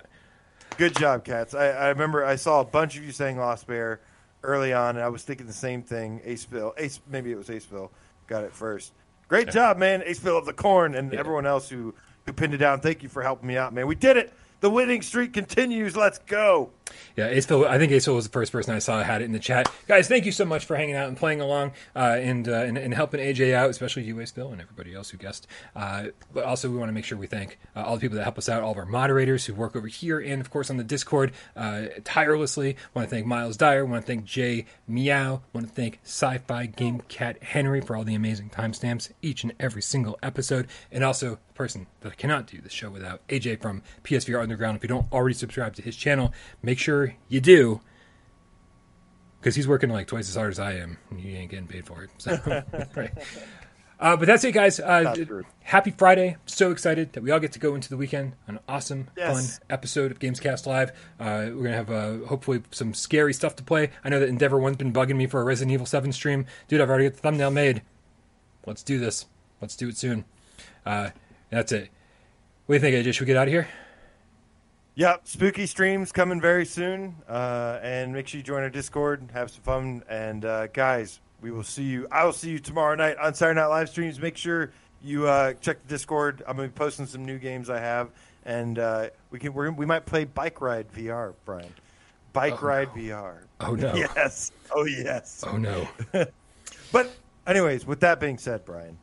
[0.76, 1.54] Good job, cats.
[1.54, 4.00] I, I remember I saw a bunch of you saying Lost Bear
[4.42, 6.20] early on, and I was thinking the same thing.
[6.26, 7.90] Aceville, Ace, maybe it was Aceville,
[8.26, 8.92] got it first.
[9.28, 11.20] Great job, man, Aceville of the Corn, and Yeah.
[11.20, 12.80] everyone else who who pinned it down.
[12.80, 13.86] Thank you for helping me out, man.
[13.86, 14.32] We did it.
[14.60, 15.96] The winning streak continues.
[15.96, 16.70] Let's go.
[17.16, 19.38] Yeah, Aceville, I think Aceville was the first person I saw had it in the
[19.38, 19.70] chat.
[19.88, 22.78] Guys, thank you so much for hanging out and playing along uh, and, uh, and
[22.78, 25.46] and helping AJ out, especially you, Aceville, and everybody else who guessed.
[25.74, 28.22] Uh, but also, we want to make sure we thank uh, all the people that
[28.22, 30.76] help us out, all of our moderators who work over here and, of course, on
[30.76, 32.76] the Discord uh, tirelessly.
[32.94, 33.84] want to thank Miles Dyer.
[33.84, 35.42] want to thank Jay Meow.
[35.52, 39.52] want to thank Sci Fi Game Cat Henry for all the amazing timestamps each and
[39.58, 40.68] every single episode.
[40.92, 44.76] And also, person that I cannot do the show without, AJ from PSVR Underground.
[44.76, 47.80] If you don't already subscribe to his channel, make sure you do
[49.40, 51.86] because he's working like twice as hard as I am, and he ain't getting paid
[51.86, 52.10] for it.
[52.18, 52.38] So,
[52.96, 53.10] right.
[53.98, 54.78] Uh, but that's it, guys.
[54.78, 55.20] Uh, That's
[55.62, 56.36] happy Friday!
[56.44, 58.34] So excited that we all get to go into the weekend.
[58.46, 59.58] An awesome, Yes.
[59.58, 60.90] fun episode of Gamescast Live.
[61.18, 63.90] Uh, we're gonna have uh, hopefully some scary stuff to play.
[64.04, 66.82] I know that Endeavor One's been bugging me for a Resident Evil Seven stream, dude.
[66.82, 67.80] I've already got the thumbnail made.
[68.66, 69.24] Let's do this.
[69.62, 70.26] Let's do it soon.
[71.56, 71.88] That's it.
[72.66, 73.14] What do you think, AJ?
[73.14, 73.66] Should we get out of here?
[74.96, 79.50] Yep, spooky streams coming very soon, uh, and make sure you join our Discord, have
[79.50, 82.06] some fun, and uh, guys, we will see you.
[82.12, 84.20] I will see you tomorrow night on Saturday Night Live streams.
[84.20, 84.70] Make sure
[85.02, 86.42] you uh, check the Discord.
[86.46, 88.10] I'm going to be posting some new games I have,
[88.44, 91.72] and uh, we can we're, we might play Bike Ride VR, Bryan.
[92.34, 93.02] Bike Oh, Ride no.
[93.02, 93.34] VR.
[93.60, 93.94] Oh no!
[94.14, 94.52] Yes.
[94.74, 95.42] Oh yes.
[95.46, 95.88] Oh no!
[96.92, 97.12] But
[97.46, 98.98] anyways, with that being said, Bryan,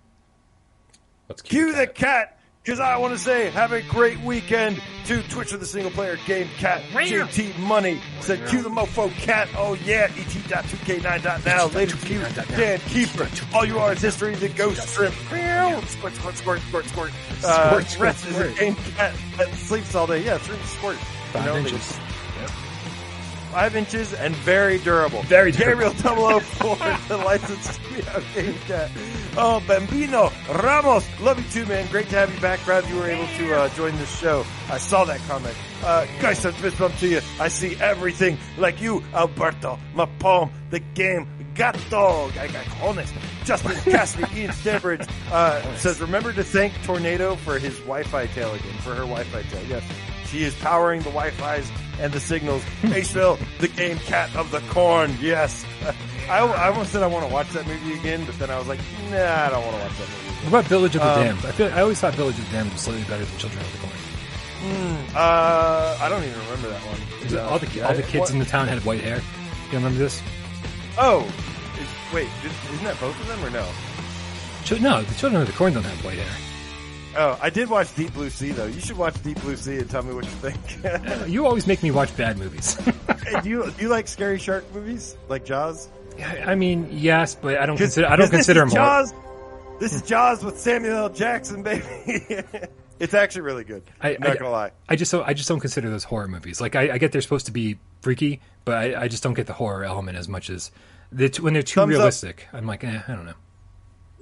[1.30, 1.96] Let's cue the cat.
[1.96, 5.92] cat because I want to say have a great weekend to Twitch with the single
[5.92, 8.00] player game cat JT Money.
[8.22, 12.24] Said cue the mofo cat oh yeah et.2k9.now later cue
[12.56, 13.28] Dan Keeper.
[13.54, 15.14] All you are is history the ghost shrimp.
[15.16, 17.12] squirt squirt squirt squirt squirt
[17.44, 20.24] uh, Squirt, rest is a game cat that sleeps all day.
[20.24, 22.13] Yeah it's really squirt You Five know,
[23.54, 23.62] inches.
[23.62, 25.22] five inches and very durable.
[25.24, 25.92] Very durable.
[25.94, 26.76] Gabriel 004,
[27.08, 28.92] the licensed studio game cat.
[29.38, 31.90] Oh, Bambino Ramos, love you too, man.
[31.90, 32.64] Great to have you back.
[32.66, 34.46] Glad you were able to uh, join this show.
[34.70, 35.56] I saw that comment.
[35.84, 37.22] Uh, guys, that's fist bump to you.
[37.40, 39.80] I see everything like you, Alberto.
[39.94, 41.28] My palm, the game.
[41.56, 43.14] Gato, I got cojones.
[43.46, 48.74] Justin Cassidy, Ian Stanbridge uh, says, remember to thank Tornado for his Wi-Fi tail again,
[48.80, 49.64] for her Wi-Fi tail.
[49.68, 49.84] Yes,
[50.26, 52.64] she is powering the Wi-Fi's and the signals.
[52.84, 55.16] Aceville, the game cat of the corn.
[55.22, 55.66] Yes.
[56.30, 58.68] I, I almost said I want to watch that movie again, but then I was
[58.68, 58.80] like,
[59.12, 60.20] nah, I don't want to watch that movie.
[60.44, 61.46] What about Village of the Um, Damned?
[61.46, 63.72] I feel I always thought Village of the Damned was slightly better than Children of
[63.72, 63.94] the Corn.
[65.16, 67.40] Uh, I don't even remember that one.
[67.52, 69.18] All the all the kids in the town had white hair.
[69.72, 70.22] You remember this?
[70.98, 71.24] Oh,
[71.80, 73.68] is, wait, is- isn't that both of them or no?
[74.80, 76.53] No, the Children of the Corn don't have white hair.
[77.16, 78.66] Oh, I did watch Deep Blue Sea though.
[78.66, 81.28] You should watch Deep Blue Sea and tell me what you think.
[81.30, 82.76] You always make me watch bad movies.
[83.44, 85.88] Do you do you like scary shark movies like Jaws?
[86.46, 88.70] I mean, yes, but I don't consider I don't consider them.
[88.70, 89.14] Jaws.
[89.80, 91.10] This is Jaws with Samuel L.
[91.10, 91.84] Jackson, baby.
[93.00, 93.84] it's actually really good.
[94.02, 94.72] I, I'm not I- gonna lie.
[94.90, 96.60] I just don't, I just don't consider those horror movies.
[96.62, 99.48] Like I, I get they're supposed to be freaky, but I, I just don't get
[99.48, 100.72] the horror element as much as
[101.12, 102.00] the when they're too Thumbs up.
[102.00, 102.48] realistic.
[102.54, 103.34] I'm like, eh, I don't know.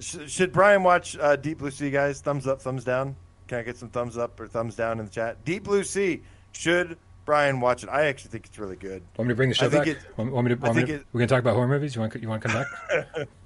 [0.02, 2.19] Sh- should Bryan watch uh, Deep Blue Sea, guys?
[2.22, 3.15] Thumbs up, thumbs down.
[3.48, 5.44] Can I get some thumbs up or thumbs down in the chat?
[5.45, 6.22] Deep Blue Sea.
[6.52, 7.90] Should Bryan watch it?
[7.90, 9.03] I actually think it's really good.
[9.18, 9.88] Want me to bring the show I back?
[9.88, 10.61] it- want, want me to?
[10.61, 11.95] I Want me to it- we're gonna talk about horror movies.
[11.95, 13.28] You want you want to come back?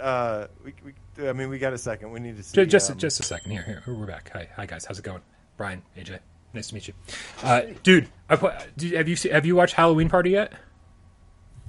[0.00, 2.10] Uh, we, we, I mean, we got a second.
[2.10, 2.56] We need to see.
[2.56, 3.52] just just, um, just a second.
[3.52, 4.30] Here, here, we're back.
[4.32, 4.84] Hi, hi guys.
[4.84, 5.22] How's it going?
[5.56, 6.18] Bryan, AJ,
[6.54, 6.94] nice to meet you.
[7.42, 10.54] Uh, dude, I have you have you watched Halloween Party yet?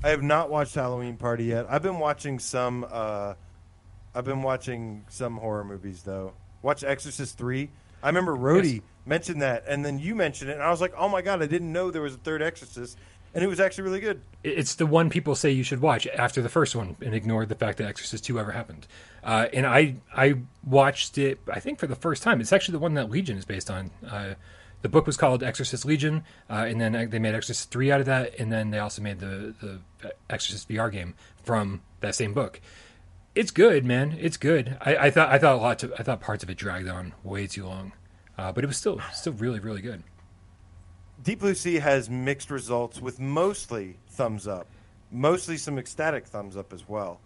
[0.03, 1.67] I have not watched Halloween Party yet.
[1.69, 2.87] I've been watching some.
[2.89, 3.35] Uh,
[4.17, 6.33] I've been watching some horror movies though.
[6.63, 7.69] Watch Exorcist three.
[8.01, 8.81] I remember Rhodey Yes.
[9.05, 11.45] mentioned that, and then you mentioned it, and I was like, "Oh my god, I
[11.45, 12.97] didn't know there was a third Exorcist,"
[13.35, 14.21] and it was actually really good.
[14.43, 17.55] It's the one people say you should watch after the first one, and ignore the
[17.55, 18.87] fact that Exorcist Two ever happened.
[19.23, 20.35] Uh, and I I
[20.65, 21.39] watched it.
[21.51, 22.41] I think for the first time.
[22.41, 23.91] It's actually the one that Legion is based on.
[24.07, 24.33] Uh,
[24.83, 28.05] the book was called Exorcist Legion, uh, and then they made Exorcist Three out of
[28.07, 31.13] that, and then they also made the the Exorcist VR game
[31.43, 32.61] from that same book.
[33.37, 34.17] It's good, man.
[34.19, 34.77] It's good.
[34.81, 35.79] I, I thought I thought a lot.
[35.79, 37.93] To, I thought parts of it dragged on way too long,
[38.37, 40.03] uh, but it was still still really really good.
[41.23, 44.67] Deep Blue Sea has mixed results with mostly thumbs up,
[45.11, 47.19] mostly some ecstatic thumbs up as well.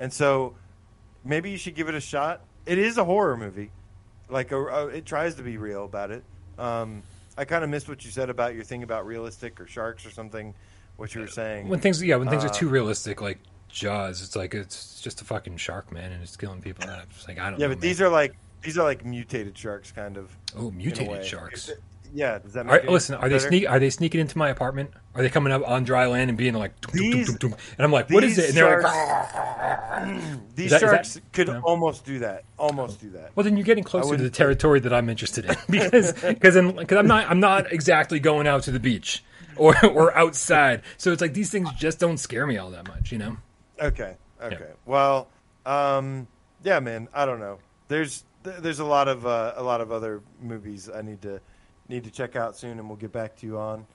[0.00, 0.54] And so
[1.24, 2.40] maybe you should give it a shot.
[2.66, 3.70] It is a horror movie.
[4.28, 6.24] Like a, a- it tries to be real about it.
[6.58, 7.02] Um,
[7.36, 10.10] I kind of missed what you said about your thing about realistic or sharks or
[10.10, 10.54] something.
[10.96, 11.68] What you were saying.
[11.68, 13.38] When things yeah, when things Uh, are too realistic, like
[13.72, 16.88] Jaws, it's like it's just a fucking shark, man, and it's killing people.
[16.88, 17.58] And it's like I don't.
[17.60, 20.30] yeah, know, but these are like these are like mutated sharks, kind of.
[20.56, 21.70] oh mutated sharks.
[22.14, 23.70] Yeah, does that Are, make it listen, are they sneak?
[23.70, 24.90] Are they sneaking into my apartment?
[25.14, 27.38] Are they coming up on dry land and being like, "Tum, tum, tum, These- tum,
[27.38, 28.48] tum," and I'm like, what is it?
[28.50, 30.20] And they're like,
[30.54, 31.60] These that- is that- sharks could yeah.
[31.64, 32.44] almost do that.
[32.58, 33.30] Almost do that.
[33.34, 36.98] well, then you're getting closer to the territory that I'm interested in because because because
[36.98, 39.24] I'm not I'm not exactly going out to the beach
[39.56, 40.82] or or outside.
[40.98, 43.38] So it's like these things just don't scare me all that much, you know.
[43.82, 44.16] Okay.
[44.40, 44.70] Okay.
[44.86, 45.28] Well,
[45.66, 46.26] um,
[46.64, 47.08] yeah, man.
[47.14, 47.58] I don't know.
[47.88, 51.40] There's there's a lot of uh, a lot of other movies I need to
[51.88, 53.86] need to check out soon, and we'll get back to you on.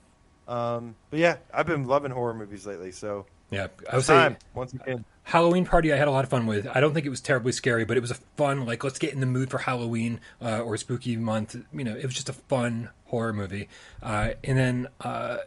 [0.47, 2.91] Um, but yeah, I've been loving horror movies lately.
[2.91, 5.03] So Yeah, I would it's say once again.
[5.23, 6.68] Halloween party I had a lot of fun with.
[6.73, 9.14] I don't think it was terribly scary, but it was a fun like let's get
[9.14, 11.55] in the mood for Halloween uh, or spooky month.
[11.73, 13.68] You know, it was just a fun horror movie.
[14.01, 15.38] Uh, and then uh,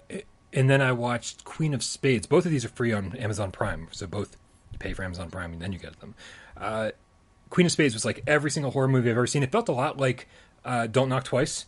[0.53, 2.27] and then I watched Queen of Spades.
[2.27, 4.37] Both of these are free on Amazon Prime, so both
[4.73, 6.15] you pay for Amazon Prime and then you get them.
[6.57, 6.91] Uh,
[7.51, 9.43] Queen of Spades was like every single horror movie I've ever seen.
[9.43, 10.29] It felt a lot like
[10.65, 11.67] uh, Don't Knock Twice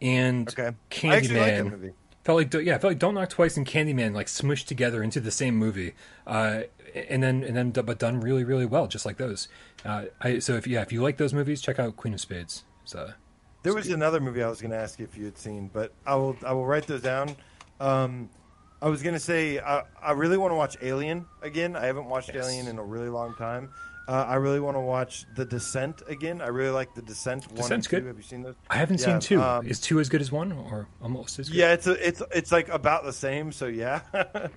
[0.00, 0.62] and Okay.
[0.62, 1.92] I actually like that Candyman movie.
[2.24, 5.30] Felt like yeah, felt like Don't Knock Twice and Candyman like smushed together into the
[5.30, 5.92] same movie,
[6.26, 6.62] uh,
[6.94, 9.48] and then and then but done really really well, just like those.
[9.84, 12.64] Uh, I, so if yeah, if you like those movies, check out Queen of Spades.
[12.86, 13.10] So
[13.62, 15.92] There was another movie I was going to ask you if you had seen, but
[16.06, 17.36] I will I will write those down.
[17.80, 18.30] Um,
[18.82, 21.74] I was going to say I, I really want to watch Alien again.
[21.76, 22.44] I haven't watched Yes.
[22.44, 23.70] Alien in a really long time.
[24.06, 26.42] Uh, I really want to watch The Descent again.
[26.42, 28.04] I really like The Descent one Descent's good.
[28.04, 28.54] Have you seen those?
[28.68, 29.40] I haven't Yeah, seen two.
[29.40, 31.56] um, Is two as good as one, or almost as good?
[31.56, 33.50] Yeah, it's a, it's it's like about the same.
[33.50, 34.02] So yeah,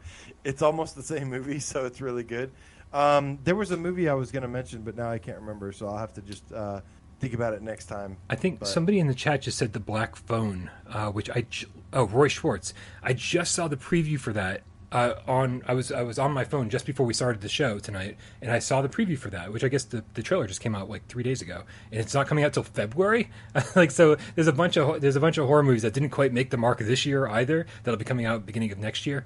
[0.44, 1.60] it's almost the same movie.
[1.60, 2.52] So it's really good.
[2.92, 5.72] Um, there was a movie I was going to mention, but now I can't remember.
[5.72, 6.82] So I'll have to just uh,
[7.20, 8.18] think about it next time.
[8.30, 11.46] I think But- somebody in the chat just said the Black Phone, uh, which I
[11.94, 12.74] oh Roy Schwartz.
[13.04, 14.62] I just saw the preview for that
[14.92, 15.64] uh, on.
[15.68, 18.52] I was I was on my phone just before we started the show tonight, and
[18.52, 20.90] I saw the preview for that, which I guess the, the trailer just came out
[20.90, 23.30] like three days ago, and it's not coming out till February.
[23.76, 26.32] like so, there's a bunch of there's a bunch of horror movies that didn't quite
[26.32, 27.66] make the mark this year either.
[27.84, 29.26] That'll be coming out beginning of next year,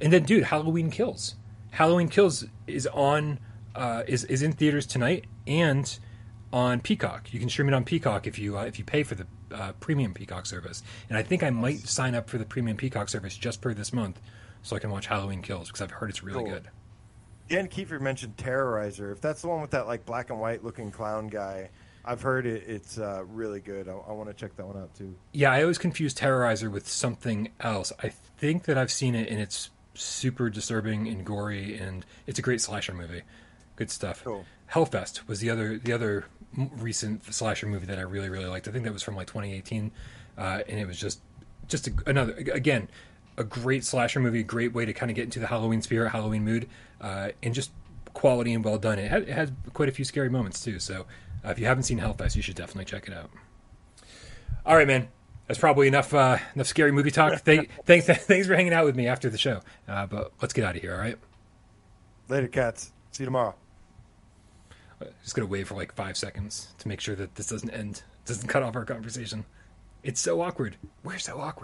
[0.00, 1.36] and then dude, Halloween Kills.
[1.70, 3.38] Halloween Kills is on
[3.74, 5.98] uh, is is in theaters tonight and
[6.52, 7.32] on Peacock.
[7.32, 9.72] You can stream it on Peacock if you uh, if you pay for the uh,
[9.80, 10.82] premium Peacock service.
[11.08, 13.92] And I think I might sign up for the premium Peacock service just for this
[13.92, 14.20] month,
[14.62, 16.52] so I can watch Halloween Kills because I've heard it's really Cool.
[16.52, 16.68] good.
[17.48, 19.12] Dan Kiefer mentioned Terrifier.
[19.12, 21.70] If that's the one with that like black and white looking clown guy,
[22.04, 22.64] I've heard it.
[22.66, 23.88] It's uh, really good.
[23.88, 25.14] I, I want to check that one out too.
[25.32, 27.92] Yeah, I always confuse Terrifier with something else.
[28.02, 32.42] I think that I've seen it and it's super disturbing and gory, and it's a
[32.42, 33.22] great slasher movie.
[33.76, 34.22] Good stuff.
[34.24, 34.44] Cool.
[34.72, 36.26] Hellfest was the other the other
[36.56, 38.68] recent slasher movie that I really really liked.
[38.68, 39.90] I think that was from like 2018,
[40.36, 41.20] uh, and it was just
[41.66, 42.88] just a, another again
[43.38, 46.10] a great slasher movie, a great way to kind of get into the Halloween spirit,
[46.10, 46.68] Halloween mood,
[47.00, 47.70] uh, and just
[48.12, 48.98] quality and well done.
[48.98, 50.80] It had, it had quite a few scary moments too.
[50.80, 51.06] So
[51.44, 53.30] uh, if you haven't seen Hellfest, you should definitely check it out.
[54.66, 55.08] All right, man.
[55.46, 57.38] That's probably enough uh, enough scary movie talk.
[57.44, 59.60] Thank, thanks thanks for hanging out with me after the show.
[59.88, 60.92] Uh, but let's get out of here.
[60.92, 61.16] All right.
[62.28, 62.92] Later, cats.
[63.12, 63.54] See you tomorrow.
[65.22, 68.48] Just gonna wait for like five seconds to make sure that this doesn't end, doesn't
[68.48, 69.44] cut off our conversation.
[70.02, 70.76] It's so awkward.
[71.04, 71.56] We're so awkward.